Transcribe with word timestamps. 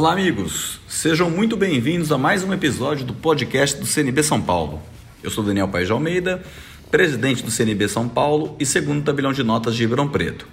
Olá, 0.00 0.12
amigos. 0.12 0.80
Sejam 0.88 1.28
muito 1.28 1.58
bem-vindos 1.58 2.10
a 2.10 2.16
mais 2.16 2.42
um 2.42 2.54
episódio 2.54 3.04
do 3.04 3.12
podcast 3.12 3.78
do 3.78 3.84
CNB 3.84 4.22
São 4.22 4.40
Paulo. 4.40 4.80
Eu 5.22 5.30
sou 5.30 5.44
Daniel 5.44 5.68
Paes 5.68 5.88
de 5.88 5.92
Almeida, 5.92 6.42
presidente 6.90 7.42
do 7.42 7.50
CNB 7.50 7.86
São 7.86 8.08
Paulo 8.08 8.56
e 8.58 8.64
segundo 8.64 9.04
tabelião 9.04 9.30
de 9.30 9.42
notas 9.42 9.76
de 9.76 9.82
Ribeirão 9.82 10.08
Preto. 10.08 10.48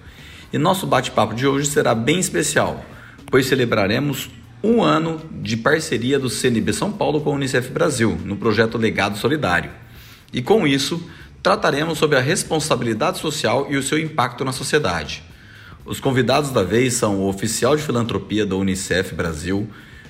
E 0.52 0.57
nosso 0.57 0.86
bate-papo 0.86 1.34
de 1.34 1.48
hoje 1.48 1.70
será 1.70 1.95
bem 1.95 2.20
especial, 2.20 2.84
pois 3.31 3.45
celebraremos 3.45 4.30
um 4.62 4.84
ano 4.84 5.21
de 5.31 5.55
parceria 5.55 6.20
do 6.20 6.29
CNB 6.29 6.73
São 6.73 6.91
Paulo 6.91 7.21
com 7.21 7.29
a 7.29 7.36
Unicef 7.36 7.70
Brasil 7.71 8.20
no 8.25 8.36
projeto 8.36 8.77
Legado 8.77 9.18
Solidário. 9.18 9.71
E 10.34 10.41
com 10.41 10.68
isso, 10.68 11.02
trataremos 11.41 11.98
sobre 11.98 12.17
a 12.17 12.22
responsabilidade 12.22 13.20
social 13.20 13.67
e 13.70 13.77
o 13.77 13.81
seu 13.81 13.98
impacto 13.98 14.44
na 14.44 14.52
sociedade. 14.52 15.23
Os 15.88 16.02
convidados 16.02 16.50
da 16.50 16.64
vez 16.64 16.96
são 16.96 17.22
o 17.22 17.30
oficial 17.30 17.73
de 17.73 17.82
filantropia 17.82 18.45
da 18.45 18.58
Unicef 18.58 19.16
Brasil, 19.16 19.70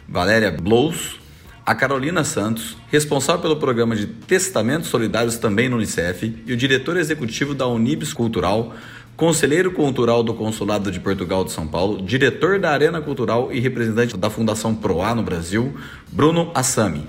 Valéria 0.10 0.50
Blows, 0.50 1.20
a 1.64 1.76
Carolina 1.76 2.24
Santos, 2.24 2.76
responsável 2.90 3.44
pelo 3.44 3.58
programa 3.58 3.96
de 3.96 4.08
testamentos 4.08 4.90
solidários 4.90 5.38
também 5.38 5.70
no 5.70 5.76
Unicef, 5.76 6.36
e 6.48 6.52
o 6.52 6.58
diretor 6.58 6.98
executivo 6.98 7.54
da 7.54 7.68
Unibis 7.68 8.12
Cultural, 8.12 8.76
conselheiro 9.16 9.72
cultural 9.72 10.24
do 10.24 10.34
Consulado 10.34 10.90
de 10.90 11.00
Portugal 11.00 11.46
de 11.46 11.52
São 11.52 11.68
Paulo, 11.68 12.02
diretor 12.02 12.58
da 12.58 12.72
Arena 12.72 13.00
Cultural 13.00 13.54
e 13.54 13.60
representante 13.60 14.18
da 14.18 14.32
Fundação 14.32 14.74
Proa 14.74 15.14
no 15.14 15.22
Brasil, 15.22 15.78
Bruno 16.12 16.50
Assami. 16.56 17.06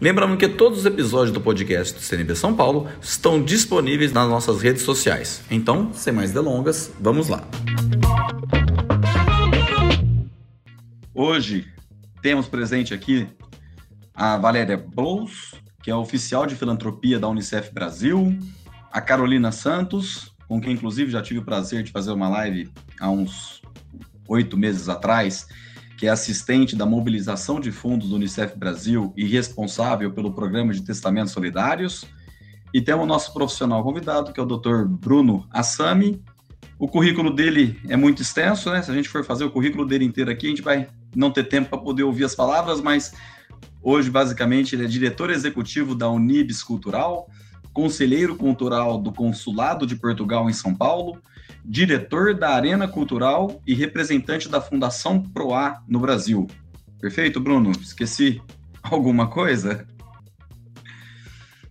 Lembrando 0.00 0.36
que 0.36 0.48
todos 0.48 0.78
os 0.78 0.86
episódios 0.86 1.32
do 1.32 1.40
podcast 1.40 1.92
do 1.92 2.00
CNB 2.00 2.36
São 2.36 2.54
Paulo 2.54 2.88
estão 3.02 3.42
disponíveis 3.42 4.12
nas 4.12 4.28
nossas 4.28 4.62
redes 4.62 4.82
sociais. 4.82 5.42
Então, 5.50 5.92
sem 5.92 6.12
mais 6.12 6.30
delongas, 6.30 6.92
vamos 7.00 7.28
lá. 7.28 7.42
Hoje 11.12 11.66
temos 12.22 12.46
presente 12.46 12.94
aqui 12.94 13.26
a 14.14 14.36
Valéria 14.36 14.76
Blows, 14.76 15.56
que 15.82 15.90
é 15.90 15.94
oficial 15.96 16.46
de 16.46 16.54
filantropia 16.54 17.18
da 17.18 17.26
Unicef 17.28 17.74
Brasil, 17.74 18.38
a 18.92 19.00
Carolina 19.00 19.50
Santos, 19.50 20.32
com 20.46 20.60
quem 20.60 20.74
inclusive 20.74 21.10
já 21.10 21.20
tive 21.20 21.40
o 21.40 21.44
prazer 21.44 21.82
de 21.82 21.90
fazer 21.90 22.12
uma 22.12 22.28
live 22.28 22.70
há 23.00 23.10
uns 23.10 23.60
oito 24.28 24.56
meses 24.56 24.88
atrás, 24.88 25.48
que 25.98 26.06
é 26.06 26.10
assistente 26.10 26.76
da 26.76 26.86
mobilização 26.86 27.58
de 27.58 27.72
fundos 27.72 28.10
do 28.10 28.14
Unicef 28.14 28.56
Brasil 28.56 29.12
e 29.16 29.26
responsável 29.26 30.12
pelo 30.12 30.32
programa 30.32 30.72
de 30.72 30.80
testamentos 30.82 31.32
solidários. 31.32 32.06
E 32.72 32.80
temos 32.80 33.04
o 33.04 33.06
nosso 33.08 33.34
profissional 33.34 33.82
convidado, 33.82 34.32
que 34.32 34.38
é 34.38 34.42
o 34.42 34.46
Dr. 34.46 34.84
Bruno 34.86 35.44
Assami. 35.50 36.22
O 36.78 36.86
currículo 36.86 37.34
dele 37.34 37.80
é 37.88 37.96
muito 37.96 38.22
extenso, 38.22 38.70
né? 38.70 38.80
Se 38.80 38.92
a 38.92 38.94
gente 38.94 39.08
for 39.08 39.24
fazer 39.24 39.42
o 39.42 39.50
currículo 39.50 39.84
dele 39.84 40.04
inteiro 40.04 40.30
aqui, 40.30 40.46
a 40.46 40.50
gente 40.50 40.62
vai 40.62 40.88
não 41.16 41.32
ter 41.32 41.42
tempo 41.48 41.68
para 41.68 41.78
poder 41.78 42.04
ouvir 42.04 42.24
as 42.24 42.34
palavras, 42.34 42.80
mas 42.80 43.12
hoje, 43.82 44.08
basicamente, 44.08 44.76
ele 44.76 44.84
é 44.84 44.88
diretor 44.88 45.30
executivo 45.30 45.96
da 45.96 46.08
Unibis 46.08 46.62
Cultural, 46.62 47.28
conselheiro 47.72 48.36
cultural 48.36 48.98
do 48.98 49.10
Consulado 49.10 49.84
de 49.84 49.96
Portugal 49.96 50.48
em 50.48 50.52
São 50.52 50.72
Paulo, 50.72 51.20
diretor 51.68 52.34
da 52.34 52.54
Arena 52.54 52.88
Cultural 52.88 53.60
e 53.66 53.74
representante 53.74 54.48
da 54.48 54.58
Fundação 54.58 55.22
Proa 55.22 55.82
no 55.86 56.00
Brasil. 56.00 56.46
Perfeito, 56.98 57.38
Bruno? 57.38 57.72
Esqueci 57.72 58.40
alguma 58.82 59.28
coisa? 59.28 59.86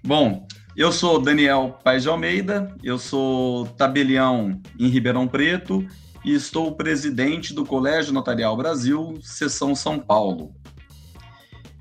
Bom, 0.04 0.48
eu 0.76 0.92
sou 0.92 1.20
Daniel 1.20 1.80
Paes 1.84 2.04
de 2.04 2.10
Almeida, 2.10 2.76
eu 2.84 3.00
sou 3.00 3.66
tabelião 3.70 4.62
em 4.80 4.88
Ribeirão 4.88 5.28
Preto 5.28 5.84
e 6.24 6.36
estou 6.36 6.76
presidente 6.76 7.52
do 7.52 7.66
Colégio 7.66 8.14
Notarial 8.14 8.56
Brasil, 8.56 9.18
Seção 9.24 9.74
São 9.74 9.98
Paulo. 9.98 10.54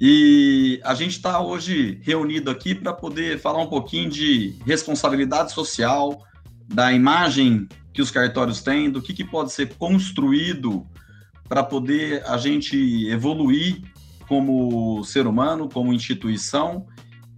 E 0.00 0.80
a 0.84 0.94
gente 0.94 1.12
está 1.12 1.40
hoje 1.40 2.00
reunido 2.02 2.50
aqui 2.50 2.74
para 2.74 2.94
poder 2.94 3.38
falar 3.38 3.62
um 3.62 3.68
pouquinho 3.68 4.08
de 4.08 4.56
responsabilidade 4.64 5.52
social, 5.52 6.22
da 6.68 6.92
imagem 6.92 7.68
que 7.92 8.02
os 8.02 8.10
cartórios 8.10 8.62
têm, 8.62 8.90
do 8.90 9.00
que, 9.00 9.14
que 9.14 9.24
pode 9.24 9.52
ser 9.52 9.74
construído 9.74 10.86
para 11.48 11.62
poder 11.62 12.24
a 12.26 12.36
gente 12.36 13.08
evoluir 13.08 13.82
como 14.28 15.02
ser 15.04 15.26
humano, 15.26 15.68
como 15.68 15.92
instituição. 15.92 16.86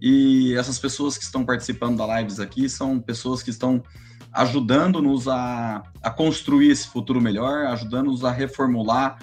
E 0.01 0.53
essas 0.55 0.79
pessoas 0.79 1.17
que 1.17 1.23
estão 1.23 1.45
participando 1.45 1.97
da 1.97 2.19
lives 2.19 2.39
aqui 2.39 2.67
são 2.69 2.99
pessoas 2.99 3.43
que 3.43 3.49
estão 3.49 3.83
ajudando-nos 4.31 5.27
a, 5.27 5.83
a 6.01 6.09
construir 6.09 6.71
esse 6.71 6.87
futuro 6.87 7.21
melhor, 7.21 7.67
ajudando-nos 7.67 8.23
a 8.23 8.31
reformular 8.31 9.19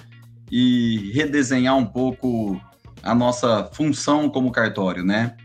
e 0.51 1.11
redesenhar 1.13 1.77
um 1.77 1.87
pouco 1.87 2.61
a 3.03 3.15
nossa 3.15 3.69
função 3.73 4.29
como 4.29 4.51
cartório, 4.51 5.05
né? 5.05 5.37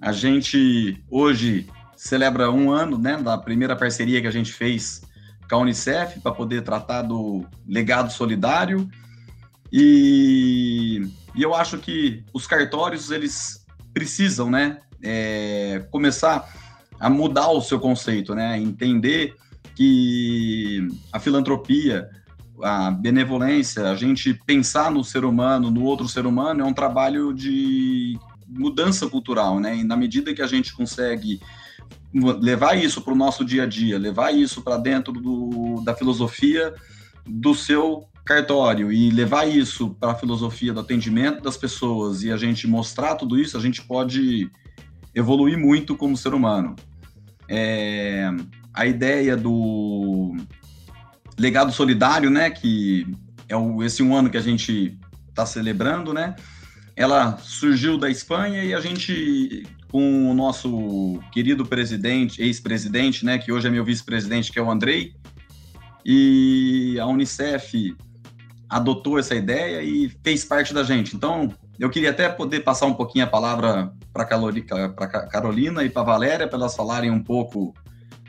A 0.00 0.12
gente 0.12 1.02
hoje 1.10 1.68
celebra 2.00 2.50
um 2.50 2.72
ano, 2.72 2.96
né, 2.96 3.18
da 3.18 3.36
primeira 3.36 3.76
parceria 3.76 4.22
que 4.22 4.26
a 4.26 4.30
gente 4.30 4.54
fez 4.54 5.02
com 5.46 5.56
a 5.56 5.58
Unicef 5.58 6.18
para 6.20 6.32
poder 6.32 6.62
tratar 6.62 7.02
do 7.02 7.44
legado 7.68 8.10
solidário. 8.10 8.88
E, 9.70 11.06
e, 11.34 11.42
eu 11.42 11.54
acho 11.54 11.76
que 11.76 12.24
os 12.32 12.46
cartórios 12.46 13.10
eles 13.10 13.66
precisam, 13.92 14.50
né, 14.50 14.78
é, 15.02 15.86
começar 15.90 16.48
a 16.98 17.10
mudar 17.10 17.50
o 17.50 17.60
seu 17.60 17.78
conceito, 17.78 18.34
né, 18.34 18.58
entender 18.58 19.34
que 19.76 20.88
a 21.12 21.20
filantropia, 21.20 22.08
a 22.62 22.90
benevolência, 22.90 23.90
a 23.90 23.94
gente 23.94 24.32
pensar 24.46 24.90
no 24.90 25.04
ser 25.04 25.26
humano, 25.26 25.70
no 25.70 25.84
outro 25.84 26.08
ser 26.08 26.24
humano, 26.24 26.62
é 26.62 26.64
um 26.64 26.72
trabalho 26.72 27.34
de 27.34 28.18
mudança 28.48 29.06
cultural, 29.06 29.60
né? 29.60 29.76
E 29.76 29.84
na 29.84 29.96
medida 29.96 30.34
que 30.34 30.42
a 30.42 30.46
gente 30.46 30.72
consegue 30.72 31.40
levar 32.12 32.74
isso 32.76 33.00
para 33.02 33.12
o 33.12 33.16
nosso 33.16 33.44
dia 33.44 33.62
a 33.62 33.66
dia, 33.66 33.98
levar 33.98 34.32
isso 34.32 34.62
para 34.62 34.76
dentro 34.76 35.12
do, 35.12 35.82
da 35.84 35.94
filosofia 35.94 36.74
do 37.26 37.54
seu 37.54 38.08
cartório 38.24 38.92
e 38.92 39.10
levar 39.10 39.48
isso 39.48 39.90
para 39.98 40.12
a 40.12 40.14
filosofia 40.14 40.72
do 40.72 40.80
atendimento 40.80 41.42
das 41.42 41.56
pessoas 41.56 42.22
e 42.22 42.30
a 42.30 42.36
gente 42.36 42.66
mostrar 42.66 43.14
tudo 43.14 43.38
isso, 43.38 43.56
a 43.56 43.60
gente 43.60 43.82
pode 43.82 44.50
evoluir 45.14 45.58
muito 45.58 45.96
como 45.96 46.16
ser 46.16 46.34
humano. 46.34 46.76
É, 47.48 48.30
a 48.72 48.86
ideia 48.86 49.36
do 49.36 50.36
legado 51.38 51.72
solidário, 51.72 52.30
né, 52.30 52.50
que 52.50 53.06
é 53.48 53.56
o, 53.56 53.82
esse 53.82 54.02
um 54.02 54.14
ano 54.14 54.30
que 54.30 54.36
a 54.36 54.42
gente 54.42 54.96
está 55.28 55.44
celebrando, 55.44 56.12
né, 56.12 56.36
ela 56.94 57.38
surgiu 57.38 57.98
da 57.98 58.10
Espanha 58.10 58.62
e 58.62 58.74
a 58.74 58.80
gente 58.80 59.66
com 59.90 60.30
o 60.30 60.34
nosso 60.34 61.20
querido 61.32 61.66
presidente, 61.66 62.42
ex-presidente, 62.42 63.24
né, 63.24 63.38
que 63.38 63.50
hoje 63.50 63.66
é 63.66 63.70
meu 63.70 63.84
vice-presidente, 63.84 64.52
que 64.52 64.58
é 64.58 64.62
o 64.62 64.70
Andrei, 64.70 65.14
e 66.04 66.96
a 67.00 67.06
Unicef 67.06 67.96
adotou 68.68 69.18
essa 69.18 69.34
ideia 69.34 69.82
e 69.82 70.08
fez 70.22 70.44
parte 70.44 70.72
da 70.72 70.84
gente. 70.84 71.16
Então, 71.16 71.52
eu 71.78 71.90
queria 71.90 72.10
até 72.10 72.28
poder 72.28 72.60
passar 72.60 72.86
um 72.86 72.94
pouquinho 72.94 73.24
a 73.24 73.28
palavra 73.28 73.92
para 74.12 74.22
a 74.22 75.26
Carolina 75.28 75.82
e 75.82 75.90
para 75.90 76.02
a 76.02 76.04
Valéria, 76.04 76.46
para 76.46 76.58
elas 76.58 76.76
falarem 76.76 77.10
um 77.10 77.22
pouco 77.22 77.74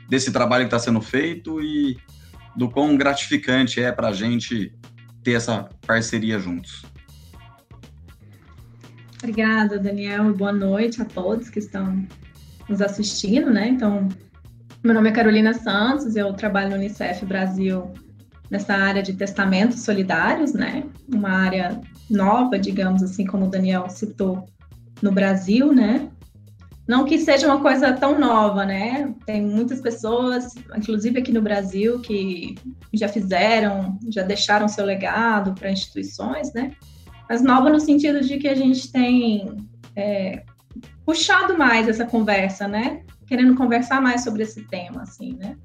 desse 0.08 0.32
trabalho 0.32 0.64
que 0.64 0.74
está 0.74 0.78
sendo 0.78 1.00
feito 1.00 1.60
e 1.62 1.96
do 2.56 2.68
quão 2.68 2.96
gratificante 2.96 3.80
é 3.80 3.92
para 3.92 4.08
a 4.08 4.12
gente 4.12 4.72
ter 5.22 5.32
essa 5.32 5.68
parceria 5.86 6.38
juntos. 6.38 6.82
Obrigada, 9.22 9.78
Daniel, 9.78 10.34
boa 10.34 10.52
noite 10.52 11.00
a 11.00 11.04
todos 11.04 11.48
que 11.48 11.60
estão 11.60 12.04
nos 12.68 12.82
assistindo, 12.82 13.52
né? 13.52 13.68
Então, 13.68 14.08
meu 14.82 14.92
nome 14.92 15.10
é 15.10 15.12
Carolina 15.12 15.54
Santos, 15.54 16.16
eu 16.16 16.32
trabalho 16.32 16.70
no 16.70 16.74
Unicef 16.74 17.24
Brasil 17.24 17.92
nessa 18.50 18.74
área 18.74 19.00
de 19.00 19.12
testamentos 19.12 19.82
solidários, 19.82 20.54
né? 20.54 20.82
Uma 21.08 21.30
área 21.30 21.80
nova, 22.10 22.58
digamos 22.58 23.00
assim, 23.00 23.24
como 23.24 23.46
o 23.46 23.48
Daniel 23.48 23.88
citou, 23.88 24.44
no 25.00 25.12
Brasil, 25.12 25.72
né? 25.72 26.10
Não 26.88 27.04
que 27.04 27.16
seja 27.16 27.46
uma 27.46 27.60
coisa 27.60 27.92
tão 27.92 28.18
nova, 28.18 28.66
né? 28.66 29.14
Tem 29.24 29.40
muitas 29.40 29.80
pessoas, 29.80 30.52
inclusive 30.76 31.20
aqui 31.20 31.30
no 31.30 31.40
Brasil, 31.40 32.00
que 32.00 32.56
já 32.92 33.06
fizeram, 33.06 34.00
já 34.10 34.24
deixaram 34.24 34.66
seu 34.66 34.84
legado 34.84 35.54
para 35.54 35.70
instituições, 35.70 36.52
né? 36.52 36.72
Mas 37.32 37.40
nova 37.40 37.70
no 37.70 37.80
sentido 37.80 38.20
de 38.20 38.36
que 38.36 38.46
a 38.46 38.54
gente 38.54 38.92
tem 38.92 39.56
é, 39.96 40.42
puxado 41.02 41.56
mais 41.56 41.88
essa 41.88 42.04
conversa, 42.04 42.68
né? 42.68 43.00
Querendo 43.26 43.54
conversar 43.54 44.02
mais 44.02 44.22
sobre 44.22 44.42
esse 44.42 44.62
tema, 44.64 45.00
assim, 45.00 45.32
né? 45.40 45.56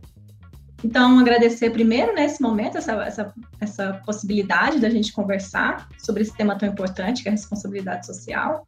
Então, 0.82 1.20
agradecer 1.20 1.70
primeiro 1.72 2.16
nesse 2.16 2.42
momento 2.42 2.78
essa, 2.78 2.94
essa, 3.04 3.34
essa 3.60 4.02
possibilidade 4.06 4.80
da 4.80 4.90
gente 4.90 5.12
conversar 5.12 5.90
sobre 5.98 6.22
esse 6.22 6.34
tema 6.38 6.58
tão 6.58 6.70
importante 6.70 7.22
que 7.22 7.28
é 7.28 7.32
a 7.32 7.36
responsabilidade 7.36 8.06
social. 8.06 8.66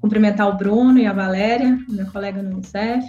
Cumprimentar 0.00 0.48
o 0.48 0.56
Bruno 0.56 0.98
e 0.98 1.06
a 1.06 1.12
Valéria, 1.12 1.78
meu 1.88 2.06
colega 2.06 2.42
no 2.42 2.56
Unicef. 2.56 3.08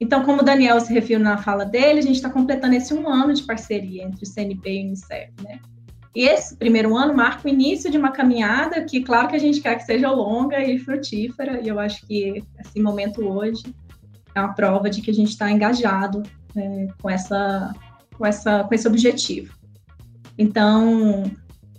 Então, 0.00 0.24
como 0.24 0.40
o 0.40 0.44
Daniel 0.44 0.80
se 0.80 0.94
referiu 0.94 1.20
na 1.20 1.36
fala 1.36 1.66
dele, 1.66 1.98
a 1.98 2.02
gente 2.02 2.16
está 2.16 2.30
completando 2.30 2.74
esse 2.74 2.94
um 2.94 3.06
ano 3.06 3.34
de 3.34 3.42
parceria 3.42 4.02
entre 4.02 4.24
o 4.24 4.26
CNP 4.26 4.70
e 4.70 4.82
o 4.82 4.86
Unicef, 4.86 5.30
né? 5.42 5.58
E 6.14 6.24
esse 6.24 6.56
primeiro 6.56 6.96
ano 6.96 7.14
marca 7.14 7.46
o 7.46 7.50
início 7.50 7.90
de 7.90 7.96
uma 7.96 8.10
caminhada 8.10 8.82
que, 8.84 9.02
claro 9.02 9.28
que 9.28 9.36
a 9.36 9.40
gente 9.40 9.60
quer 9.60 9.76
que 9.76 9.84
seja 9.84 10.10
longa 10.10 10.58
e 10.62 10.78
frutífera, 10.78 11.60
e 11.60 11.68
eu 11.68 11.78
acho 11.78 12.04
que 12.06 12.42
esse 12.58 12.80
momento 12.80 13.24
hoje 13.24 13.62
é 14.34 14.40
uma 14.40 14.52
prova 14.52 14.90
de 14.90 15.00
que 15.02 15.10
a 15.10 15.14
gente 15.14 15.30
está 15.30 15.50
engajado 15.50 16.22
é, 16.56 16.88
com, 17.00 17.08
essa, 17.08 17.72
com, 18.16 18.26
essa, 18.26 18.64
com 18.64 18.74
esse 18.74 18.88
objetivo. 18.88 19.54
Então, 20.36 21.30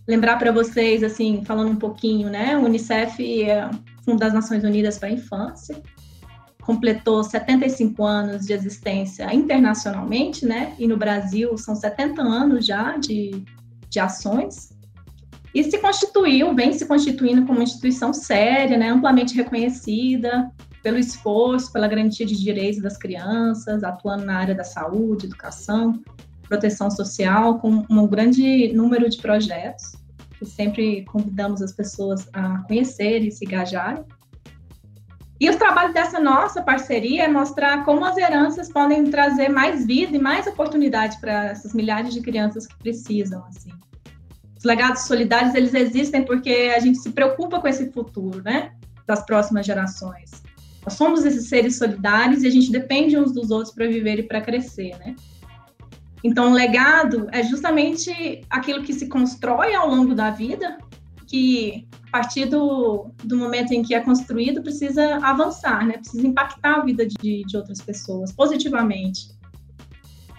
lembrar 0.08 0.38
para 0.38 0.52
vocês, 0.52 1.04
assim, 1.04 1.44
falando 1.44 1.72
um 1.72 1.76
pouquinho, 1.76 2.30
né, 2.30 2.56
o 2.58 2.62
Unicef 2.62 3.44
é 3.44 3.70
Fundo 4.06 4.20
das 4.20 4.34
Nações 4.34 4.64
Unidas 4.64 4.98
para 4.98 5.10
a 5.10 5.12
Infância, 5.12 5.82
completou 6.62 7.24
75 7.24 8.04
anos 8.04 8.46
de 8.46 8.54
existência 8.54 9.34
internacionalmente, 9.34 10.46
né? 10.46 10.76
E 10.78 10.88
no 10.88 10.96
Brasil 10.96 11.58
são 11.58 11.76
70 11.76 12.22
anos 12.22 12.66
já 12.66 12.98
de, 12.98 13.44
de 13.92 14.00
ações. 14.00 14.72
E 15.54 15.64
se 15.66 15.78
constituiu, 15.78 16.56
vem 16.56 16.72
se 16.74 16.86
constituindo 16.86 17.42
como 17.46 17.60
uma 17.60 17.64
instituição 17.64 18.14
séria, 18.14 18.78
né, 18.78 18.90
amplamente 18.90 19.36
reconhecida 19.36 20.50
pelo 20.82 20.98
esforço, 20.98 21.72
pela 21.72 21.88
garantia 21.88 22.26
de 22.26 22.42
direitos 22.42 22.82
das 22.82 22.98
crianças, 22.98 23.84
atuando 23.84 24.26
na 24.26 24.38
área 24.38 24.56
da 24.56 24.64
saúde, 24.64 25.28
educação, 25.28 26.02
proteção 26.48 26.90
social, 26.90 27.60
com 27.60 27.86
um 27.88 28.08
grande 28.08 28.74
número 28.74 29.08
de 29.08 29.18
projetos, 29.18 29.92
que 30.40 30.46
sempre 30.46 31.06
convidamos 31.06 31.62
as 31.62 31.72
pessoas 31.72 32.28
a 32.34 32.60
conhecerem 32.60 33.28
e 33.28 33.32
se 33.32 33.46
engajarem. 33.46 34.04
E 35.42 35.50
o 35.50 35.58
trabalho 35.58 35.92
dessa 35.92 36.20
nossa 36.20 36.62
parceria 36.62 37.24
é 37.24 37.28
mostrar 37.28 37.84
como 37.84 38.06
as 38.06 38.16
heranças 38.16 38.72
podem 38.72 39.10
trazer 39.10 39.50
mais 39.50 39.88
vida 39.88 40.16
e 40.16 40.20
mais 40.20 40.46
oportunidade 40.46 41.20
para 41.20 41.46
essas 41.46 41.74
milhares 41.74 42.14
de 42.14 42.22
crianças 42.22 42.68
que 42.68 42.78
precisam, 42.78 43.44
assim. 43.46 43.72
Os 44.56 44.64
legados 44.64 45.02
solidários, 45.02 45.56
eles 45.56 45.74
existem 45.74 46.24
porque 46.24 46.72
a 46.76 46.80
gente 46.80 47.00
se 47.00 47.10
preocupa 47.10 47.60
com 47.60 47.68
esse 47.68 47.92
futuro, 47.92 48.44
né, 48.44 48.74
das 49.08 49.26
próximas 49.26 49.66
gerações. 49.66 50.30
Nós 50.86 50.94
somos 50.94 51.26
esses 51.26 51.50
seres 51.50 51.76
solidários 51.76 52.44
e 52.44 52.48
a 52.48 52.52
gente 52.52 52.72
depende 52.72 53.18
uns 53.18 53.32
dos 53.32 53.50
outros 53.50 53.74
para 53.74 53.88
viver 53.88 54.20
e 54.20 54.24
para 54.24 54.42
crescer, 54.42 54.96
né? 55.00 55.16
Então, 56.24 56.52
o 56.52 56.54
legado 56.54 57.28
é 57.32 57.42
justamente 57.42 58.46
aquilo 58.48 58.84
que 58.84 58.94
se 58.94 59.08
constrói 59.08 59.74
ao 59.74 59.90
longo 59.90 60.14
da 60.14 60.30
vida, 60.30 60.78
que 61.26 61.88
a 62.12 62.20
partir 62.20 62.46
do, 62.46 63.10
do 63.24 63.38
momento 63.38 63.72
em 63.72 63.82
que 63.82 63.96
é 63.96 64.02
construído, 64.02 64.62
precisa 64.62 65.16
avançar, 65.24 65.88
né? 65.88 65.94
Precisa 65.94 66.28
impactar 66.28 66.80
a 66.80 66.84
vida 66.84 67.06
de, 67.06 67.46
de 67.46 67.58
outras 67.58 67.80
pessoas 67.80 68.34
positivamente. 68.34 69.30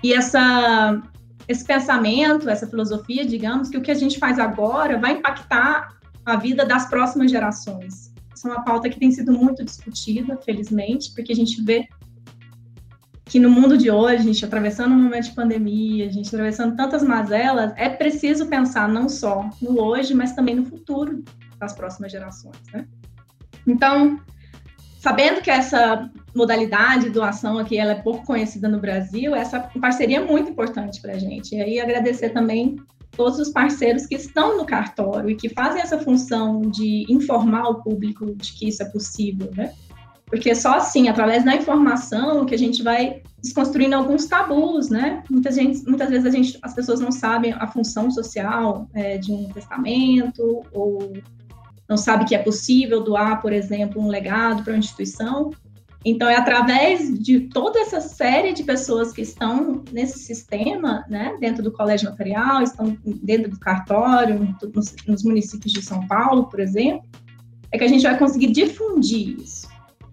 E 0.03 0.13
essa, 0.13 1.03
esse 1.49 1.65
pensamento, 1.65 2.51
essa 2.51 2.67
filosofia, 2.67 3.25
digamos, 3.25 3.71
que 3.71 3.79
o 3.79 3.81
que 3.81 3.91
a 3.91 3.95
gente 3.95 4.19
faz 4.19 4.39
agora 4.39 4.99
vai 4.99 5.13
impactar 5.13 5.97
a 6.27 6.37
vida 6.37 6.67
das 6.67 6.91
próximas 6.91 7.31
gerações. 7.31 8.13
Isso 8.37 8.49
é 8.49 8.51
uma 8.51 8.65
pauta 8.65 8.91
que 8.91 9.01
tem 9.01 9.11
sido 9.11 9.33
muito 9.33 9.65
discutida, 9.65 10.37
felizmente, 10.37 11.11
porque 11.15 11.33
a 11.33 11.37
gente 11.37 11.63
vê 11.63 11.89
que 13.25 13.41
no 13.41 13.49
mundo 13.49 13.79
de 13.79 13.91
hoje, 13.91 14.17
a 14.17 14.25
gente 14.25 14.45
atravessando 14.45 14.93
um 14.93 15.03
momento 15.05 15.25
de 15.25 15.35
pandemia, 15.35 16.07
a 16.07 16.13
gente 16.13 16.29
atravessando 16.29 16.77
tantas 16.77 17.03
mazelas, 17.03 17.73
é 17.77 17.89
preciso 17.89 18.45
pensar 18.47 18.87
não 18.87 19.09
só 19.09 19.49
no 19.59 19.81
hoje, 19.81 20.13
mas 20.13 20.35
também 20.35 20.55
no 20.55 20.67
futuro 20.67 21.25
das 21.63 21.73
próximas 21.73 22.11
gerações, 22.11 22.57
né? 22.73 22.85
Então, 23.65 24.19
sabendo 24.99 25.41
que 25.41 25.51
essa 25.51 26.11
modalidade 26.35 27.05
de 27.05 27.11
doação 27.11 27.57
aqui 27.57 27.79
ela 27.79 27.93
é 27.93 28.03
pouco 28.03 28.27
conhecida 28.27 28.69
no 28.69 28.81
Brasil, 28.81 29.33
essa 29.35 29.61
parceria 29.81 30.19
é 30.19 30.25
muito 30.25 30.51
importante 30.51 31.01
para 31.01 31.13
a 31.13 31.19
gente. 31.19 31.55
E 31.55 31.63
aí 31.63 31.81
agradecer 31.81 32.31
também 32.31 32.77
todos 33.13 33.39
os 33.39 33.51
parceiros 33.51 34.07
que 34.07 34.17
estão 34.17 34.57
no 34.57 34.65
cartório 34.65 35.31
e 35.31 35.37
que 35.37 35.49
fazem 35.49 35.81
essa 35.81 35.99
função 35.99 36.63
de 36.63 37.07
informar 37.09 37.69
o 37.69 37.83
público 37.83 38.35
de 38.35 38.53
que 38.55 38.69
isso 38.69 38.83
é 38.83 38.87
possível, 38.87 39.51
né? 39.57 39.73
Porque 40.27 40.55
só 40.55 40.77
assim, 40.77 41.09
através 41.09 41.45
da 41.45 41.55
informação, 41.55 42.47
que 42.47 42.55
a 42.55 42.59
gente 42.59 42.83
vai 42.83 43.23
desconstruindo 43.43 43.95
alguns 43.95 44.25
tabus, 44.25 44.89
né? 44.89 45.23
Muitas, 45.31 45.55
gente, 45.55 45.87
muitas 45.87 46.09
vezes 46.09 46.27
a 46.27 46.31
gente, 46.31 46.59
as 46.63 46.75
pessoas 46.75 47.01
não 47.01 47.13
sabem 47.13 47.53
a 47.53 47.67
função 47.67 48.11
social 48.11 48.89
é, 48.95 49.19
de 49.19 49.31
um 49.31 49.45
testamento, 49.51 50.65
ou 50.73 51.13
não 51.93 51.99
sabem 51.99 52.27
que 52.27 52.35
é 52.35 52.39
possível 52.39 53.03
doar, 53.03 53.43
por 53.43 53.53
exemplo, 53.53 54.01
um 54.01 54.09
legado 54.09 54.65
para 54.65 54.73
uma 54.73 54.79
instituição. 54.79 55.51
Então, 56.03 56.27
é 56.27 56.35
através 56.35 57.13
de 57.19 57.41
toda 57.41 57.79
essa 57.79 58.01
série 58.01 58.55
de 58.55 58.65
pessoas 58.65 59.13
que 59.13 59.21
estão 59.21 59.85
nesse 59.93 60.19
sistema, 60.21 61.05
né, 61.07 61.37
dentro 61.39 61.63
do 61.63 61.71
colégio 61.71 62.09
notarial, 62.09 62.63
estão 62.63 62.97
dentro 63.05 63.51
do 63.51 63.61
cartório, 63.61 64.57
nos, 64.75 64.95
nos 65.07 65.23
municípios 65.23 65.71
de 65.71 65.83
São 65.83 66.07
Paulo, 66.07 66.47
por 66.47 66.61
exemplo, 66.61 67.07
é 67.71 67.77
que 67.77 67.85
a 67.85 67.89
gente 67.89 68.03
vai 68.05 68.19
conseguir 68.19 68.53
difundir 68.53 69.39
isso. 69.39 69.69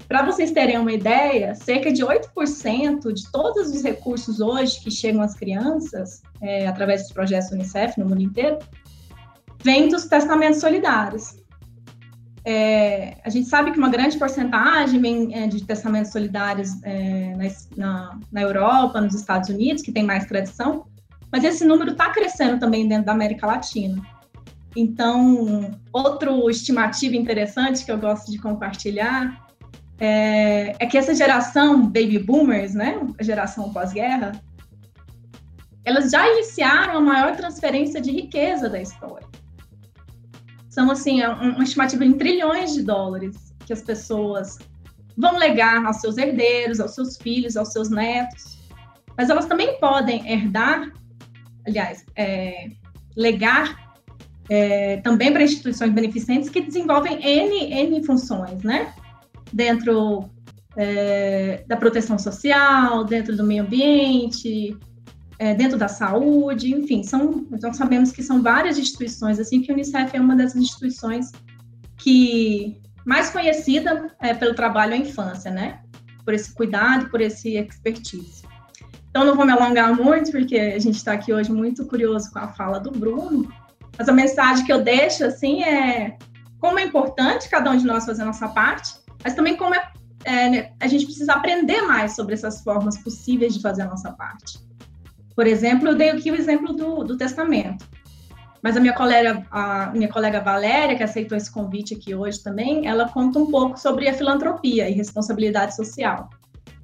Para 0.06 0.26
vocês 0.26 0.52
terem 0.52 0.78
uma 0.78 0.92
ideia, 0.92 1.56
cerca 1.56 1.94
de 1.94 2.04
8% 2.04 3.14
de 3.14 3.32
todos 3.32 3.70
os 3.70 3.82
recursos 3.82 4.42
hoje 4.42 4.82
que 4.82 4.92
chegam 4.92 5.22
às 5.22 5.34
crianças, 5.34 6.22
é, 6.42 6.68
através 6.68 7.04
dos 7.04 7.14
projetos 7.14 7.52
Unicef 7.52 7.98
no 7.98 8.06
mundo 8.06 8.22
inteiro, 8.22 8.60
vem 9.64 9.88
dos 9.88 10.06
testamentos 10.06 10.60
solidários. 10.60 11.39
É, 12.46 13.18
a 13.24 13.30
gente 13.30 13.48
sabe 13.48 13.72
que 13.72 13.78
uma 13.78 13.90
grande 13.90 14.18
porcentagem 14.18 15.00
vem 15.00 15.36
é, 15.36 15.48
de 15.48 15.64
testamentos 15.64 16.12
solidários 16.12 16.82
é, 16.84 17.34
na, 17.76 18.18
na, 18.32 18.42
Europa, 18.42 19.02
nos 19.02 19.14
Estados 19.14 19.50
Unidos, 19.50 19.84
que 19.84 19.92
tem 19.92 20.04
mais 20.04 20.26
tradição, 20.26 20.86
mas 21.32 21.44
esse 21.44 21.66
número 21.66 21.92
está 21.92 22.10
crescendo 22.10 22.60
também 22.60 22.88
dentro 22.88 23.06
da 23.06 23.12
América 23.12 23.46
Latina. 23.46 24.02
Então, 24.76 25.72
outro 25.92 26.50
estimativo 26.50 27.16
interessante 27.16 27.84
que 27.84 27.92
eu 27.92 27.98
gosto 27.98 28.32
de 28.32 28.38
compartilhar 28.38 29.48
é, 30.00 30.76
é 30.80 30.86
que 30.86 30.98
essa 30.98 31.14
geração 31.14 31.86
baby 31.86 32.20
boomers, 32.20 32.74
né, 32.74 33.00
a 33.20 33.24
geração 33.24 33.74
pós-guerra, 33.74 34.32
elas 35.84 36.12
já 36.12 36.28
iniciaram 36.32 36.98
a 36.98 37.02
maior 37.02 37.36
transferência 37.36 38.00
de 38.00 38.12
riqueza 38.12 38.70
da 38.70 38.82
história. 38.82 39.29
São, 40.80 40.90
assim, 40.90 41.20
é 41.20 41.28
uma 41.28 41.66
estimativa 41.66 42.06
em 42.06 42.14
trilhões 42.14 42.74
de 42.74 42.84
dólares 42.84 43.54
que 43.66 43.74
as 43.74 43.82
pessoas 43.82 44.58
vão 45.18 45.38
legar 45.38 45.86
aos 45.86 45.98
seus 45.98 46.18
herdeiros, 46.18 46.80
aos 46.80 46.96
seus 46.96 47.18
filhos, 47.18 47.58
aos 47.58 47.74
seus 47.74 47.90
netos. 47.90 48.58
Mas 49.18 49.30
elas 49.30 49.46
também 49.46 49.78
podem 49.82 50.26
herdar, 50.32 50.90
aliás, 51.68 52.06
é, 52.16 52.70
legar 53.14 53.94
é, 54.50 55.02
também 55.02 55.34
para 55.34 55.44
instituições 55.44 55.92
beneficentes 55.92 56.48
que 56.48 56.62
desenvolvem 56.62 57.20
N, 57.22 57.74
N 57.74 58.06
funções, 58.06 58.64
né? 58.64 58.94
dentro 59.52 60.30
é, 60.78 61.62
da 61.68 61.76
proteção 61.76 62.18
social, 62.18 63.04
dentro 63.04 63.36
do 63.36 63.44
meio 63.44 63.64
ambiente, 63.64 64.78
é, 65.40 65.56
dentro 65.56 65.78
da 65.78 65.88
saúde, 65.88 66.76
enfim, 66.76 67.02
são, 67.02 67.48
nós 67.50 67.78
sabemos 67.78 68.12
que 68.12 68.22
são 68.22 68.44
várias 68.44 68.78
instituições, 68.78 69.40
assim 69.40 69.62
que 69.62 69.72
o 69.72 69.74
Unicef 69.74 70.16
é 70.16 70.20
uma 70.20 70.36
das 70.36 70.54
instituições 70.54 71.32
que 71.98 72.78
mais 73.06 73.30
conhecida 73.30 74.14
é, 74.20 74.34
pelo 74.34 74.54
trabalho 74.54 74.94
à 74.94 74.98
infância, 74.98 75.50
né? 75.50 75.80
Por 76.26 76.34
esse 76.34 76.54
cuidado, 76.54 77.10
por 77.10 77.22
esse 77.22 77.56
expertise. 77.56 78.44
Então, 79.10 79.26
não 79.26 79.36
vou 79.36 79.46
me 79.46 79.54
alongar 79.54 79.96
muito, 79.96 80.30
porque 80.30 80.58
a 80.58 80.78
gente 80.78 80.98
está 80.98 81.14
aqui 81.14 81.34
hoje 81.34 81.52
muito 81.52 81.86
curioso 81.86 82.30
com 82.32 82.40
a 82.40 82.50
fala 82.50 82.80
do 82.80 82.92
Bruno, 82.92 83.52
mas 83.98 84.08
a 84.08 84.14
mensagem 84.14 84.66
que 84.66 84.72
eu 84.72 84.84
deixo, 84.84 85.24
assim, 85.24 85.64
é 85.64 86.18
como 86.60 86.78
é 86.78 86.84
importante 86.84 87.50
cada 87.50 87.72
um 87.72 87.78
de 87.78 87.86
nós 87.86 88.06
fazer 88.06 88.24
a 88.24 88.26
nossa 88.26 88.50
parte, 88.50 88.94
mas 89.24 89.34
também 89.34 89.56
como 89.56 89.74
é, 89.74 89.92
é, 90.26 90.50
né, 90.50 90.72
a 90.80 90.88
gente 90.88 91.06
precisa 91.06 91.34
aprender 91.34 91.82
mais 91.84 92.16
sobre 92.16 92.34
essas 92.34 92.62
formas 92.62 92.98
possíveis 92.98 93.54
de 93.54 93.62
fazer 93.62 93.84
a 93.84 93.88
nossa 93.88 94.12
parte. 94.12 94.69
Por 95.36 95.48
exemplo, 95.48 95.88
eu 95.88 95.96
dei 95.96 96.10
aqui 96.10 96.32
o 96.32 96.36
exemplo 96.36 96.74
do, 96.74 97.04
do 97.04 97.18
testamento. 97.18 97.86
Mas 98.62 98.76
a 98.76 98.80
minha 98.80 98.94
colega, 98.94 99.46
a 99.50 99.92
minha 99.92 100.10
colega 100.10 100.42
Valéria, 100.42 100.96
que 100.96 101.04
aceitou 101.04 101.38
esse 101.38 101.50
convite 101.50 101.94
aqui 101.94 102.14
hoje 102.14 102.44
também, 102.44 102.88
ela 102.88 103.08
conta 103.08 103.40
um 103.40 103.50
pouco 103.50 103.80
sobre 103.80 104.08
a 104.10 104.14
filantropia 104.14 104.90
e 104.90 104.94
responsabilidade 104.94 105.76
social. 105.76 106.30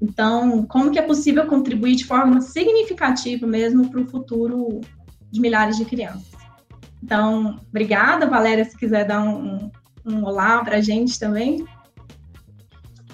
Então, 0.02 0.66
como 0.68 0.92
que 0.92 1.00
é 1.00 1.02
possível 1.02 1.46
contribuir 1.48 1.96
de 1.96 2.06
forma 2.06 2.42
significativa 2.42 3.46
mesmo 3.46 3.90
para 3.90 4.02
o 4.02 4.08
futuro 4.08 4.82
de 5.32 5.42
milhares 5.42 5.78
de 5.78 5.86
crianças? 5.86 6.36
Então, 7.04 7.60
obrigada, 7.70 8.26
Valéria, 8.26 8.66
se 8.66 8.78
quiser 8.78 9.06
dar 9.06 9.22
um, 9.22 9.70
um 10.06 10.24
olá 10.24 10.64
para 10.64 10.78
a 10.78 10.82
gente 10.82 11.20
também. 11.20 11.66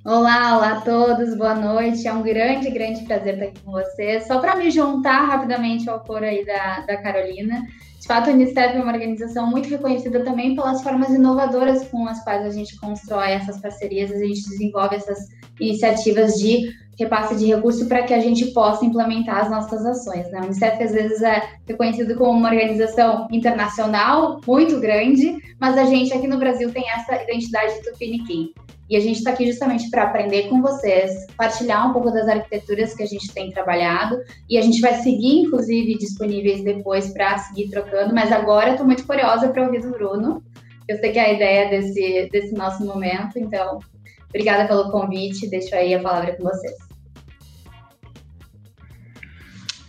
Olá, 0.03 0.57
olá 0.57 0.71
a 0.77 0.81
todos, 0.81 1.37
boa 1.37 1.53
noite. 1.53 2.07
É 2.07 2.11
um 2.11 2.23
grande, 2.23 2.71
grande 2.71 3.03
prazer 3.03 3.35
estar 3.35 3.45
aqui 3.45 3.59
com 3.61 3.71
vocês. 3.71 4.25
Só 4.25 4.39
para 4.39 4.55
me 4.55 4.71
juntar 4.71 5.25
rapidamente 5.25 5.87
ao 5.87 5.99
coro 5.99 6.25
aí 6.25 6.43
da, 6.43 6.79
da 6.87 6.97
Carolina, 6.97 7.61
de 7.99 8.07
fato, 8.07 8.31
a 8.31 8.33
Unicef 8.33 8.75
é 8.75 8.81
uma 8.81 8.91
organização 8.91 9.45
muito 9.45 9.69
reconhecida 9.69 10.23
também 10.23 10.55
pelas 10.55 10.81
formas 10.81 11.09
inovadoras 11.09 11.87
com 11.87 12.07
as 12.07 12.23
quais 12.23 12.43
a 12.43 12.49
gente 12.49 12.79
constrói 12.79 13.29
essas 13.33 13.61
parcerias, 13.61 14.11
a 14.11 14.17
gente 14.17 14.41
desenvolve 14.49 14.95
essas 14.95 15.29
iniciativas 15.59 16.33
de 16.33 16.69
repasse 16.97 17.35
de 17.35 17.45
recurso 17.47 17.87
para 17.87 18.03
que 18.03 18.13
a 18.13 18.19
gente 18.19 18.47
possa 18.47 18.85
implementar 18.85 19.39
as 19.39 19.49
nossas 19.49 19.85
ações. 19.85 20.29
Né? 20.29 20.39
O 20.41 20.45
Unicef 20.45 20.83
às 20.83 20.91
vezes 20.91 21.21
é 21.21 21.41
reconhecido 21.67 22.15
como 22.15 22.37
uma 22.37 22.49
organização 22.49 23.27
internacional 23.31 24.39
muito 24.45 24.79
grande, 24.79 25.37
mas 25.59 25.77
a 25.77 25.85
gente 25.85 26.13
aqui 26.13 26.27
no 26.27 26.37
Brasil 26.37 26.71
tem 26.71 26.83
essa 26.89 27.21
identidade 27.23 27.81
tupiniquim. 27.83 28.53
E 28.89 28.97
a 28.97 28.99
gente 28.99 29.19
está 29.19 29.31
aqui 29.31 29.45
justamente 29.45 29.89
para 29.89 30.03
aprender 30.03 30.49
com 30.49 30.61
vocês, 30.61 31.25
partilhar 31.37 31.89
um 31.89 31.93
pouco 31.93 32.11
das 32.11 32.27
arquiteturas 32.27 32.93
que 32.93 33.01
a 33.01 33.05
gente 33.05 33.33
tem 33.33 33.49
trabalhado 33.49 34.17
e 34.49 34.57
a 34.57 34.61
gente 34.61 34.81
vai 34.81 34.95
seguir, 34.95 35.43
inclusive, 35.43 35.97
disponíveis 35.97 36.61
depois 36.61 37.07
para 37.13 37.37
seguir 37.37 37.69
trocando. 37.69 38.13
Mas 38.13 38.33
agora 38.33 38.71
estou 38.71 38.85
muito 38.85 39.07
curiosa 39.07 39.47
para 39.47 39.63
ouvir 39.63 39.81
do 39.81 39.91
Bruno. 39.91 40.43
Eu 40.89 40.97
sei 40.97 41.13
que 41.13 41.19
é 41.19 41.25
a 41.25 41.33
ideia 41.33 41.69
desse, 41.69 42.27
desse 42.33 42.53
nosso 42.53 42.83
momento, 42.83 43.39
então 43.39 43.79
obrigada 44.31 44.67
pelo 44.67 44.89
convite. 44.89 45.47
Deixo 45.49 45.75
aí 45.75 45.93
a 45.93 46.01
palavra 46.01 46.35
com 46.35 46.43
vocês. 46.43 46.73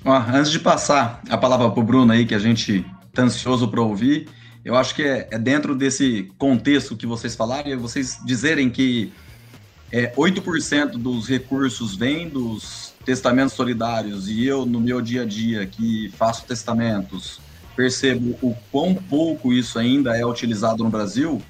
Ó, 0.05 0.17
antes 0.17 0.51
de 0.51 0.59
passar 0.59 1.23
a 1.31 1.39
palavra 1.39 1.71
para 1.71 1.81
o 1.81 1.83
Bruno 1.83 2.13
aí, 2.13 2.27
que 2.27 2.35
a 2.35 2.39
gente 2.39 2.85
está 3.09 3.23
ansioso 3.23 3.69
para 3.69 3.81
ouvir, 3.81 4.29
eu 4.65 4.75
acho 4.77 4.95
que 4.95 5.03
é, 5.03 5.29
é, 5.31 5.39
dentro 5.39 5.75
desse 5.75 6.31
contexto 6.39 6.97
que 6.97 7.07
vocês 7.07 7.37
falaram, 7.37 7.71
e 7.71 7.77
vocês 7.77 8.19
dizerem 8.25 8.69
que 8.69 9.13
é, 9.93 10.13
8% 10.15 10.93
dos 10.93 11.29
recursos 11.29 11.95
vêm 11.95 12.29
dos 12.29 12.93
testamentos 13.05 13.55
solidários, 13.55 14.29
e 14.29 14.45
eu, 14.45 14.67
no 14.67 14.81
meu 14.81 15.01
dia 15.01 15.23
a 15.23 15.25
dia, 15.25 15.67
que 15.67 16.11
faço 16.17 16.45
testamentos, 16.47 17.41
percebo 17.77 18.37
o 18.43 18.57
quão 18.71 18.95
pouco 18.95 19.53
isso 19.53 19.79
ainda 19.79 20.17
é 20.17 20.27
utilizado 20.27 20.83
no 20.83 20.91
Brasil, 20.91 21.41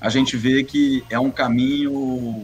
a 0.00 0.08
gente 0.08 0.36
vê 0.36 0.62
que 0.62 1.04
é 1.10 1.18
um 1.18 1.30
caminho 1.30 2.42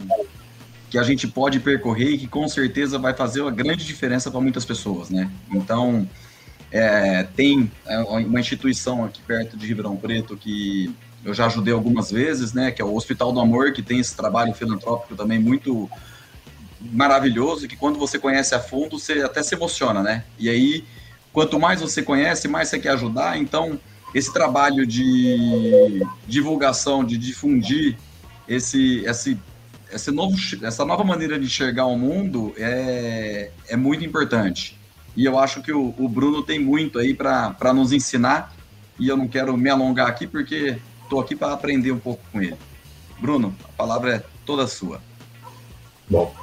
que 0.91 0.99
a 0.99 1.03
gente 1.03 1.27
pode 1.27 1.59
percorrer 1.61 2.11
e 2.11 2.19
que 2.19 2.27
com 2.27 2.47
certeza 2.49 2.99
vai 2.99 3.15
fazer 3.15 3.41
uma 3.41 3.51
grande 3.51 3.85
diferença 3.85 4.31
para 4.31 4.41
muitas 4.41 4.65
pessoas, 4.65 5.09
né? 5.09 5.31
Então, 5.51 6.09
é, 6.71 7.23
tem 7.23 7.71
é, 7.87 7.99
uma 7.99 8.41
instituição 8.41 9.05
aqui 9.05 9.21
perto 9.23 9.57
de 9.57 9.67
Ribeirão 9.67 9.97
Preto 9.97 10.37
que 10.37 10.95
eu 11.25 11.33
já 11.33 11.47
ajudei 11.47 11.73
algumas 11.73 12.11
vezes, 12.11 12.53
né? 12.53 12.71
Que 12.71 12.83
é 12.83 12.85
o 12.85 12.95
Hospital 12.95 13.33
do 13.33 13.41
Amor, 13.41 13.73
que 13.73 13.83
tem 13.83 14.01
esse 14.01 14.17
trabalho 14.17 14.53
filantrópico 14.55 15.15
também 15.15 15.39
muito 15.39 15.89
maravilhoso, 16.81 17.69
que 17.69 17.77
quando 17.77 17.99
você 17.99 18.19
conhece 18.19 18.55
a 18.55 18.61
fundo, 18.61 18.99
você 18.99 19.23
até 19.23 19.43
se 19.43 19.55
emociona, 19.55 20.03
né? 20.03 20.25
E 20.39 20.49
aí, 20.49 20.85
quanto 21.33 21.61
mais 21.61 21.81
você 21.81 22.03
conhece, 22.03 22.49
mais 22.49 22.69
você 22.69 22.79
quer 22.79 22.91
ajudar. 22.91 23.39
Então, 23.39 23.79
esse 24.15 24.33
trabalho 24.33 24.87
de 24.87 26.03
divulgação, 26.27 27.05
de 27.05 27.17
difundir 27.17 27.97
esse, 28.47 29.05
esse, 29.07 29.39
esse 29.91 30.11
novo, 30.11 30.37
essa 30.63 30.85
nova 30.85 31.05
maneira 31.05 31.39
de 31.39 31.47
enxergar 31.47 31.87
o 31.87 31.99
mundo 31.99 32.53
é, 32.57 33.51
é 33.69 33.77
muito 33.77 34.05
importante. 34.05 34.79
E 35.17 35.25
eu 35.25 35.39
acho 35.39 35.63
que 35.63 35.73
o, 35.73 35.95
o 35.99 36.09
Bruno 36.09 36.43
tem 36.43 36.59
muito 36.59 36.99
aí 36.99 37.15
para 37.15 37.73
nos 37.75 37.93
ensinar. 37.93 38.55
E 38.99 39.09
eu 39.09 39.17
não 39.17 39.29
quero 39.29 39.57
me 39.57 39.69
alongar 39.69 40.07
aqui 40.09 40.27
porque 40.27 40.79
estou 41.03 41.21
aqui 41.21 41.35
para 41.35 41.53
aprender 41.53 41.93
um 41.93 41.99
pouco 41.99 42.23
com 42.31 42.41
ele. 42.41 42.57
Bruno, 43.21 43.55
a 43.65 43.69
palavra 43.69 44.17
é 44.17 44.23
toda 44.45 44.67
sua. 44.67 45.01
Bom, 46.09 46.35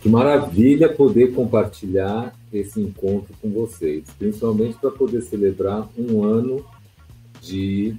que 0.00 0.08
maravilha 0.08 0.88
poder 0.88 1.34
compartilhar 1.34 2.34
esse 2.52 2.80
encontro 2.80 3.34
com 3.40 3.50
vocês, 3.50 4.04
principalmente 4.18 4.76
para 4.78 4.90
poder 4.90 5.22
celebrar 5.22 5.88
um 5.96 6.24
ano 6.24 6.64
de 7.40 7.96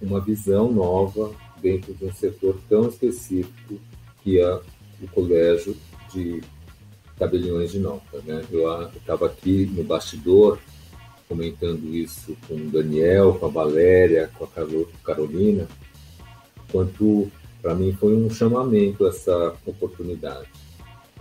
uma 0.00 0.20
visão 0.20 0.70
nova 0.72 1.32
dentro 1.60 1.92
de 1.94 2.04
um 2.04 2.12
setor 2.12 2.56
tão 2.68 2.88
específico 2.88 3.80
que 4.22 4.40
é 4.40 4.60
o 5.02 5.08
colégio 5.12 5.76
de 6.12 6.40
tabeliões 7.18 7.72
de 7.72 7.80
nota. 7.80 8.22
Né? 8.24 8.44
Eu 8.50 8.70
estava 8.96 9.26
aqui 9.26 9.66
no 9.66 9.82
bastidor 9.82 10.58
comentando 11.28 11.94
isso 11.94 12.36
com 12.46 12.54
o 12.54 12.70
Daniel, 12.70 13.34
com 13.34 13.46
a 13.46 13.50
Valéria, 13.50 14.30
com 14.38 14.44
a 14.44 14.48
Carolina, 15.04 15.68
quanto 16.72 17.30
para 17.60 17.74
mim 17.74 17.92
foi 17.92 18.14
um 18.16 18.30
chamamento 18.30 19.06
essa 19.06 19.54
oportunidade, 19.66 20.48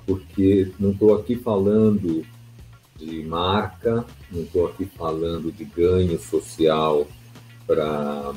porque 0.06 0.72
não 0.80 0.92
estou 0.92 1.16
aqui 1.16 1.36
falando 1.36 2.26
de 2.98 3.24
marca, 3.24 4.06
não 4.32 4.42
estou 4.42 4.68
aqui 4.68 4.86
falando 4.86 5.52
de 5.52 5.64
ganho 5.64 6.20
social 6.20 7.08
para 7.66 8.34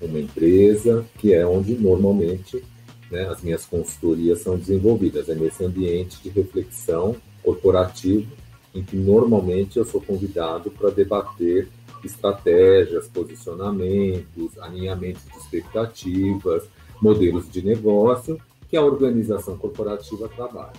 uma 0.00 0.18
empresa, 0.18 1.04
que 1.18 1.34
é 1.34 1.46
onde 1.46 1.74
normalmente 1.74 2.62
né, 3.10 3.28
as 3.28 3.42
minhas 3.42 3.66
consultorias 3.66 4.40
são 4.40 4.56
desenvolvidas. 4.56 5.28
É 5.28 5.34
nesse 5.34 5.64
ambiente 5.64 6.22
de 6.22 6.30
reflexão 6.30 7.16
corporativo 7.42 8.30
em 8.74 8.82
que 8.82 8.96
normalmente 8.96 9.78
eu 9.78 9.84
sou 9.84 10.00
convidado 10.00 10.70
para 10.70 10.90
debater 10.90 11.68
estratégias, 12.04 13.08
posicionamentos, 13.08 14.58
alinhamentos 14.58 15.22
de 15.24 15.36
expectativas, 15.38 16.64
modelos 17.00 17.50
de 17.50 17.62
negócio 17.62 18.40
que 18.68 18.76
a 18.76 18.82
organização 18.82 19.56
corporativa 19.58 20.28
trabalha. 20.28 20.78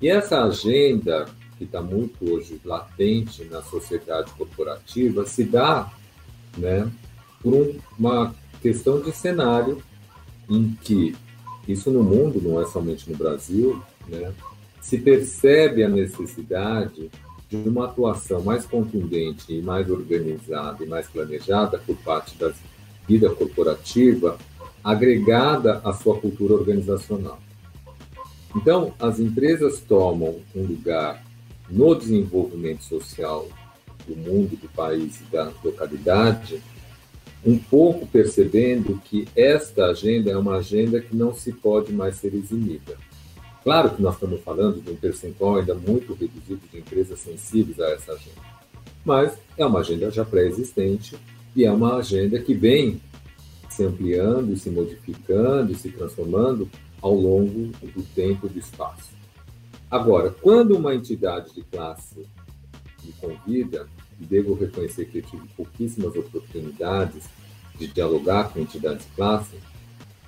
E 0.00 0.08
essa 0.08 0.42
agenda, 0.42 1.26
que 1.62 1.66
está 1.66 1.80
muito 1.80 2.28
hoje 2.28 2.60
latente 2.64 3.44
na 3.44 3.62
sociedade 3.62 4.32
corporativa, 4.32 5.24
se 5.24 5.44
dá 5.44 5.92
né, 6.58 6.90
por 7.40 7.76
uma 7.96 8.34
questão 8.60 9.00
de 9.00 9.12
cenário 9.12 9.80
em 10.50 10.76
que 10.82 11.14
isso 11.68 11.90
no 11.90 12.02
mundo, 12.02 12.40
não 12.42 12.60
é 12.60 12.66
somente 12.66 13.08
no 13.08 13.16
Brasil, 13.16 13.80
né? 14.08 14.32
se 14.80 14.98
percebe 14.98 15.84
a 15.84 15.88
necessidade 15.88 17.08
de 17.48 17.68
uma 17.68 17.84
atuação 17.84 18.42
mais 18.42 18.66
contundente 18.66 19.52
e 19.52 19.62
mais 19.62 19.88
organizada 19.88 20.84
e 20.84 20.88
mais 20.88 21.06
planejada 21.06 21.78
por 21.78 21.96
parte 21.98 22.36
da 22.36 22.52
vida 23.06 23.30
corporativa, 23.30 24.36
agregada 24.82 25.80
à 25.84 25.92
sua 25.92 26.18
cultura 26.18 26.54
organizacional. 26.54 27.38
Então, 28.56 28.92
as 28.98 29.20
empresas 29.20 29.80
tomam 29.80 30.40
um 30.56 30.62
lugar 30.62 31.22
no 31.72 31.94
desenvolvimento 31.94 32.84
social 32.84 33.48
do 34.06 34.14
mundo, 34.14 34.56
do 34.56 34.68
país 34.68 35.20
e 35.20 35.24
da 35.24 35.50
localidade 35.64 36.62
um 37.44 37.58
pouco 37.58 38.06
percebendo 38.06 39.00
que 39.04 39.26
esta 39.34 39.86
agenda 39.86 40.30
é 40.30 40.36
uma 40.36 40.58
agenda 40.58 41.00
que 41.00 41.14
não 41.16 41.34
se 41.34 41.52
pode 41.52 41.92
mais 41.92 42.16
ser 42.16 42.34
eximida. 42.34 42.96
Claro 43.64 43.90
que 43.90 44.02
nós 44.02 44.14
estamos 44.14 44.40
falando 44.42 44.80
de 44.80 44.90
um 44.90 44.96
percentual 44.96 45.56
ainda 45.56 45.74
muito 45.74 46.14
reduzido 46.14 46.60
de 46.70 46.78
empresas 46.78 47.18
sensíveis 47.18 47.80
a 47.80 47.90
essa 47.90 48.12
agenda, 48.12 48.40
mas 49.04 49.36
é 49.56 49.66
uma 49.66 49.80
agenda 49.80 50.10
já 50.10 50.24
pré-existente 50.24 51.16
e 51.54 51.64
é 51.64 51.72
uma 51.72 51.96
agenda 51.96 52.38
que 52.38 52.54
vem 52.54 53.00
se 53.68 53.84
ampliando, 53.84 54.56
se 54.56 54.70
modificando, 54.70 55.74
se 55.74 55.90
transformando 55.90 56.68
ao 57.00 57.14
longo 57.14 57.72
do 57.80 58.02
tempo 58.14 58.46
e 58.46 58.50
do 58.50 58.58
espaço. 58.58 59.11
Agora, 59.92 60.30
quando 60.30 60.74
uma 60.74 60.94
entidade 60.94 61.52
de 61.52 61.60
classe 61.64 62.26
me 63.04 63.12
convida, 63.20 63.86
e 64.18 64.24
devo 64.24 64.54
reconhecer 64.54 65.04
que 65.04 65.18
eu 65.18 65.22
tive 65.22 65.46
pouquíssimas 65.54 66.16
oportunidades 66.16 67.24
de 67.78 67.88
dialogar 67.88 68.50
com 68.50 68.60
entidades 68.60 69.04
de 69.04 69.12
classe, 69.12 69.54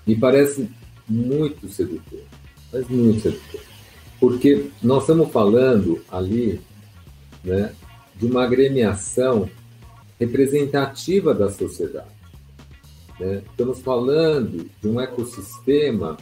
me 0.07 0.17
parece 0.17 0.69
muito 1.09 1.67
sedutor, 1.71 2.21
mas 2.71 2.87
muito 2.89 3.23
sedutor. 3.23 3.61
Porque 4.21 4.71
nós 4.83 5.05
estamos 5.05 5.33
falando 5.33 6.05
ali 6.11 6.61
né, 7.43 7.75
de 8.17 8.27
uma 8.27 8.45
agremiação 8.45 9.49
representativa 10.21 11.33
da 11.33 11.51
sociedade. 11.51 12.13
Né? 13.19 13.43
Estamos 13.51 13.81
falando 13.81 14.69
de 14.83 14.89
um 14.89 15.01
ecossistema 15.01 16.19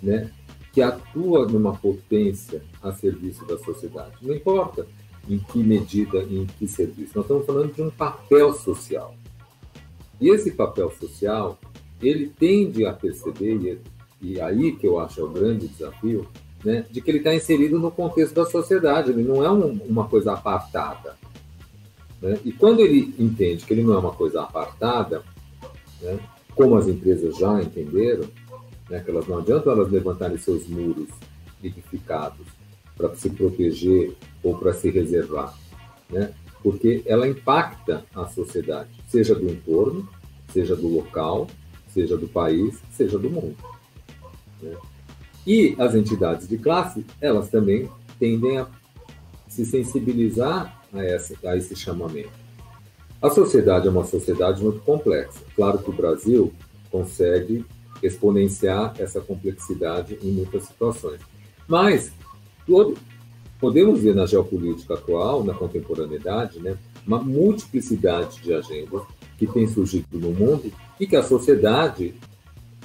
né, 0.00 0.30
que 0.74 0.82
atua 0.82 1.46
numa 1.46 1.72
potência 1.72 2.60
a 2.82 2.92
serviço 2.92 3.46
da 3.46 3.56
sociedade. 3.56 4.16
Não 4.20 4.34
importa 4.34 4.84
em 5.28 5.38
que 5.38 5.62
medida, 5.62 6.18
em 6.18 6.44
que 6.46 6.66
serviço. 6.66 7.12
Nós 7.14 7.24
estamos 7.24 7.46
falando 7.46 7.72
de 7.72 7.80
um 7.80 7.90
papel 7.90 8.52
social. 8.52 9.14
E 10.20 10.28
esse 10.28 10.50
papel 10.50 10.90
social, 10.90 11.58
ele 12.02 12.26
tende 12.28 12.84
a 12.84 12.92
perceber, 12.92 13.80
e, 14.20 14.32
e 14.32 14.40
aí 14.40 14.72
que 14.72 14.86
eu 14.86 14.98
acho 14.98 15.20
é 15.20 15.24
o 15.24 15.28
grande 15.30 15.68
desafio, 15.68 16.26
né, 16.64 16.84
de 16.90 17.00
que 17.00 17.08
ele 17.10 17.18
está 17.18 17.32
inserido 17.32 17.78
no 17.78 17.90
contexto 17.90 18.34
da 18.34 18.44
sociedade, 18.44 19.10
ele 19.10 19.22
não 19.22 19.44
é 19.44 19.50
um, 19.50 19.78
uma 19.86 20.08
coisa 20.08 20.32
apartada. 20.32 21.16
Né? 22.20 22.38
E 22.44 22.50
quando 22.50 22.80
ele 22.80 23.14
entende 23.18 23.64
que 23.64 23.72
ele 23.72 23.84
não 23.84 23.94
é 23.94 23.98
uma 23.98 24.12
coisa 24.12 24.42
apartada, 24.42 25.22
né, 26.02 26.18
como 26.54 26.76
as 26.76 26.88
empresas 26.88 27.36
já 27.36 27.62
entenderam, 27.62 28.24
né, 28.94 29.02
que 29.04 29.10
elas 29.10 29.26
não 29.26 29.38
adiantam 29.38 29.72
elas 29.72 29.90
levantarem 29.90 30.38
seus 30.38 30.68
muros 30.68 31.08
edificados 31.62 32.46
para 32.96 33.12
se 33.16 33.28
proteger 33.28 34.14
ou 34.40 34.56
para 34.56 34.72
se 34.72 34.88
reservar, 34.88 35.52
né? 36.08 36.32
porque 36.62 37.02
ela 37.04 37.26
impacta 37.26 38.04
a 38.14 38.26
sociedade, 38.26 38.90
seja 39.08 39.34
do 39.34 39.50
entorno, 39.50 40.08
seja 40.52 40.76
do 40.76 40.86
local, 40.86 41.48
seja 41.88 42.16
do 42.16 42.28
país, 42.28 42.80
seja 42.92 43.18
do 43.18 43.28
mundo. 43.28 43.56
Né? 44.62 44.76
E 45.44 45.74
as 45.76 45.94
entidades 45.96 46.46
de 46.46 46.56
classe, 46.56 47.04
elas 47.20 47.50
também 47.50 47.90
tendem 48.18 48.58
a 48.58 48.68
se 49.48 49.66
sensibilizar 49.66 50.80
a, 50.92 51.02
essa, 51.02 51.34
a 51.44 51.56
esse 51.56 51.74
chamamento. 51.74 52.30
A 53.20 53.28
sociedade 53.28 53.88
é 53.88 53.90
uma 53.90 54.04
sociedade 54.04 54.62
muito 54.62 54.80
complexa. 54.80 55.40
Claro 55.56 55.78
que 55.78 55.90
o 55.90 55.94
Brasil 55.94 56.52
consegue 56.90 57.64
exponenciar 58.06 58.94
essa 58.98 59.20
complexidade 59.20 60.18
em 60.22 60.30
muitas 60.30 60.64
situações. 60.64 61.20
Mas 61.66 62.12
podemos 63.58 64.00
ver 64.00 64.14
na 64.14 64.26
geopolítica 64.26 64.94
atual, 64.94 65.42
na 65.42 65.54
contemporaneidade, 65.54 66.60
né, 66.60 66.76
uma 67.06 67.18
multiplicidade 67.18 68.42
de 68.42 68.52
agendas 68.52 69.02
que 69.38 69.46
tem 69.46 69.66
surgido 69.66 70.18
no 70.18 70.32
mundo 70.32 70.72
e 70.98 71.06
que 71.06 71.16
a 71.16 71.22
sociedade 71.22 72.14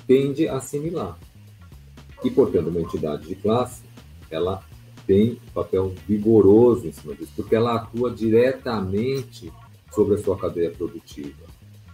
tende 0.07 0.47
a 0.47 0.57
assimilar. 0.57 1.17
E, 2.23 2.29
portanto, 2.29 2.67
uma 2.67 2.81
entidade 2.81 3.27
de 3.27 3.35
classe, 3.35 3.83
ela 4.29 4.63
tem 5.05 5.33
um 5.33 5.51
papel 5.53 5.93
vigoroso 6.07 6.88
em 6.88 6.91
cima 6.91 7.15
disso, 7.15 7.31
porque 7.35 7.55
ela 7.55 7.75
atua 7.75 8.11
diretamente 8.11 9.51
sobre 9.91 10.15
a 10.15 10.17
sua 10.17 10.38
cadeia 10.38 10.71
produtiva. 10.71 11.47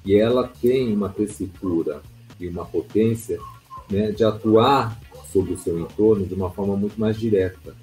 E 0.03 0.15
ela 0.15 0.47
tem 0.47 0.93
uma 0.93 1.09
tessitura 1.09 2.01
e 2.39 2.47
uma 2.47 2.65
potência 2.65 3.39
né, 3.89 4.11
de 4.11 4.23
atuar 4.23 4.99
sobre 5.31 5.53
o 5.53 5.57
seu 5.57 5.79
entorno 5.79 6.25
de 6.25 6.33
uma 6.33 6.49
forma 6.49 6.75
muito 6.75 6.99
mais 6.99 7.17
direta. 7.17 7.75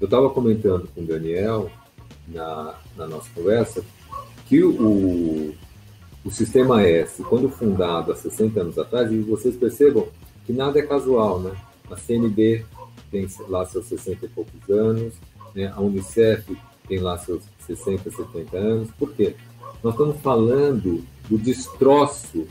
Eu 0.00 0.06
estava 0.06 0.28
comentando 0.30 0.88
com 0.94 1.02
o 1.02 1.06
Daniel, 1.06 1.70
na, 2.28 2.74
na 2.96 3.06
nossa 3.06 3.28
conversa, 3.34 3.84
que 4.46 4.62
o, 4.62 5.54
o 6.24 6.30
sistema 6.30 6.82
S, 6.82 7.22
quando 7.22 7.48
fundado 7.48 8.12
há 8.12 8.16
60 8.16 8.60
anos 8.60 8.78
atrás, 8.78 9.10
e 9.10 9.18
vocês 9.20 9.56
percebam 9.56 10.08
que 10.44 10.52
nada 10.52 10.78
é 10.78 10.82
casual, 10.82 11.40
né? 11.40 11.52
A 11.90 11.96
CNB 11.96 12.64
tem 13.10 13.26
lá 13.48 13.64
seus 13.64 13.86
60 13.86 14.26
e 14.26 14.28
poucos 14.28 14.68
anos, 14.68 15.14
né? 15.54 15.72
a 15.74 15.80
Unicef 15.80 16.56
tem 16.88 16.98
lá 16.98 17.18
seus 17.18 17.42
60, 17.66 18.10
70 18.10 18.56
anos. 18.56 18.90
Por 18.98 19.12
quê? 19.12 19.34
Nós 19.82 19.94
estamos 19.94 20.20
falando 20.20 21.04
do 21.28 21.38
destroço 21.38 22.46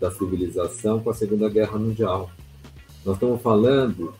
da 0.00 0.10
civilização 0.10 1.00
com 1.00 1.10
a 1.10 1.14
Segunda 1.14 1.48
Guerra 1.48 1.78
Mundial. 1.78 2.30
Nós 3.04 3.16
estamos 3.16 3.40
falando 3.40 4.14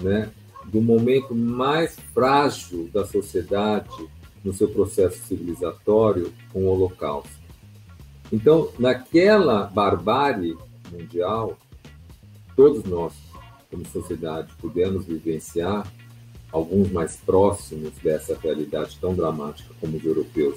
né, 0.00 0.30
do 0.64 0.80
momento 0.80 1.34
mais 1.34 1.96
frágil 2.14 2.88
da 2.92 3.06
sociedade 3.06 4.08
no 4.44 4.52
seu 4.52 4.68
processo 4.68 5.18
civilizatório 5.26 6.32
com 6.52 6.64
o 6.64 6.68
Holocausto. 6.68 7.40
Então, 8.32 8.70
naquela 8.78 9.64
barbárie 9.64 10.56
mundial, 10.90 11.58
todos 12.56 12.84
nós, 12.84 13.12
como 13.70 13.86
sociedade, 13.86 14.52
pudemos 14.60 15.04
vivenciar, 15.04 15.90
alguns 16.52 16.90
mais 16.90 17.16
próximos 17.16 17.92
dessa 18.02 18.36
realidade 18.36 18.98
tão 19.00 19.14
dramática 19.14 19.72
como 19.80 19.96
os 19.96 20.04
europeus, 20.04 20.56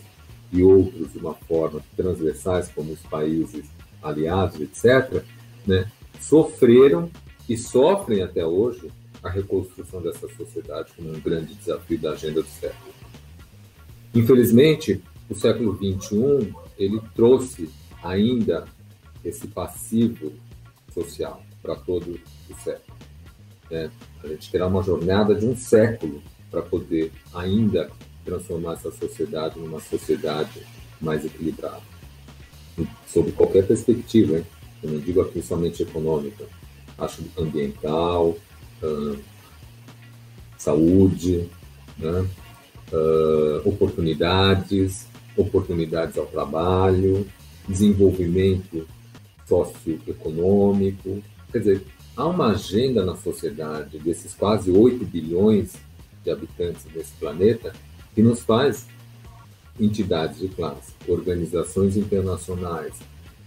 e 0.51 0.63
outros 0.63 1.11
de 1.11 1.17
uma 1.17 1.33
forma 1.33 1.81
transversais, 1.95 2.69
como 2.69 2.93
os 2.93 3.01
países 3.01 3.65
aliados, 4.03 4.59
etc., 4.59 5.23
né, 5.65 5.89
sofreram 6.19 7.09
e 7.47 7.57
sofrem 7.57 8.21
até 8.21 8.45
hoje 8.45 8.91
a 9.21 9.29
reconstrução 9.29 10.01
dessa 10.01 10.27
sociedade 10.35 10.91
como 10.95 11.09
um 11.09 11.19
grande 11.19 11.53
desafio 11.55 11.97
da 11.97 12.11
agenda 12.11 12.41
do 12.41 12.47
século. 12.47 12.93
Infelizmente, 14.13 15.01
o 15.29 15.35
século 15.35 15.75
XXI 15.75 16.53
ele 16.77 17.01
trouxe 17.15 17.69
ainda 18.03 18.65
esse 19.23 19.47
passivo 19.47 20.33
social 20.93 21.41
para 21.61 21.75
todo 21.75 22.19
o 22.49 22.55
século. 22.61 22.97
Né? 23.71 23.89
A 24.23 24.27
gente 24.27 24.51
terá 24.51 24.67
uma 24.67 24.83
jornada 24.83 25.33
de 25.33 25.45
um 25.45 25.55
século 25.55 26.21
para 26.51 26.61
poder 26.61 27.11
ainda 27.33 27.89
transformar 28.25 28.73
essa 28.73 28.91
sociedade 28.91 29.59
numa 29.59 29.79
sociedade 29.79 30.61
mais 31.01 31.25
equilibrada, 31.25 31.81
sob 33.07 33.31
qualquer 33.31 33.65
perspectiva. 33.65 34.37
Hein? 34.37 34.45
Eu 34.81 34.91
não 34.91 34.99
digo 34.99 35.21
aqui 35.21 35.41
somente 35.41 35.83
econômica, 35.83 36.45
acho 36.97 37.23
ambiental, 37.37 38.35
uh, 38.81 39.17
saúde, 40.57 41.49
né? 41.97 42.27
uh, 42.91 43.67
oportunidades, 43.67 45.07
oportunidades 45.35 46.17
ao 46.17 46.25
trabalho, 46.25 47.25
desenvolvimento 47.67 48.87
socioeconômico. 49.47 51.23
Quer 51.51 51.59
dizer, 51.59 51.81
há 52.15 52.25
uma 52.25 52.51
agenda 52.51 53.05
na 53.05 53.15
sociedade 53.15 53.97
desses 53.99 54.33
quase 54.33 54.71
8 54.71 55.05
bilhões 55.05 55.73
de 56.23 56.31
habitantes 56.31 56.83
desse 56.85 57.11
planeta 57.13 57.73
que 58.15 58.21
nos 58.21 58.41
faz 58.41 58.87
entidades 59.79 60.39
de 60.39 60.47
classe, 60.49 60.92
organizações 61.07 61.97
internacionais, 61.97 62.93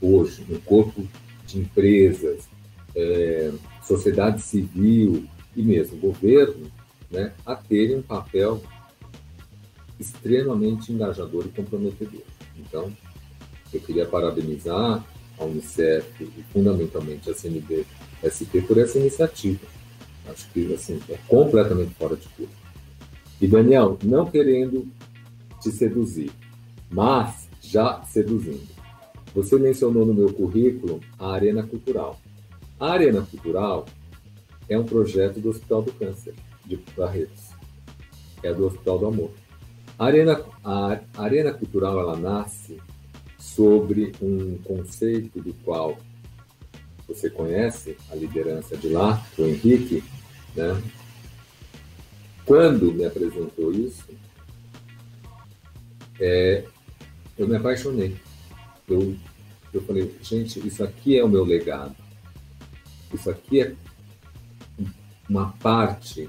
hoje, 0.01 0.45
um 0.51 0.59
corpo 0.61 1.07
de 1.47 1.59
empresas, 1.59 2.49
é, 2.95 3.53
sociedade 3.83 4.43
civil 4.43 5.25
e 5.55 5.63
mesmo 5.63 5.97
governo, 5.99 6.71
né, 7.11 7.33
a 7.45 7.55
terem 7.55 7.97
um 7.97 8.03
papel 8.03 8.63
extremamente 9.99 10.93
engajador 10.93 11.47
e 11.47 11.49
comprometedor. 11.49 12.23
Então, 12.59 12.93
eu 13.73 13.81
queria 13.81 14.07
parabenizar 14.07 15.05
a 15.39 15.45
Unicef 15.45 16.07
e 16.21 16.43
fundamentalmente 16.53 17.31
a 17.31 17.35
CNB-SP 17.35 18.63
por 18.63 18.79
essa 18.79 18.99
iniciativa. 18.99 19.67
Acho 20.29 20.49
que 20.51 20.73
assim, 20.75 21.01
é 21.09 21.19
completamente 21.29 21.95
fora 21.95 22.17
de 22.17 22.29
curso. 22.31 22.53
E 23.41 23.47
Daniel, 23.47 23.99
não 24.03 24.27
querendo 24.27 24.87
te 25.61 25.71
seduzir, 25.71 26.31
mas 26.91 27.46
já 27.71 28.03
seduzindo. 28.05 28.67
Você 29.35 29.59
mencionou 29.59 30.07
no 30.07 30.15
meu 30.15 30.33
currículo 30.33 31.01
a 31.19 31.33
Arena 31.33 31.63
Cultural. 31.63 32.19
A 32.79 32.93
Arena 32.93 33.23
Cultural 33.23 33.87
é 34.69 34.79
um 34.79 34.85
projeto 34.85 35.41
do 35.41 35.51
Hospital 35.51 35.83
do 35.83 35.93
Câncer 35.93 36.35
de 36.65 36.77
Barretos. 36.97 37.51
É 38.43 38.53
do 38.53 38.67
Hospital 38.67 38.99
do 38.99 39.07
Amor. 39.07 39.31
A 39.99 40.07
Arena, 40.07 40.43
a 40.65 41.01
Arena 41.17 41.53
Cultural 41.53 41.99
ela 41.99 42.17
nasce 42.17 42.81
sobre 43.39 44.13
um 44.21 44.59
conceito 44.59 45.41
do 45.41 45.55
qual 45.65 45.97
você 47.09 47.31
conhece 47.31 47.97
a 48.11 48.15
liderança 48.15 48.77
de 48.77 48.89
lá, 48.89 49.25
o 49.39 49.43
Henrique, 49.43 50.03
né? 50.55 50.83
Quando 52.45 52.93
me 52.93 53.05
apresentou 53.05 53.73
isso, 53.73 54.05
é, 56.21 56.65
eu 57.39 57.47
me 57.47 57.57
apaixonei. 57.57 58.17
Eu, 58.89 59.15
eu 59.73 59.83
falei, 59.83 60.15
gente, 60.23 60.67
isso 60.67 60.83
aqui 60.83 61.19
é 61.19 61.25
o 61.25 61.29
meu 61.29 61.45
legado. 61.45 61.95
Isso 63.13 63.31
aqui 63.31 63.61
é 63.61 63.75
uma 65.29 65.53
parte 65.53 66.29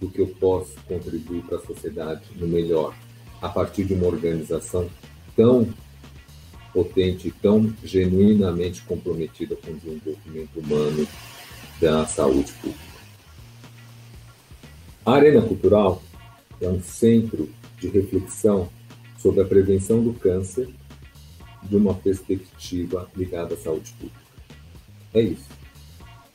do 0.00 0.08
que 0.08 0.20
eu 0.20 0.28
posso 0.28 0.74
contribuir 0.86 1.42
para 1.42 1.58
a 1.58 1.66
sociedade 1.66 2.24
no 2.36 2.46
melhor, 2.46 2.94
a 3.40 3.48
partir 3.48 3.84
de 3.84 3.94
uma 3.94 4.06
organização 4.06 4.90
tão 5.36 5.72
potente, 6.72 7.32
tão 7.42 7.72
genuinamente 7.84 8.82
comprometida 8.82 9.54
com 9.56 9.70
o 9.70 9.74
desenvolvimento 9.74 10.58
humano 10.58 11.06
da 11.80 12.06
saúde 12.06 12.52
pública. 12.52 12.92
A 15.04 15.12
Arena 15.14 15.42
Cultural 15.42 16.02
é 16.60 16.68
um 16.68 16.80
centro 16.82 17.48
de 17.78 17.88
reflexão 17.88 18.68
sobre 19.22 19.40
a 19.40 19.44
prevenção 19.44 20.02
do 20.02 20.12
câncer 20.12 20.68
de 21.62 21.76
uma 21.76 21.94
perspectiva 21.94 23.08
ligada 23.16 23.54
à 23.54 23.56
saúde 23.56 23.92
pública. 23.92 24.20
É 25.14 25.20
isso. 25.20 25.48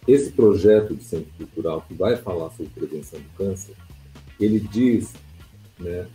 Esse 0.08 0.32
projeto 0.32 0.96
de 0.96 1.04
centro 1.04 1.30
cultural 1.38 1.82
que 1.86 1.94
vai 1.94 2.16
falar 2.16 2.50
sobre 2.52 2.72
prevenção 2.72 3.20
do 3.20 3.30
câncer, 3.38 3.76
ele 4.40 4.60
diz 4.60 5.14
né, 5.78 6.08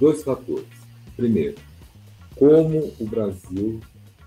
dois 0.00 0.24
fatores. 0.24 0.66
Primeiro, 1.16 1.54
como 2.34 2.92
o 2.98 3.06
Brasil, 3.06 3.80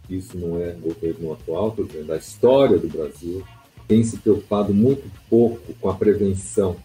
isso 0.09 0.37
não 0.37 0.57
é 0.61 0.71
governo 0.71 1.33
atual, 1.33 1.69
estou 1.69 1.85
dizendo, 1.85 2.13
a 2.13 2.17
história 2.17 2.77
do 2.77 2.87
Brasil 2.87 3.43
tem 3.85 4.01
se 4.03 4.17
preocupado 4.17 4.73
muito 4.73 5.11
pouco 5.29 5.73
com 5.73 5.89
a 5.89 5.93
prevenção 5.93 6.77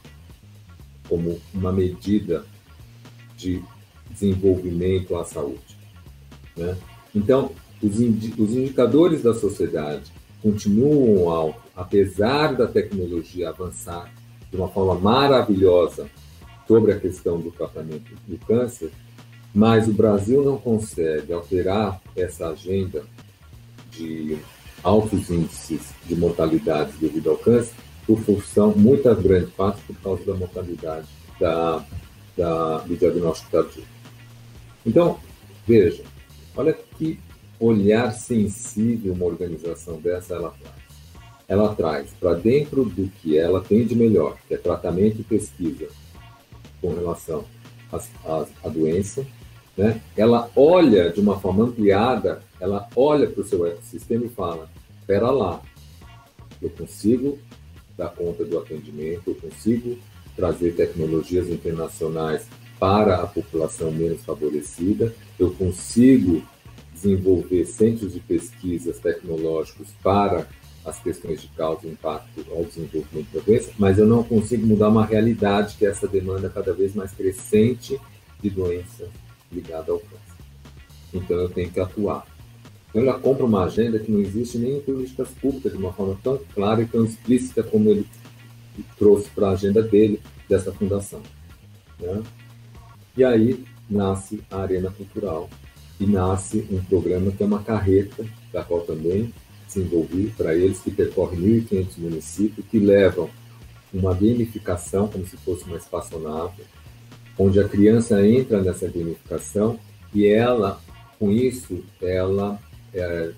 como 1.08 1.40
uma 1.54 1.72
medida 1.72 2.44
de 3.36 3.62
desenvolvimento 4.20 5.16
à 5.16 5.24
saúde. 5.24 5.78
Né? 6.56 6.76
Então, 7.14 7.52
os, 7.82 8.00
indi 8.00 8.34
os 8.38 8.52
indicadores 8.52 9.22
da 9.22 9.34
sociedade 9.34 10.12
continuam 10.42 11.30
altos, 11.30 11.62
apesar 11.74 12.54
da 12.54 12.66
tecnologia 12.66 13.48
avançar 13.48 14.12
de 14.50 14.56
uma 14.56 14.68
forma 14.68 14.94
maravilhosa 14.94 16.08
sobre 16.66 16.92
a 16.92 17.00
questão 17.00 17.40
do 17.40 17.50
tratamento 17.50 18.12
do 18.26 18.38
câncer, 18.46 18.90
mas 19.54 19.88
o 19.88 19.92
Brasil 19.92 20.44
não 20.44 20.56
consegue 20.56 21.32
alterar 21.32 22.00
essa 22.16 22.48
agenda 22.48 23.02
de 23.90 24.38
altos 24.82 25.28
índices 25.30 25.92
de 26.06 26.14
mortalidade 26.14 26.92
devido 27.00 27.30
ao 27.30 27.36
câncer, 27.36 27.74
por 28.06 28.18
função, 28.20 28.72
muita 28.76 29.14
grande 29.14 29.50
parte 29.52 29.80
por 29.82 29.96
causa 29.96 30.24
da 30.24 30.34
mortalidade 30.34 31.06
da, 31.38 31.84
da, 32.36 32.78
do 32.78 32.96
diagnóstico 32.96 33.50
tardio. 33.50 33.84
Então, 34.84 35.18
veja, 35.66 36.02
olha 36.56 36.72
que 36.72 37.18
olhar 37.58 38.10
sensível 38.12 39.12
uma 39.12 39.26
organização 39.26 40.00
dessa 40.00 40.34
ela 40.34 40.50
traz. 40.50 40.80
Ela 41.46 41.74
traz 41.74 42.10
para 42.18 42.34
dentro 42.34 42.84
do 42.84 43.08
que 43.08 43.36
ela 43.36 43.60
tem 43.60 43.84
de 43.84 43.94
melhor, 43.94 44.36
que 44.48 44.54
é 44.54 44.56
tratamento 44.56 45.20
e 45.20 45.24
pesquisa 45.24 45.88
com 46.80 46.94
relação 46.94 47.44
à 48.62 48.68
doença, 48.68 49.26
né? 49.76 50.00
ela 50.16 50.50
olha 50.54 51.10
de 51.10 51.20
uma 51.20 51.38
forma 51.38 51.64
ampliada, 51.64 52.42
ela 52.58 52.88
olha 52.94 53.28
para 53.28 53.42
o 53.42 53.44
seu 53.44 53.66
ecossistema 53.66 54.24
e 54.24 54.28
fala: 54.28 54.70
espera 55.00 55.30
lá, 55.30 55.60
eu 56.62 56.70
consigo 56.70 57.38
dar 57.96 58.08
conta 58.10 58.44
do 58.44 58.58
atendimento, 58.58 59.22
eu 59.28 59.34
consigo 59.34 59.98
trazer 60.36 60.74
tecnologias 60.74 61.48
internacionais 61.48 62.46
para 62.80 63.16
a 63.16 63.26
população 63.26 63.92
menos 63.92 64.24
favorecida, 64.24 65.14
eu 65.38 65.52
consigo 65.52 66.42
desenvolver 66.94 67.66
centros 67.66 68.14
de 68.14 68.20
pesquisas 68.20 68.98
tecnológicos 68.98 69.88
para 70.02 70.46
as 70.84 70.98
questões 70.98 71.42
de 71.42 71.48
causa 71.48 71.86
e 71.86 71.90
impacto 71.90 72.44
ao 72.50 72.64
desenvolvimento 72.64 73.32
da 73.34 73.40
doença, 73.40 73.70
mas 73.78 73.98
eu 73.98 74.06
não 74.06 74.24
consigo 74.24 74.66
mudar 74.66 74.88
uma 74.88 75.04
realidade 75.04 75.76
que 75.76 75.84
é 75.84 75.90
essa 75.90 76.08
demanda 76.08 76.48
cada 76.48 76.72
vez 76.72 76.94
mais 76.94 77.12
crescente 77.12 78.00
de 78.42 78.48
doença 78.48 79.06
ligada 79.52 79.92
ao 79.92 79.98
câncer. 79.98 80.16
Então 81.12 81.36
eu 81.36 81.50
tenho 81.50 81.70
que 81.70 81.80
atuar. 81.80 82.26
Então 82.88 83.02
ela 83.02 83.18
compra 83.18 83.44
uma 83.44 83.64
agenda 83.64 83.98
que 83.98 84.10
não 84.10 84.20
existe 84.20 84.56
nem 84.56 84.78
em 84.78 84.80
políticas 84.80 85.28
públicas 85.28 85.72
de 85.72 85.78
uma 85.78 85.92
forma 85.92 86.18
tão 86.22 86.40
clara 86.54 86.80
e 86.80 86.86
tão 86.86 87.04
explícita 87.04 87.62
como 87.62 87.90
ele 87.90 88.06
trouxe 88.98 89.28
para 89.30 89.48
a 89.48 89.52
agenda 89.52 89.82
dele, 89.82 90.20
dessa 90.48 90.72
fundação. 90.72 91.20
Né? 91.98 92.22
E 93.16 93.24
aí 93.24 93.64
nasce 93.88 94.40
a 94.50 94.62
Arena 94.62 94.90
Cultural 94.90 95.48
e 95.98 96.06
nasce 96.06 96.66
um 96.70 96.82
programa 96.84 97.30
que 97.32 97.42
é 97.42 97.46
uma 97.46 97.62
carreta, 97.62 98.24
da 98.52 98.62
qual 98.62 98.80
também 98.82 99.32
se 99.68 99.80
envolvi 99.80 100.32
para 100.36 100.54
eles, 100.54 100.80
que 100.80 100.90
percorre 100.90 101.36
1.500 101.36 101.98
municípios, 101.98 102.66
que 102.66 102.78
levam 102.78 103.30
uma 103.92 104.14
gamificação, 104.14 105.08
como 105.08 105.26
se 105.26 105.36
fosse 105.38 105.64
uma 105.64 105.76
espaçonave, 105.76 106.62
onde 107.38 107.60
a 107.60 107.68
criança 107.68 108.26
entra 108.26 108.60
nessa 108.60 108.88
gamificação 108.88 109.78
e 110.14 110.26
ela, 110.26 110.80
com 111.18 111.30
isso, 111.30 111.84
ela 112.00 112.58
é, 112.92 113.32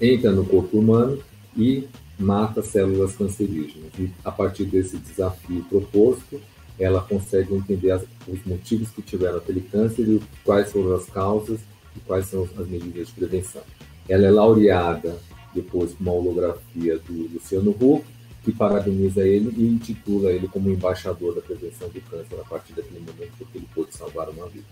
entra 0.00 0.32
no 0.32 0.44
corpo 0.44 0.78
humano 0.78 1.18
e 1.56 1.86
mata 2.18 2.62
células 2.62 3.14
cancerígenas. 3.16 3.92
E 3.98 4.10
a 4.24 4.30
partir 4.30 4.64
desse 4.64 4.96
desafio 4.96 5.64
proposto, 5.68 6.40
ela 6.78 7.00
consegue 7.00 7.54
entender 7.54 7.90
as, 7.90 8.02
os 8.28 8.44
motivos 8.44 8.90
que 8.90 9.02
tiveram 9.02 9.38
aquele 9.38 9.60
câncer 9.60 10.02
e 10.08 10.20
quais 10.44 10.70
foram 10.70 10.94
as 10.94 11.06
causas 11.06 11.60
e 11.96 12.00
quais 12.00 12.26
são 12.26 12.48
as 12.58 12.68
medidas 12.68 13.08
de 13.08 13.14
prevenção. 13.14 13.62
Ela 14.08 14.26
é 14.26 14.30
laureada 14.30 15.16
depois 15.54 15.94
com 15.94 16.02
uma 16.02 16.12
holografia 16.12 16.98
do 16.98 17.32
Luciano 17.32 17.70
Huck, 17.70 18.04
que 18.44 18.52
parabeniza 18.52 19.26
ele 19.26 19.52
e 19.56 19.66
intitula 19.66 20.30
ele 20.30 20.46
como 20.46 20.70
embaixador 20.70 21.34
da 21.34 21.40
prevenção 21.40 21.88
do 21.88 22.00
câncer 22.02 22.38
a 22.40 22.44
partir 22.44 22.74
daquele 22.74 23.00
momento 23.00 23.32
porque 23.38 23.58
ele 23.58 23.68
pôde 23.74 23.96
salvar 23.96 24.28
uma 24.28 24.46
vida. 24.48 24.66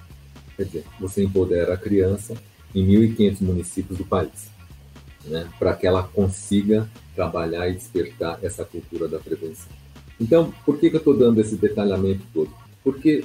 Quer 0.57 0.65
dizer, 0.65 0.85
você 1.01 1.25
empodera 1.25 1.75
a 1.75 1.77
criança 1.77 2.35
em 2.75 2.87
1.500 2.87 3.41
municípios 3.41 3.99
do 3.99 4.05
país, 4.05 4.49
né, 5.25 5.49
para 5.59 5.75
que 5.75 5.87
ela 5.87 6.03
consiga 6.05 6.89
trabalhar 7.15 7.69
e 7.69 7.75
despertar 7.75 8.39
essa 8.43 8.65
cultura 8.65 9.09
da 9.09 9.19
prevenção. 9.19 9.73
Então, 10.21 10.53
por 10.65 10.79
que, 10.79 10.91
que 10.91 10.97
eu 10.97 10.99
estou 10.99 11.17
dando 11.17 11.41
esse 11.41 11.57
detalhamento 11.57 12.23
todo? 12.33 12.51
Porque 12.83 13.25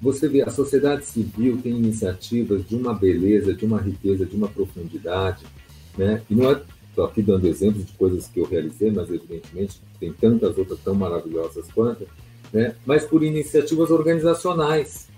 você 0.00 0.28
vê, 0.28 0.42
a 0.42 0.50
sociedade 0.50 1.06
civil 1.06 1.58
tem 1.62 1.72
iniciativas 1.72 2.66
de 2.66 2.76
uma 2.76 2.94
beleza, 2.94 3.54
de 3.54 3.64
uma 3.64 3.80
riqueza, 3.80 4.26
de 4.26 4.36
uma 4.36 4.48
profundidade, 4.48 5.44
né? 5.96 6.22
E 6.28 6.34
não 6.34 6.50
é, 6.50 6.62
estou 6.88 7.04
aqui 7.04 7.22
dando 7.22 7.46
exemplos 7.46 7.86
de 7.86 7.92
coisas 7.92 8.26
que 8.26 8.40
eu 8.40 8.44
realizei, 8.44 8.90
mas 8.90 9.10
evidentemente 9.10 9.80
tem 9.98 10.12
tantas 10.12 10.56
outras 10.58 10.78
tão 10.80 10.94
maravilhosas 10.94 11.66
quanto, 11.72 12.06
né? 12.52 12.74
Mas 12.84 13.04
por 13.04 13.22
iniciativas 13.22 13.90
organizacionais, 13.90 15.08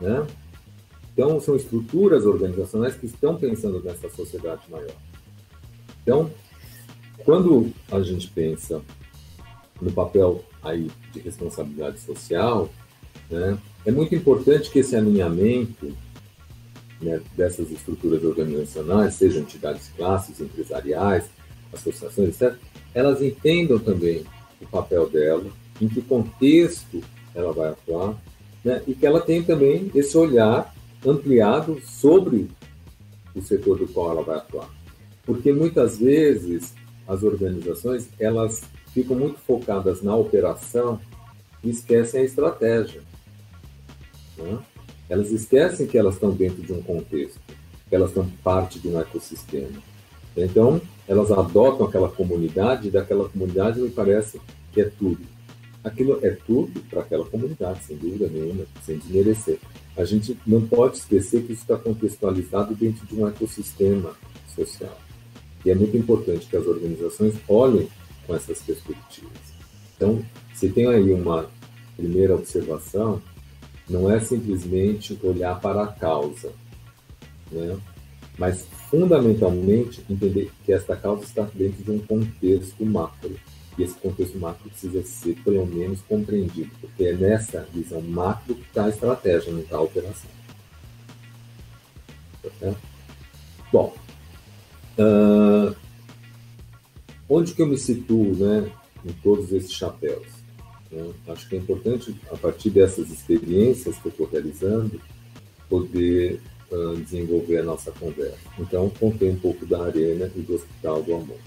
né? 0.00 0.26
Então, 1.12 1.40
são 1.40 1.54
estruturas 1.54 2.26
organizacionais 2.26 2.96
que 2.96 3.06
estão 3.06 3.36
pensando 3.36 3.80
nessa 3.80 4.10
sociedade 4.10 4.62
maior. 4.68 4.96
Então, 6.02 6.28
quando 7.24 7.70
a 7.90 8.00
gente 8.00 8.28
pensa 8.28 8.82
no 9.80 9.92
papel 9.92 10.44
aí 10.62 10.90
de 11.12 11.20
responsabilidade 11.20 12.00
social, 12.00 12.70
né, 13.30 13.58
é 13.84 13.90
muito 13.90 14.14
importante 14.14 14.70
que 14.70 14.78
esse 14.78 14.96
alinhamento 14.96 15.94
né, 17.00 17.20
dessas 17.36 17.70
estruturas 17.70 18.24
organizacionais, 18.24 19.14
sejam 19.14 19.42
entidades 19.42 19.88
classes, 19.96 20.40
empresariais, 20.40 21.24
associações, 21.72 22.40
etc., 22.40 22.56
elas 22.94 23.20
entendam 23.20 23.78
também 23.78 24.24
o 24.60 24.66
papel 24.66 25.08
dela, 25.10 25.46
em 25.80 25.88
que 25.88 26.00
contexto 26.00 27.02
ela 27.34 27.52
vai 27.52 27.70
atuar, 27.70 28.16
né, 28.64 28.82
e 28.86 28.94
que 28.94 29.06
ela 29.06 29.20
tenha 29.20 29.42
também 29.42 29.90
esse 29.94 30.16
olhar 30.16 30.74
ampliado 31.04 31.80
sobre 31.84 32.48
o 33.34 33.42
setor 33.42 33.78
do 33.78 33.88
qual 33.88 34.12
ela 34.12 34.22
vai 34.22 34.36
atuar. 34.36 34.70
Porque 35.26 35.52
muitas 35.52 35.98
vezes 35.98 36.72
as 37.06 37.22
organizações 37.22 38.08
elas 38.18 38.62
ficam 38.94 39.16
muito 39.16 39.38
focadas 39.40 40.00
na 40.00 40.14
operação 40.14 40.98
e 41.62 41.68
esquecem 41.68 42.20
a 42.20 42.24
estratégia. 42.24 43.02
Né? 44.38 44.58
Elas 45.08 45.30
esquecem 45.30 45.86
que 45.86 45.98
elas 45.98 46.14
estão 46.14 46.30
dentro 46.30 46.62
de 46.62 46.72
um 46.72 46.80
contexto, 46.80 47.40
que 47.88 47.94
elas 47.94 48.08
estão 48.08 48.26
parte 48.42 48.78
de 48.78 48.88
um 48.88 48.98
ecossistema. 48.98 49.82
Então, 50.36 50.80
elas 51.06 51.30
adotam 51.30 51.86
aquela 51.86 52.08
comunidade, 52.08 52.88
e 52.88 52.90
daquela 52.90 53.28
comunidade 53.28 53.80
me 53.80 53.90
parece 53.90 54.40
que 54.72 54.80
é 54.80 54.84
tudo. 54.84 55.20
Aquilo 55.82 56.18
é 56.22 56.30
tudo 56.30 56.80
para 56.88 57.02
aquela 57.02 57.26
comunidade, 57.26 57.84
sem 57.84 57.96
dúvida 57.96 58.26
nenhuma, 58.28 58.64
sem 58.82 58.96
desmerecer 58.96 59.58
a 59.96 60.04
gente 60.04 60.36
não 60.46 60.60
pode 60.66 60.98
esquecer 60.98 61.42
que 61.42 61.52
isso 61.52 61.62
está 61.62 61.76
contextualizado 61.76 62.74
dentro 62.74 63.06
de 63.06 63.14
um 63.14 63.28
ecossistema 63.28 64.14
social. 64.54 64.98
E 65.64 65.70
é 65.70 65.74
muito 65.74 65.96
importante 65.96 66.46
que 66.46 66.56
as 66.56 66.66
organizações 66.66 67.34
olhem 67.48 67.88
com 68.26 68.34
essas 68.34 68.60
perspectivas. 68.60 69.32
Então, 69.96 70.24
se 70.54 70.68
tem 70.68 70.86
aí 70.86 71.12
uma 71.12 71.48
primeira 71.96 72.34
observação, 72.34 73.22
não 73.88 74.10
é 74.10 74.20
simplesmente 74.20 75.18
olhar 75.22 75.60
para 75.60 75.84
a 75.84 75.88
causa, 75.88 76.52
né? 77.50 77.78
mas 78.38 78.66
fundamentalmente 78.90 80.04
entender 80.08 80.50
que 80.64 80.72
esta 80.72 80.96
causa 80.96 81.24
está 81.24 81.42
dentro 81.54 81.82
de 81.82 81.90
um 81.90 81.98
contexto 81.98 82.84
macro 82.84 83.36
e 83.76 83.82
esse 83.82 83.94
contexto 83.94 84.38
macro 84.38 84.70
precisa 84.70 85.02
ser, 85.02 85.34
pelo 85.42 85.66
menos, 85.66 86.00
compreendido, 86.02 86.70
porque 86.80 87.04
é 87.04 87.12
nessa 87.12 87.66
visão 87.72 88.00
macro 88.00 88.54
que 88.54 88.62
está 88.62 88.84
a 88.84 88.88
estratégia, 88.88 89.52
não 89.52 89.60
está 89.60 89.76
a 89.76 89.82
operação. 89.82 90.30
Tá 92.60 92.74
Bom, 93.72 93.92
uh, 94.98 95.74
onde 97.28 97.54
que 97.54 97.62
eu 97.62 97.66
me 97.66 97.78
situo 97.78 98.34
né, 98.34 98.70
em 99.04 99.12
todos 99.12 99.52
esses 99.52 99.72
chapéus? 99.72 100.26
Né? 100.90 101.12
Acho 101.28 101.48
que 101.48 101.56
é 101.56 101.58
importante, 101.58 102.14
a 102.30 102.36
partir 102.36 102.70
dessas 102.70 103.10
experiências 103.10 103.98
que 103.98 104.06
eu 104.06 104.10
estou 104.10 104.26
realizando, 104.26 105.00
poder 105.68 106.40
uh, 106.70 106.96
desenvolver 106.96 107.58
a 107.58 107.62
nossa 107.62 107.90
conversa. 107.92 108.38
Então, 108.58 108.90
contei 108.90 109.30
um 109.30 109.38
pouco 109.38 109.66
da 109.66 109.84
Arena 109.84 110.30
e 110.34 110.40
do 110.40 110.54
Hospital 110.54 111.02
do 111.02 111.14
Amor. 111.14 111.38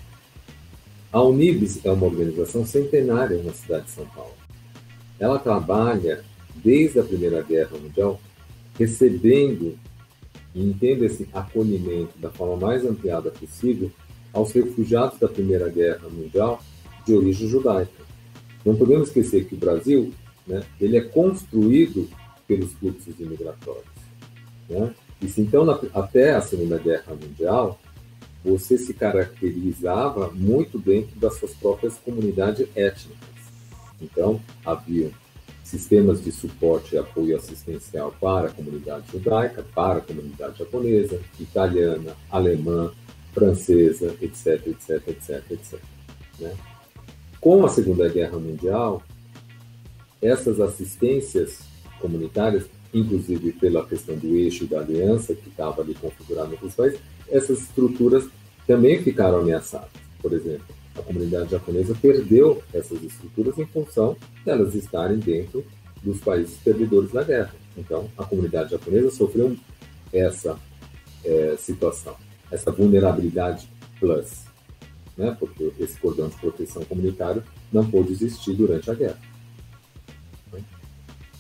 A 1.12 1.22
Unibis 1.22 1.84
é 1.86 1.92
uma 1.92 2.06
organização 2.06 2.66
centenária 2.66 3.42
na 3.42 3.54
cidade 3.54 3.86
de 3.86 3.92
São 3.92 4.06
Paulo. 4.08 4.34
Ela 5.20 5.40
trabalha 5.40 6.24
desde 6.56 7.00
a 7.00 7.04
Primeira 7.04 7.42
Guerra 7.42 7.78
Mundial, 7.78 8.20
recebendo 8.78 9.78
e 10.54 10.62
entendo 10.62 11.06
esse 11.06 11.28
acolhimento 11.34 12.18
da 12.18 12.30
forma 12.30 12.68
mais 12.68 12.86
ampliada 12.86 13.32
possível 13.32 13.92
aos 14.34 14.52
refugiados 14.52 15.20
da 15.20 15.28
Primeira 15.28 15.70
Guerra 15.70 16.08
Mundial 16.10 16.62
de 17.06 17.14
origem 17.14 17.48
judaica. 17.48 18.06
Não 18.66 18.76
podemos 18.76 19.08
esquecer 19.08 19.46
que 19.46 19.56
o 19.56 19.58
Brasil, 19.58 20.14
né, 20.46 20.64
ele 20.80 20.98
é 20.98 21.02
construído 21.02 22.08
pelos 22.48 22.74
fluxos 22.74 23.20
imigratórios. 23.20 23.86
Né? 24.70 24.94
E 25.22 25.28
se 25.28 25.42
então, 25.42 25.66
na, 25.66 25.80
até 25.94 26.32
a 26.32 26.42
Segunda 26.42 26.78
Guerra 26.78 27.14
Mundial, 27.14 27.80
você 28.44 28.78
se 28.78 28.94
caracterizava 28.94 30.30
muito 30.32 30.78
dentro 30.78 31.20
das 31.20 31.38
suas 31.38 31.54
próprias 31.54 31.96
comunidades 31.96 32.68
étnicas. 32.76 33.18
Então, 34.02 34.40
havia 34.64 35.12
sistemas 35.64 36.24
de 36.24 36.32
suporte 36.32 36.96
e 36.96 36.98
apoio 36.98 37.36
assistencial 37.36 38.16
para 38.22 38.48
a 38.48 38.52
comunidade 38.52 39.12
judaica, 39.12 39.66
para 39.76 39.98
a 39.98 40.02
comunidade 40.02 40.60
japonesa, 40.60 41.20
italiana, 41.40 42.16
alemã, 42.32 42.92
francesa, 43.38 44.16
etc, 44.20 44.66
etc, 44.66 45.08
etc, 45.10 45.52
etc. 45.52 45.80
Né? 46.40 46.52
Com 47.40 47.64
a 47.64 47.70
Segunda 47.70 48.10
Guerra 48.10 48.40
Mundial, 48.40 49.04
essas 50.20 50.60
assistências 50.60 51.60
comunitárias, 52.02 52.66
inclusive 52.92 53.52
pela 53.54 53.86
questão 53.86 54.18
do 54.18 54.36
eixo 54.36 54.66
da 54.66 54.80
aliança 54.80 55.36
que 55.36 55.50
estava 55.50 55.84
ali 55.84 55.94
configurado 55.94 56.58
nos 56.60 56.74
países, 56.74 57.00
essas 57.30 57.62
estruturas 57.62 58.28
também 58.66 59.04
ficaram 59.04 59.40
ameaçadas. 59.40 59.92
Por 60.20 60.34
exemplo, 60.34 60.66
a 60.98 61.02
comunidade 61.04 61.52
japonesa 61.52 61.96
perdeu 62.02 62.64
essas 62.74 63.04
estruturas 63.04 63.56
em 63.60 63.68
função 63.68 64.18
delas 64.44 64.74
estarem 64.74 65.20
dentro 65.20 65.64
dos 66.02 66.20
países 66.22 66.58
perdedores 66.58 67.12
da 67.12 67.24
guerra. 67.24 67.54
Então, 67.78 68.10
a 68.18 68.24
comunidade 68.24 68.72
japonesa 68.72 69.12
sofreu 69.12 69.56
essa 70.12 70.58
é, 71.24 71.56
situação, 71.58 72.16
essa 72.52 72.72
vulnerabilidade 72.72 73.70
plus, 74.00 74.46
né? 75.18 75.36
porque 75.40 75.72
esse 75.80 76.00
cordão 76.00 76.30
de 76.30 76.36
proteção 76.38 76.84
comunitário 76.86 77.44
não 77.72 77.90
pôde 77.90 78.12
existir 78.12 78.54
durante 78.54 78.90
a 78.90 78.94
guerra. 78.94 79.20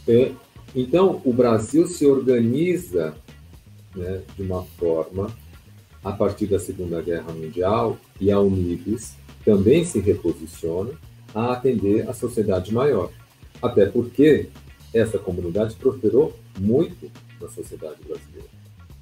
É, 0.07 0.31
então, 0.75 1.21
o 1.25 1.33
Brasil 1.33 1.85
se 1.87 2.05
organiza 2.05 3.13
né, 3.95 4.21
de 4.35 4.43
uma 4.43 4.63
forma 4.63 5.29
a 6.03 6.11
partir 6.11 6.47
da 6.47 6.59
Segunda 6.59 7.01
Guerra 7.01 7.33
Mundial 7.33 7.97
e 8.19 8.31
a 8.31 8.39
Unibis 8.39 9.15
também 9.43 9.83
se 9.83 9.99
reposiciona 9.99 10.91
a 11.33 11.53
atender 11.53 12.09
a 12.09 12.13
sociedade 12.13 12.73
maior. 12.73 13.11
Até 13.61 13.85
porque 13.85 14.49
essa 14.93 15.17
comunidade 15.17 15.75
prosperou 15.75 16.33
muito 16.59 17.11
na 17.41 17.47
sociedade 17.49 17.97
brasileira. 18.07 18.56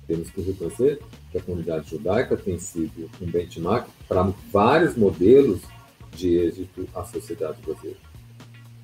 Temos 0.07 0.29
que 0.29 0.41
reconhecer 0.41 0.99
que 1.31 1.37
a 1.37 1.41
comunidade 1.41 1.89
judaica 1.89 2.37
tem 2.37 2.59
sido 2.59 3.09
um 3.21 3.25
benchmark 3.25 3.87
para 4.07 4.23
vários 4.51 4.95
modelos 4.95 5.61
de 6.15 6.37
êxito 6.37 6.87
à 6.93 7.03
sociedade 7.03 7.57
brasileira. 7.65 7.99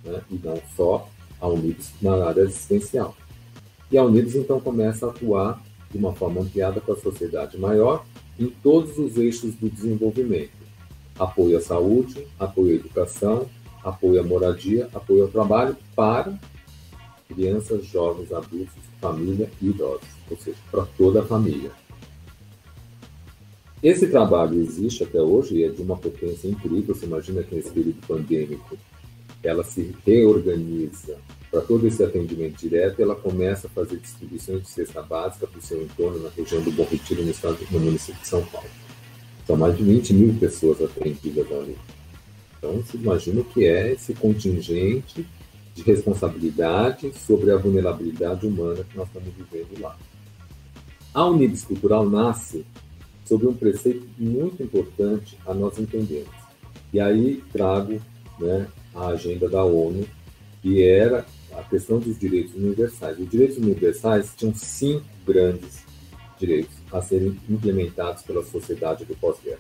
Né? 0.04 0.22
E 0.32 0.40
não 0.44 0.60
só 0.76 1.08
a 1.40 1.48
Unidos 1.48 1.92
na 2.02 2.26
área 2.26 2.44
assistencial. 2.44 3.16
E 3.92 3.98
a 3.98 4.04
Unidos, 4.04 4.36
então, 4.36 4.60
começa 4.60 5.06
a 5.06 5.10
atuar 5.10 5.62
de 5.92 5.98
uma 5.98 6.14
forma 6.14 6.42
ampliada 6.42 6.80
com 6.80 6.94
a 6.94 6.98
sociedade 6.98 7.58
maior 7.58 8.06
em 8.40 8.48
todos 8.48 8.98
os 8.98 9.18
eixos 9.18 9.54
do 9.56 9.70
desenvolvimento 9.70 10.62
apoio 11.22 11.58
à 11.58 11.62
saúde, 11.62 12.28
apoio 12.40 12.72
à 12.72 12.76
educação, 12.76 13.48
apoio 13.84 14.20
à 14.20 14.24
moradia, 14.24 14.90
apoio 14.94 15.24
ao 15.24 15.30
trabalho 15.30 15.78
para 15.96 16.34
crianças, 17.28 17.86
jovens, 17.86 18.32
adultos, 18.32 18.74
família 19.00 19.50
e 19.62 19.68
idosos, 19.68 20.08
ou 20.32 20.38
seja, 20.38 20.58
para 20.72 20.86
toda 20.98 21.22
a 21.22 21.26
família. 21.26 21.72
Esse 23.84 24.08
trabalho 24.08 24.62
existe 24.62 25.04
até 25.04 25.20
hoje 25.22 25.56
e 25.56 25.64
é 25.64 25.70
de 25.70 25.82
uma 25.82 25.98
potência 25.98 26.48
incrível. 26.48 26.96
Você 26.96 27.06
imagina 27.06 27.44
que 27.44 27.56
nesse 27.56 27.72
período 27.72 28.08
pandêmico 28.08 28.78
ela 29.44 29.64
se 29.64 29.96
reorganiza 30.06 31.18
para 31.52 31.62
todo 31.62 31.86
esse 31.86 32.02
atendimento 32.02 32.60
direto, 32.60 33.02
ela 33.02 33.14
começa 33.14 33.68
a 33.68 33.70
fazer 33.70 33.98
distribuições 33.98 34.62
de 34.62 34.70
cesta 34.70 35.02
básica 35.02 35.46
para 35.46 35.60
o 35.60 35.62
seu 35.62 35.82
entorno 35.84 36.24
na 36.24 36.30
região 36.30 36.62
do 36.62 36.72
Bom 36.72 36.86
Retiro, 36.86 37.24
no, 37.24 37.32
estado, 37.32 37.58
no 37.70 37.80
município 37.80 38.22
de 38.22 38.28
São 38.28 38.42
Paulo. 38.46 38.70
São 39.46 39.58
mais 39.58 39.76
de 39.76 39.84
20 39.84 40.14
mil 40.14 40.34
pessoas 40.36 40.82
atendidas 40.82 41.52
ali. 41.52 41.76
Então, 42.58 42.78
você 42.78 42.96
imagina 42.96 43.42
o 43.42 43.44
que 43.44 43.66
é 43.66 43.92
esse 43.92 44.14
contingente 44.14 45.28
de 45.76 45.84
responsabilidade 45.84 47.12
sobre 47.18 47.52
a 47.52 47.58
vulnerabilidade 47.58 48.46
humana 48.48 48.86
que 48.90 48.96
nós 48.96 49.08
estamos 49.08 49.30
vivendo 49.34 49.82
lá. 49.82 49.98
A 51.14 51.26
Unides 51.26 51.66
Cultural 51.66 52.10
nasce 52.10 52.66
sobre 53.26 53.46
um 53.46 53.54
preceito 53.54 54.08
muito 54.18 54.64
importante 54.64 55.38
a 55.46 55.54
nós 55.54 55.78
entendermos. 55.78 56.34
E 56.94 57.02
aí 57.02 57.44
trago 57.52 58.02
né, 58.40 58.68
a 58.96 59.08
agenda 59.08 59.50
da 59.50 59.62
ONU, 59.64 60.08
que 60.62 60.82
era 60.82 61.26
a 61.52 61.64
questão 61.64 62.00
dos 62.00 62.18
direitos 62.18 62.54
universais. 62.56 63.20
Os 63.20 63.30
direitos 63.30 63.58
universais 63.58 64.34
tinham 64.38 64.56
cinco 64.56 65.06
grandes 65.26 65.84
direitos 66.40 66.76
a 66.92 67.02
serem 67.02 67.38
implementados 67.50 68.24
pela 68.24 68.44
sociedade 68.44 69.04
do 69.04 69.16
pós-guerra. 69.16 69.60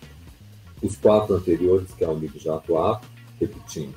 Os 0.81 0.95
quatro 0.95 1.35
anteriores 1.35 1.93
que 1.93 2.05
a 2.05 2.09
Unido 2.09 2.39
já 2.39 2.55
atuava, 2.55 3.01
repetindo, 3.39 3.95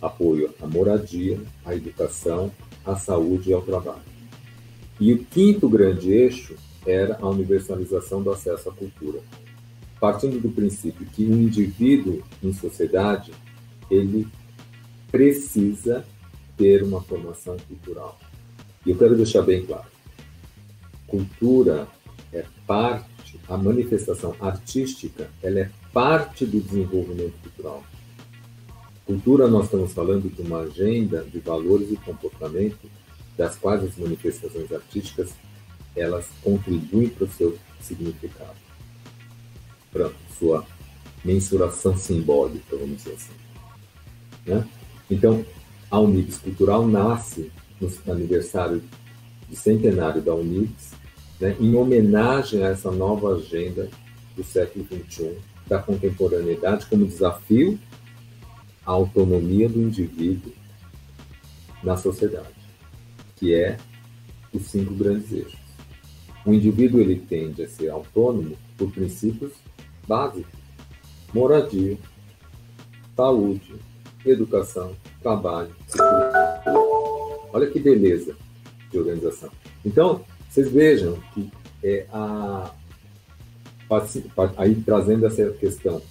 apoio 0.00 0.54
à 0.62 0.66
moradia, 0.66 1.40
à 1.64 1.74
educação, 1.74 2.52
à 2.84 2.94
saúde 2.94 3.50
e 3.50 3.52
ao 3.52 3.62
trabalho. 3.62 4.14
E 5.00 5.12
o 5.12 5.24
quinto 5.24 5.68
grande 5.68 6.12
eixo 6.12 6.54
era 6.86 7.18
a 7.20 7.28
universalização 7.28 8.22
do 8.22 8.30
acesso 8.30 8.68
à 8.68 8.72
cultura, 8.72 9.20
partindo 10.00 10.40
do 10.40 10.50
princípio 10.50 11.06
que 11.06 11.24
o 11.24 11.32
um 11.32 11.42
indivíduo 11.42 12.22
em 12.42 12.52
sociedade 12.52 13.32
ele 13.90 14.26
precisa 15.10 16.04
ter 16.56 16.82
uma 16.82 17.00
formação 17.00 17.56
cultural. 17.68 18.18
E 18.84 18.90
eu 18.90 18.98
quero 18.98 19.16
deixar 19.16 19.42
bem 19.42 19.64
claro: 19.64 19.86
cultura 21.06 21.88
é 22.32 22.44
parte, 22.66 23.40
a 23.48 23.56
manifestação 23.56 24.34
artística, 24.40 25.30
ela 25.42 25.60
é 25.60 25.70
parte 25.92 26.44
do 26.44 26.60
desenvolvimento 26.60 27.34
cultural. 27.42 27.82
Cultura, 29.06 29.46
nós 29.48 29.66
estamos 29.66 29.92
falando 29.92 30.34
de 30.34 30.42
uma 30.42 30.60
agenda 30.60 31.22
de 31.24 31.38
valores 31.38 31.90
e 31.92 31.96
comportamento 31.96 32.90
das 33.36 33.56
quais 33.56 33.84
as 33.84 33.96
manifestações 33.96 34.72
artísticas 34.72 35.30
elas 35.96 36.28
contribuem 36.42 37.08
para 37.08 37.24
o 37.24 37.30
seu 37.30 37.58
significado, 37.80 38.56
para 39.92 40.10
sua 40.38 40.66
mensuração 41.24 41.96
simbólica, 41.96 42.76
vamos 42.76 42.98
dizer 42.98 43.12
assim. 43.12 43.32
Né? 44.46 44.68
Então, 45.10 45.44
a 45.90 45.98
Unibis 45.98 46.38
Cultural 46.38 46.86
nasce 46.86 47.50
no 47.80 47.90
aniversário 48.12 48.82
de 49.48 49.56
centenário 49.56 50.20
da 50.20 50.34
Unibis 50.34 50.92
né, 51.40 51.56
em 51.60 51.74
homenagem 51.74 52.62
a 52.62 52.68
essa 52.68 52.90
nova 52.90 53.36
agenda 53.36 53.88
do 54.36 54.42
século 54.42 54.86
XXI, 54.86 55.36
da 55.66 55.78
contemporaneidade, 55.78 56.86
como 56.86 57.06
desafio 57.06 57.78
à 58.84 58.90
autonomia 58.90 59.68
do 59.68 59.80
indivíduo 59.80 60.52
na 61.82 61.96
sociedade, 61.96 62.48
que 63.36 63.54
é 63.54 63.76
os 64.52 64.66
cinco 64.66 64.94
grandes 64.94 65.32
eixos. 65.32 65.63
O 66.44 66.52
indivíduo 66.52 67.00
ele 67.00 67.16
tende 67.16 67.62
a 67.62 67.68
ser 67.68 67.88
autônomo 67.88 68.56
por 68.76 68.90
princípios 68.90 69.52
básicos: 70.06 70.52
moradia, 71.32 71.96
saúde, 73.16 73.74
educação, 74.24 74.94
trabalho, 75.22 75.74
Olha 77.54 77.68
que 77.68 77.78
beleza 77.78 78.34
de 78.90 78.98
organização. 78.98 79.48
Então, 79.84 80.22
vocês 80.50 80.68
vejam 80.72 81.16
que 81.32 81.48
é, 81.84 82.04
a, 82.12 82.72
aí 84.56 84.74
trazendo 84.74 85.24
essa 85.24 85.50
questão 85.52 86.02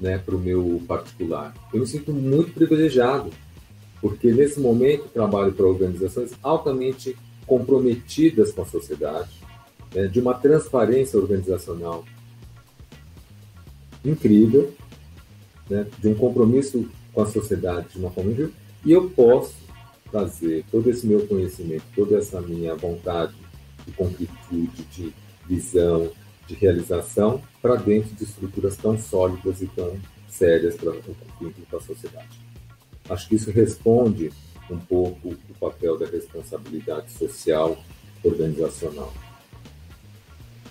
né, 0.00 0.18
para 0.18 0.36
o 0.36 0.38
meu 0.38 0.80
particular, 0.86 1.52
eu 1.72 1.80
me 1.80 1.86
sinto 1.86 2.12
muito 2.12 2.52
privilegiado, 2.52 3.30
porque 4.00 4.30
nesse 4.32 4.60
momento 4.60 5.08
trabalho 5.08 5.52
para 5.52 5.66
organizações 5.66 6.32
altamente 6.42 7.16
comprometidas 7.44 8.52
com 8.52 8.62
a 8.62 8.66
sociedade, 8.66 9.30
né, 9.94 10.06
de 10.06 10.20
uma 10.20 10.34
transparência 10.34 11.18
organizacional 11.18 12.04
incrível, 14.04 14.74
né, 15.70 15.86
de 15.98 16.08
um 16.08 16.14
compromisso 16.14 16.88
com 17.12 17.22
a 17.22 17.26
sociedade 17.26 17.88
de 17.90 17.98
uma 17.98 18.10
forma 18.10 18.32
incrível, 18.32 18.52
e 18.84 18.92
eu 18.92 19.08
posso 19.10 19.54
trazer 20.10 20.64
todo 20.70 20.90
esse 20.90 21.06
meu 21.06 21.26
conhecimento, 21.26 21.84
toda 21.94 22.18
essa 22.18 22.40
minha 22.40 22.74
vontade 22.74 23.34
de 23.86 23.92
concretude, 23.92 24.84
de 24.92 25.12
visão, 25.46 26.10
de 26.46 26.54
realização 26.54 27.40
para 27.62 27.76
dentro 27.76 28.14
de 28.14 28.24
estruturas 28.24 28.76
tão 28.76 28.98
sólidas 28.98 29.62
e 29.62 29.66
tão 29.68 29.98
sérias 30.28 30.76
para 30.76 30.92
a 31.78 31.80
sociedade. 31.80 32.40
Acho 33.08 33.28
que 33.28 33.36
isso 33.36 33.50
responde 33.50 34.30
um 34.70 34.78
pouco 34.78 35.28
o 35.28 35.54
papel 35.58 35.98
da 35.98 36.06
responsabilidade 36.06 37.12
social 37.12 37.76
organizacional. 38.22 39.12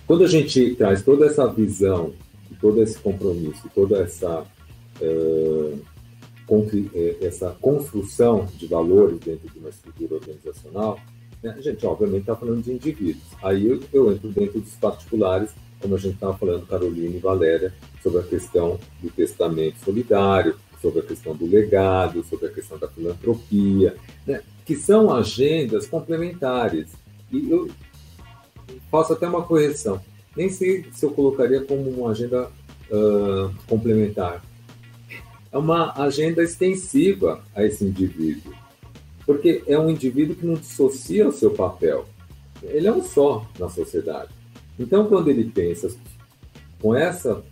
Quando 0.06 0.24
a 0.24 0.28
gente 0.28 0.74
traz 0.74 1.02
toda 1.02 1.26
essa 1.26 1.46
visão, 1.46 2.12
todo 2.60 2.82
esse 2.82 2.98
compromisso, 2.98 3.68
toda 3.74 3.98
essa, 3.98 4.44
uh, 5.00 5.80
essa 7.20 7.56
construção 7.60 8.46
de 8.56 8.66
valores 8.66 9.18
dentro 9.20 9.48
de 9.48 9.58
uma 9.58 9.70
estrutura 9.70 10.16
organizacional, 10.16 10.98
né? 11.44 11.54
A 11.58 11.60
gente, 11.60 11.84
obviamente, 11.86 12.20
está 12.20 12.34
falando 12.34 12.62
de 12.62 12.72
indivíduos. 12.72 13.22
Aí 13.42 13.66
eu, 13.66 13.80
eu 13.92 14.12
entro 14.12 14.30
dentro 14.30 14.60
dos 14.60 14.74
particulares, 14.76 15.50
como 15.78 15.94
a 15.94 15.98
gente 15.98 16.14
estava 16.14 16.36
falando, 16.38 16.66
Carolina 16.66 17.16
e 17.16 17.18
Valéria, 17.18 17.74
sobre 18.02 18.20
a 18.20 18.22
questão 18.22 18.80
do 19.02 19.10
testamento 19.10 19.76
solidário, 19.84 20.56
sobre 20.80 21.00
a 21.00 21.02
questão 21.02 21.36
do 21.36 21.46
legado, 21.46 22.24
sobre 22.24 22.46
a 22.46 22.50
questão 22.50 22.78
da 22.78 22.88
filantropia, 22.88 23.94
né? 24.26 24.40
que 24.64 24.74
são 24.74 25.14
agendas 25.14 25.86
complementares. 25.86 26.88
E 27.30 27.50
eu 27.50 27.68
faço 28.90 29.12
até 29.12 29.26
uma 29.26 29.42
correção. 29.42 30.00
Nem 30.36 30.48
sei 30.48 30.86
se 30.92 31.04
eu 31.04 31.10
colocaria 31.10 31.62
como 31.62 31.88
uma 31.90 32.10
agenda 32.10 32.50
uh, 32.90 33.54
complementar. 33.66 34.42
é 35.52 35.58
uma 35.58 35.92
agenda 36.00 36.42
extensiva 36.42 37.42
a 37.54 37.64
esse 37.64 37.84
indivíduo, 37.84 38.52
porque 39.24 39.62
é 39.66 39.78
um 39.78 39.88
indivíduo 39.88 40.34
que 40.34 40.46
não 40.46 40.54
dissocia 40.54 41.28
o 41.28 41.32
seu 41.32 41.52
papel. 41.52 42.06
Ele 42.62 42.88
é 42.88 42.92
um 42.92 43.02
só 43.02 43.46
na 43.58 43.68
sociedade. 43.68 44.30
Então, 44.78 45.06
quando 45.06 45.28
ele 45.28 45.44
pensa 45.44 45.94
com 46.80 46.94
essa 46.94 47.42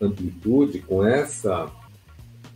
amplitude, 0.00 0.80
com 0.80 1.04
essa 1.04 1.70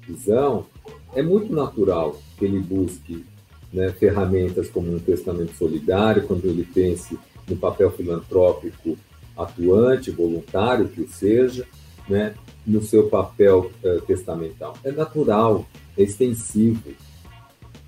visão, 0.07 0.67
é 1.15 1.23
muito 1.23 1.53
natural 1.53 2.21
que 2.39 2.45
ele 2.45 2.61
busque 2.61 3.25
né, 3.73 3.91
ferramentas 3.93 4.69
como 4.69 4.95
um 4.95 4.99
testamento 4.99 5.55
solidário, 5.55 6.27
quando 6.27 6.45
ele 6.47 6.65
pense 6.65 7.19
no 7.51 7.57
papel 7.57 7.91
filantrópico 7.91 8.97
atuante, 9.37 10.11
voluntário 10.11 10.89
que 10.89 11.07
seja, 11.09 11.67
né, 12.09 12.35
no 12.67 12.83
seu 12.83 13.09
papel 13.09 13.71
uh, 13.83 14.01
testamental. 14.03 14.77
É 14.85 14.93
natural, 14.93 15.67
é 15.97 16.03
extensivo. 16.03 16.91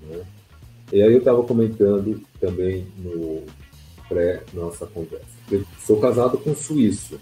Né? 0.01 0.21
E 0.91 1.01
aí 1.01 1.13
eu 1.13 1.19
estava 1.19 1.41
comentando 1.43 2.21
também 2.39 2.87
no 2.97 3.43
pré-nossa 4.07 4.85
conversa. 4.85 5.25
Eu 5.51 5.63
sou 5.79 5.99
casado 5.99 6.37
com 6.37 6.51
um 6.51 6.55
suíço. 6.55 7.19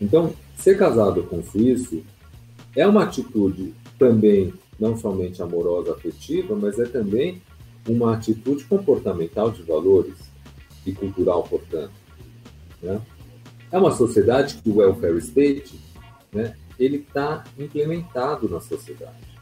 Então, 0.00 0.32
ser 0.56 0.78
casado 0.78 1.22
com 1.24 1.38
um 1.38 1.44
suíço 1.44 2.02
é 2.76 2.86
uma 2.86 3.04
atitude 3.04 3.74
também 3.98 4.52
não 4.78 4.96
somente 4.96 5.42
amorosa, 5.42 5.92
afetiva, 5.92 6.56
mas 6.56 6.78
é 6.78 6.84
também 6.84 7.40
uma 7.88 8.14
atitude 8.14 8.64
comportamental 8.64 9.50
de 9.50 9.62
valores 9.62 10.14
e 10.86 10.92
cultural, 10.92 11.42
portanto. 11.44 11.92
Né? 12.82 13.00
É 13.70 13.78
uma 13.78 13.90
sociedade 13.92 14.56
que 14.56 14.70
o 14.70 14.76
welfare 14.76 15.18
state, 15.18 15.80
né, 16.32 16.56
ele 16.78 16.98
está 16.98 17.44
implementado 17.58 18.48
na 18.48 18.60
sociedade. 18.60 19.34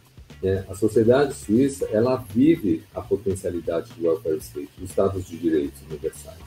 Né? 0.43 0.65
A 0.69 0.75
sociedade 0.75 1.35
suíça, 1.35 1.87
ela 1.93 2.17
vive 2.17 2.83
a 2.95 3.01
potencialidade 3.01 3.93
do 3.95 4.07
welfare 4.07 4.39
state, 4.39 4.71
dos 4.79 4.91
estados 4.91 5.25
de 5.25 5.37
direitos 5.37 5.81
universais. 5.89 6.39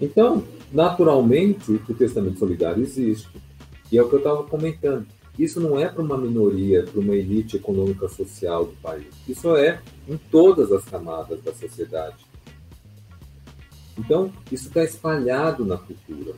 Então, 0.00 0.42
naturalmente, 0.72 1.70
o 1.72 1.94
testamento 1.94 2.38
solidário 2.38 2.82
existe. 2.82 3.28
E 3.90 3.98
é 3.98 4.02
o 4.02 4.08
que 4.08 4.14
eu 4.14 4.18
estava 4.18 4.42
comentando. 4.44 5.06
Isso 5.38 5.60
não 5.60 5.78
é 5.78 5.88
para 5.88 6.02
uma 6.02 6.18
minoria, 6.18 6.82
para 6.82 7.00
uma 7.00 7.14
elite 7.14 7.56
econômica 7.56 8.08
social 8.08 8.64
do 8.64 8.72
país. 8.82 9.06
Isso 9.28 9.54
é 9.56 9.80
em 10.08 10.16
todas 10.16 10.72
as 10.72 10.84
camadas 10.84 11.40
da 11.42 11.54
sociedade. 11.54 12.16
Então, 13.98 14.32
isso 14.50 14.68
está 14.68 14.82
espalhado 14.82 15.64
na 15.64 15.76
cultura. 15.76 16.34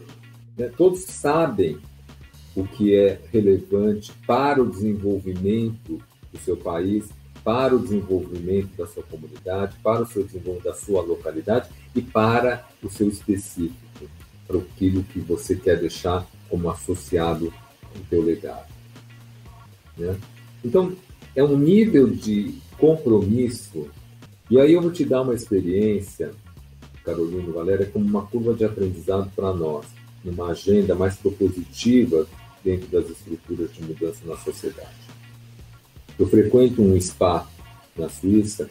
Né? 0.57 0.71
Todos 0.77 1.05
sabem 1.05 1.79
o 2.55 2.64
que 2.64 2.95
é 2.95 3.21
relevante 3.33 4.12
para 4.27 4.62
o 4.62 4.71
desenvolvimento 4.71 6.01
do 6.33 6.38
seu 6.38 6.57
país, 6.57 7.09
para 7.43 7.75
o 7.75 7.79
desenvolvimento 7.79 8.77
da 8.77 8.87
sua 8.87 9.03
comunidade, 9.03 9.77
para 9.83 10.03
o 10.03 10.07
seu 10.07 10.25
desenvolvimento 10.25 10.64
da 10.64 10.75
sua 10.75 11.03
localidade 11.03 11.69
e 11.95 12.01
para 12.01 12.67
o 12.83 12.88
seu 12.88 13.09
específico, 13.09 14.09
para 14.47 14.59
aquilo 14.59 15.03
que 15.05 15.21
você 15.21 15.55
quer 15.55 15.79
deixar 15.79 16.27
como 16.49 16.71
associado 16.71 17.53
ao 17.95 18.01
teu 18.09 18.23
legado. 18.23 18.73
Né? 19.97 20.17
Então, 20.64 20.95
é 21.37 21.43
um 21.43 21.59
nível 21.59 22.09
de 22.09 22.55
compromisso, 22.79 23.88
e 24.51 24.59
aí 24.59 24.73
eu 24.73 24.83
vou 24.83 24.90
te 24.90 25.05
dar 25.05 25.23
uma 25.23 25.35
experiência, 25.35 26.33
Carolina 27.05 27.49
e 27.49 27.53
Valéria, 27.53 27.87
como 27.87 28.05
uma 28.05 28.27
curva 28.27 28.55
de 28.55 28.64
aprendizado 28.64 29.31
para 29.37 29.53
nós, 29.53 29.87
numa 30.25 30.49
agenda 30.49 30.95
mais 30.95 31.17
propositiva 31.17 32.27
dentro 32.64 32.88
das 32.88 33.11
estruturas 33.11 33.73
de 33.75 33.83
mudança 33.83 34.21
na 34.25 34.37
sociedade. 34.38 35.05
Eu 36.19 36.27
frequento 36.27 36.81
um 36.81 36.99
spa 37.01 37.47
na 37.97 38.09
Suíça 38.09 38.71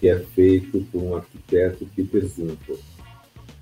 que 0.00 0.08
é 0.08 0.18
feito 0.18 0.84
por 0.90 1.02
um 1.02 1.16
arquiteto 1.16 1.86
Peter 1.94 2.26
Zumthor, 2.26 2.78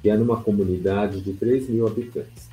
que 0.01 0.11
é 0.11 0.17
numa 0.17 0.43
comunidade 0.43 1.21
de 1.21 1.33
3 1.35 1.69
mil 1.69 1.87
habitantes. 1.87 2.49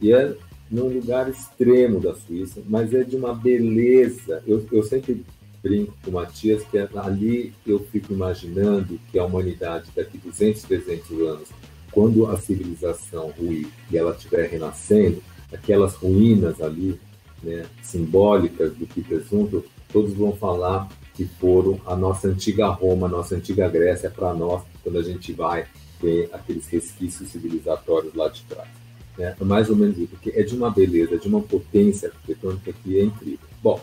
E 0.00 0.12
é 0.12 0.34
num 0.70 0.88
lugar 0.88 1.30
extremo 1.30 2.00
da 2.00 2.14
Suíça, 2.14 2.60
mas 2.66 2.92
é 2.92 3.04
de 3.04 3.16
uma 3.16 3.34
beleza. 3.34 4.42
Eu, 4.46 4.66
eu 4.72 4.82
sempre 4.82 5.24
brinco 5.62 5.94
com 6.02 6.10
o 6.10 6.14
Matias 6.14 6.64
que 6.64 6.78
é, 6.78 6.88
ali 6.96 7.52
eu 7.66 7.78
fico 7.90 8.12
imaginando 8.12 8.98
que 9.10 9.18
a 9.18 9.24
humanidade 9.24 9.90
daqui 9.94 10.18
200, 10.18 10.62
300 10.62 11.20
anos, 11.20 11.48
quando 11.90 12.26
a 12.26 12.36
civilização 12.38 13.30
ruir 13.38 13.68
e 13.90 13.96
ela 13.96 14.12
estiver 14.12 14.48
renascendo, 14.48 15.22
aquelas 15.52 15.94
ruínas 15.94 16.60
ali, 16.60 16.98
né, 17.42 17.66
simbólicas 17.82 18.72
do 18.74 18.86
Peter 18.86 19.20
Zumthor, 19.20 19.62
todos 19.92 20.14
vão 20.14 20.32
falar 20.32 20.88
que 21.14 21.24
foram 21.24 21.78
a 21.86 21.94
nossa 21.94 22.28
antiga 22.28 22.68
Roma, 22.68 23.06
a 23.06 23.10
nossa 23.10 23.34
antiga 23.34 23.68
Grécia 23.68 24.10
para 24.10 24.32
nós, 24.32 24.62
quando 24.82 24.98
a 24.98 25.02
gente 25.02 25.32
vai 25.32 25.66
ver 26.00 26.30
aqueles 26.32 26.66
resquícios 26.66 27.28
civilizatórios 27.28 28.14
lá 28.14 28.28
de 28.28 28.42
trás. 28.42 28.68
Né? 29.16 29.36
É 29.38 29.44
mais 29.44 29.68
ou 29.68 29.76
menos 29.76 29.98
isso, 29.98 30.08
porque 30.08 30.30
é 30.30 30.42
de 30.42 30.54
uma 30.56 30.70
beleza, 30.70 31.18
de 31.18 31.28
uma 31.28 31.42
potência 31.42 32.08
arquitetônica 32.08 32.72
que 32.82 32.98
é 32.98 33.04
incrível. 33.04 33.46
Bom, 33.62 33.80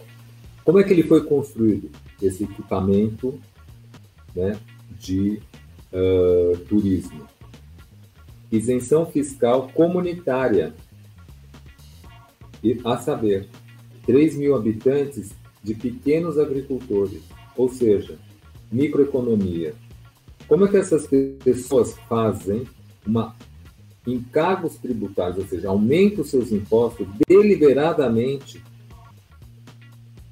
como 0.69 0.77
é 0.77 0.83
que 0.83 0.93
ele 0.93 1.01
foi 1.01 1.25
construído? 1.25 1.89
Esse 2.21 2.43
equipamento 2.43 3.39
né, 4.35 4.55
de 4.99 5.41
uh, 5.91 6.55
turismo. 6.65 7.25
Isenção 8.51 9.07
fiscal 9.07 9.71
comunitária. 9.73 10.75
E, 12.63 12.79
a 12.85 12.97
saber, 12.97 13.47
3 14.05 14.37
mil 14.37 14.55
habitantes 14.55 15.31
de 15.63 15.73
pequenos 15.73 16.37
agricultores, 16.37 17.23
ou 17.57 17.67
seja, 17.67 18.19
microeconomia. 18.71 19.73
Como 20.47 20.65
é 20.65 20.67
que 20.67 20.77
essas 20.77 21.07
pessoas 21.43 21.97
fazem 22.07 22.67
uma 23.07 23.35
encargos 24.05 24.75
tributários, 24.75 25.39
ou 25.39 25.47
seja, 25.47 25.69
aumentam 25.69 26.23
seus 26.23 26.51
impostos 26.51 27.07
deliberadamente 27.27 28.61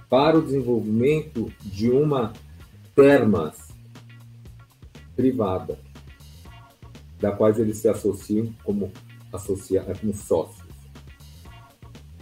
para 0.10 0.38
o 0.38 0.41
desenvolvimento 0.41 1.52
de 1.63 1.89
uma 1.89 2.34
termas 2.96 3.67
privada, 5.15 5.80
da 7.20 7.32
quais 7.32 7.60
eles 7.60 7.78
se 7.78 7.89
associam 7.89 8.54
como, 8.63 8.91
associa, 9.34 9.84
como 10.00 10.13
sócios. 10.13 10.67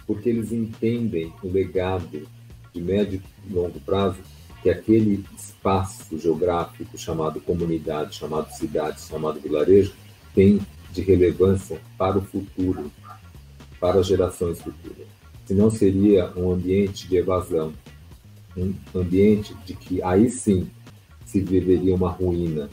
Porque 0.07 0.29
eles 0.29 0.51
entendem 0.51 1.33
o 1.43 1.47
legado 1.47 2.27
de 2.73 2.81
médio 2.81 3.21
e 3.47 3.53
longo 3.53 3.79
prazo 3.81 4.19
que 4.61 4.69
aquele 4.69 5.23
espaço 5.37 6.17
geográfico 6.17 6.97
chamado 6.97 7.39
comunidade, 7.39 8.15
chamado 8.15 8.51
cidade, 8.51 9.01
chamado 9.01 9.39
vilarejo, 9.39 9.93
tem 10.33 10.59
de 10.91 11.01
relevância 11.01 11.79
para 11.97 12.17
o 12.17 12.21
futuro, 12.21 12.91
para 13.79 13.99
as 13.99 14.07
gerações 14.07 14.59
futuras. 14.61 15.07
Senão 15.45 15.69
seria 15.69 16.31
um 16.35 16.51
ambiente 16.51 17.07
de 17.07 17.17
evasão, 17.17 17.73
um 18.57 18.73
ambiente 18.95 19.53
de 19.65 19.75
que 19.75 20.01
aí 20.01 20.29
sim 20.29 20.69
se 21.25 21.39
viveria 21.39 21.93
uma 21.93 22.09
ruína, 22.09 22.69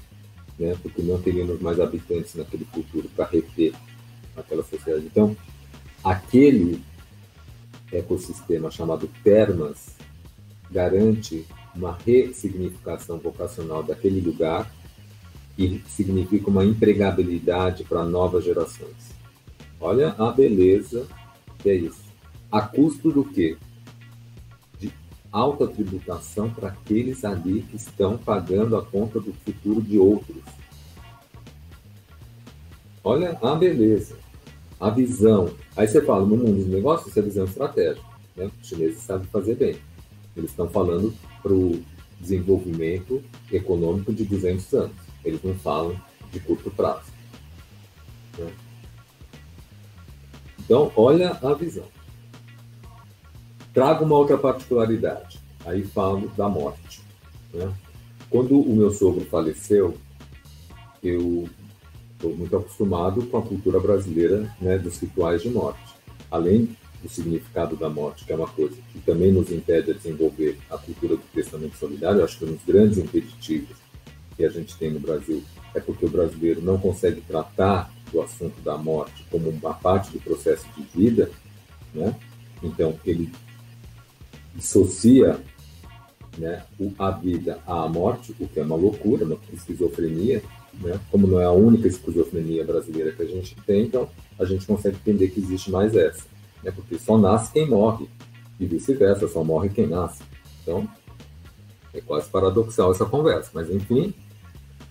né? 0.59 0.77
porque 0.83 1.03
não 1.03 1.21
teríamos 1.21 1.61
mais 1.61 1.79
habitantes 1.81 2.35
naquele 2.35 2.65
futuro 2.65 3.09
para 3.15 3.27
reter 3.27 3.75
aquela 4.37 4.63
sociedade. 4.63 5.07
Então, 5.07 5.37
aquele 6.03 6.83
ecossistema 7.93 8.71
chamado 8.71 9.09
termas 9.23 9.97
garante 10.71 11.45
uma 11.75 11.97
ressignificação 12.07 13.19
vocacional 13.19 13.83
daquele 13.83 14.21
lugar 14.21 14.73
e 15.59 15.83
significa 15.87 16.49
uma 16.49 16.65
empregabilidade 16.65 17.85
para 17.85 18.05
novas 18.05 18.45
gerações. 18.45 19.13
Olha 19.81 20.14
a 20.18 20.31
beleza 20.31 21.07
que 21.59 21.70
é 21.70 21.75
isso. 21.75 22.01
A 22.53 22.61
custo 22.61 23.11
do 23.11 23.24
quê? 23.24 23.57
De 24.78 24.92
alta 25.32 25.66
tributação 25.66 26.50
para 26.50 26.68
aqueles 26.68 27.24
ali 27.24 27.62
que 27.62 27.76
estão 27.76 28.18
pagando 28.18 28.76
a 28.76 28.84
conta 28.84 29.18
do 29.18 29.32
futuro 29.32 29.80
de 29.80 29.98
outros. 29.98 30.42
Olha 33.03 33.38
a 33.42 33.55
beleza, 33.55 34.18
a 34.78 34.90
visão. 34.90 35.50
Aí 35.74 35.88
você 35.88 36.03
fala, 36.03 36.26
no 36.26 36.36
mundo 36.36 36.57
dos 36.57 36.66
negócios, 36.66 37.09
isso 37.09 37.18
é 37.18 37.22
visão 37.22 37.46
estratégica. 37.46 38.07
Né? 38.36 38.50
Os 38.61 38.68
chineses 38.68 39.00
sabem 39.00 39.26
fazer 39.28 39.55
bem. 39.55 39.78
Eles 40.36 40.50
estão 40.50 40.68
falando 40.68 41.14
para 41.42 41.55
o 41.55 41.82
desenvolvimento 42.20 43.22
econômico 43.50 44.12
de 44.12 44.24
200 44.24 44.74
anos. 44.74 44.96
Eles 45.24 45.42
não 45.42 45.55
falam 45.55 45.98
de 46.30 46.38
curto 46.38 46.70
prazo. 46.70 47.11
Né? 48.38 48.53
Então, 50.61 50.92
olha 50.94 51.30
a 51.42 51.55
visão. 51.55 51.86
Trago 53.73 54.05
uma 54.05 54.16
outra 54.16 54.37
particularidade. 54.37 55.41
Aí 55.64 55.85
falo 55.85 56.29
da 56.37 56.49
morte. 56.49 57.01
Né? 57.53 57.73
Quando 58.29 58.59
o 58.61 58.75
meu 58.75 58.91
sogro 58.91 59.25
faleceu, 59.27 59.97
eu 61.03 61.49
estou 62.12 62.37
muito 62.37 62.57
acostumado 62.57 63.27
com 63.27 63.39
a 63.39 63.43
cultura 63.43 63.81
brasileira 63.81 64.55
né, 64.61 64.79
dos 64.79 64.99
rituais 64.99 65.43
de 65.43 65.49
morte. 65.49 65.95
Além 66.31 66.77
o 67.05 67.09
significado 67.09 67.77
da 67.77 67.89
morte, 67.89 68.25
que 68.25 68.33
é 68.33 68.37
uma 68.37 68.47
coisa 68.47 68.77
que 68.93 69.01
também 69.01 69.33
nos 69.33 69.51
impede 69.51 69.91
a 69.91 69.95
desenvolver 69.95 70.59
a 70.70 70.79
cultura 70.79 71.16
do 71.16 71.23
testamento 71.35 71.77
solidário, 71.77 72.23
acho 72.23 72.39
que 72.39 72.45
um 72.45 72.53
dos 72.53 72.64
grandes 72.64 72.99
impeditivos 72.99 73.77
que 74.37 74.45
a 74.45 74.49
gente 74.49 74.77
tem 74.77 74.91
no 74.91 75.01
Brasil 75.01 75.43
é 75.75 75.81
porque 75.81 76.07
o 76.07 76.11
brasileiro 76.11 76.62
não 76.62 76.79
consegue 76.79 77.20
tratar 77.23 77.93
o 78.12 78.20
assunto 78.20 78.61
da 78.61 78.77
morte 78.77 79.27
como 79.31 79.49
uma 79.49 79.75
parte 79.75 80.12
do 80.12 80.20
processo 80.20 80.66
de 80.77 80.83
vida, 80.95 81.31
né? 81.95 82.14
Então 82.62 82.95
ele 83.05 83.33
dissocia 84.55 85.40
né, 86.38 86.64
a 86.98 87.11
vida 87.11 87.59
à 87.66 87.88
morte, 87.88 88.34
o 88.38 88.48
que 88.48 88.59
é 88.59 88.62
uma 88.62 88.76
loucura, 88.76 89.24
uma 89.24 89.38
esquizofrenia, 89.53 90.42
né? 90.80 90.98
Como 91.11 91.26
não 91.26 91.40
é 91.40 91.44
a 91.44 91.53
única 91.53 91.86
esquizofrenia 91.88 92.64
brasileira 92.64 93.12
que 93.12 93.22
a 93.22 93.26
gente 93.26 93.55
tem, 93.66 93.82
então 93.82 94.09
a 94.38 94.44
gente 94.44 94.66
consegue 94.66 94.96
entender 94.96 95.28
que 95.28 95.40
existe 95.40 95.70
mais 95.70 95.94
essa, 95.94 96.24
né? 96.62 96.70
Porque 96.70 96.98
só 96.98 97.18
nasce 97.18 97.53
quem 97.53 97.68
morre 97.68 98.09
e 98.59 98.66
vice-versa, 98.66 99.28
só 99.28 99.44
morre 99.44 99.68
quem 99.68 99.86
nasce. 99.86 100.22
Então 100.62 100.88
é 101.92 102.00
quase 102.00 102.30
paradoxal 102.30 102.90
essa 102.90 103.05
conversa, 103.05 103.50
mas 103.53 103.70
enfim, 103.70 104.14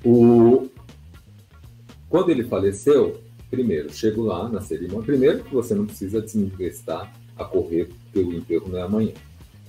o 0.06 0.70
quando 2.08 2.30
ele 2.30 2.44
faleceu, 2.44 3.22
primeiro, 3.50 3.92
chego 3.92 4.24
lá 4.24 4.50
na 4.50 4.60
cerimônia, 4.60 5.06
primeiro 5.06 5.44
que 5.46 5.54
você 5.54 5.74
não 5.74 5.86
precisa 5.86 6.22
desinvestar 6.22 7.12
a 7.38 7.46
correr 7.46 7.90
pelo 8.12 8.34
enterro 8.34 8.68
não 8.68 8.78
é 8.78 8.82
amanhã. 8.82 9.14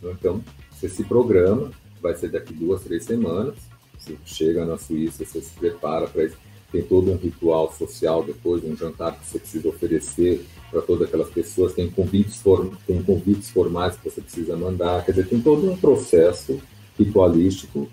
Então, 0.03 0.43
você 0.71 0.89
se 0.89 1.05
programa, 1.05 1.71
vai 2.01 2.15
ser 2.15 2.31
daqui 2.31 2.53
duas, 2.53 2.83
três 2.83 3.05
semanas, 3.05 3.55
você 3.99 4.17
chega 4.25 4.65
na 4.65 4.77
Suíça, 4.77 5.25
você 5.25 5.41
se 5.41 5.53
prepara 5.53 6.07
para 6.09 6.25
isso. 6.25 6.37
Tem 6.73 6.83
todo 6.83 7.13
um 7.13 7.17
ritual 7.17 7.73
social 7.73 8.25
depois, 8.25 8.65
um 8.65 8.75
jantar 8.75 9.19
que 9.19 9.27
você 9.27 9.39
precisa 9.39 9.69
oferecer 9.69 10.45
para 10.71 10.81
todas 10.81 11.07
aquelas 11.07 11.29
pessoas. 11.29 11.75
Tem 11.75 11.89
convites, 11.91 12.41
form... 12.41 12.71
tem 12.87 13.03
convites 13.03 13.51
formais 13.51 13.95
que 13.97 14.09
você 14.09 14.23
precisa 14.23 14.57
mandar. 14.57 15.05
Quer 15.05 15.13
dizer, 15.13 15.29
tem 15.29 15.41
todo 15.41 15.71
um 15.71 15.77
processo 15.77 16.59
ritualístico 16.99 17.89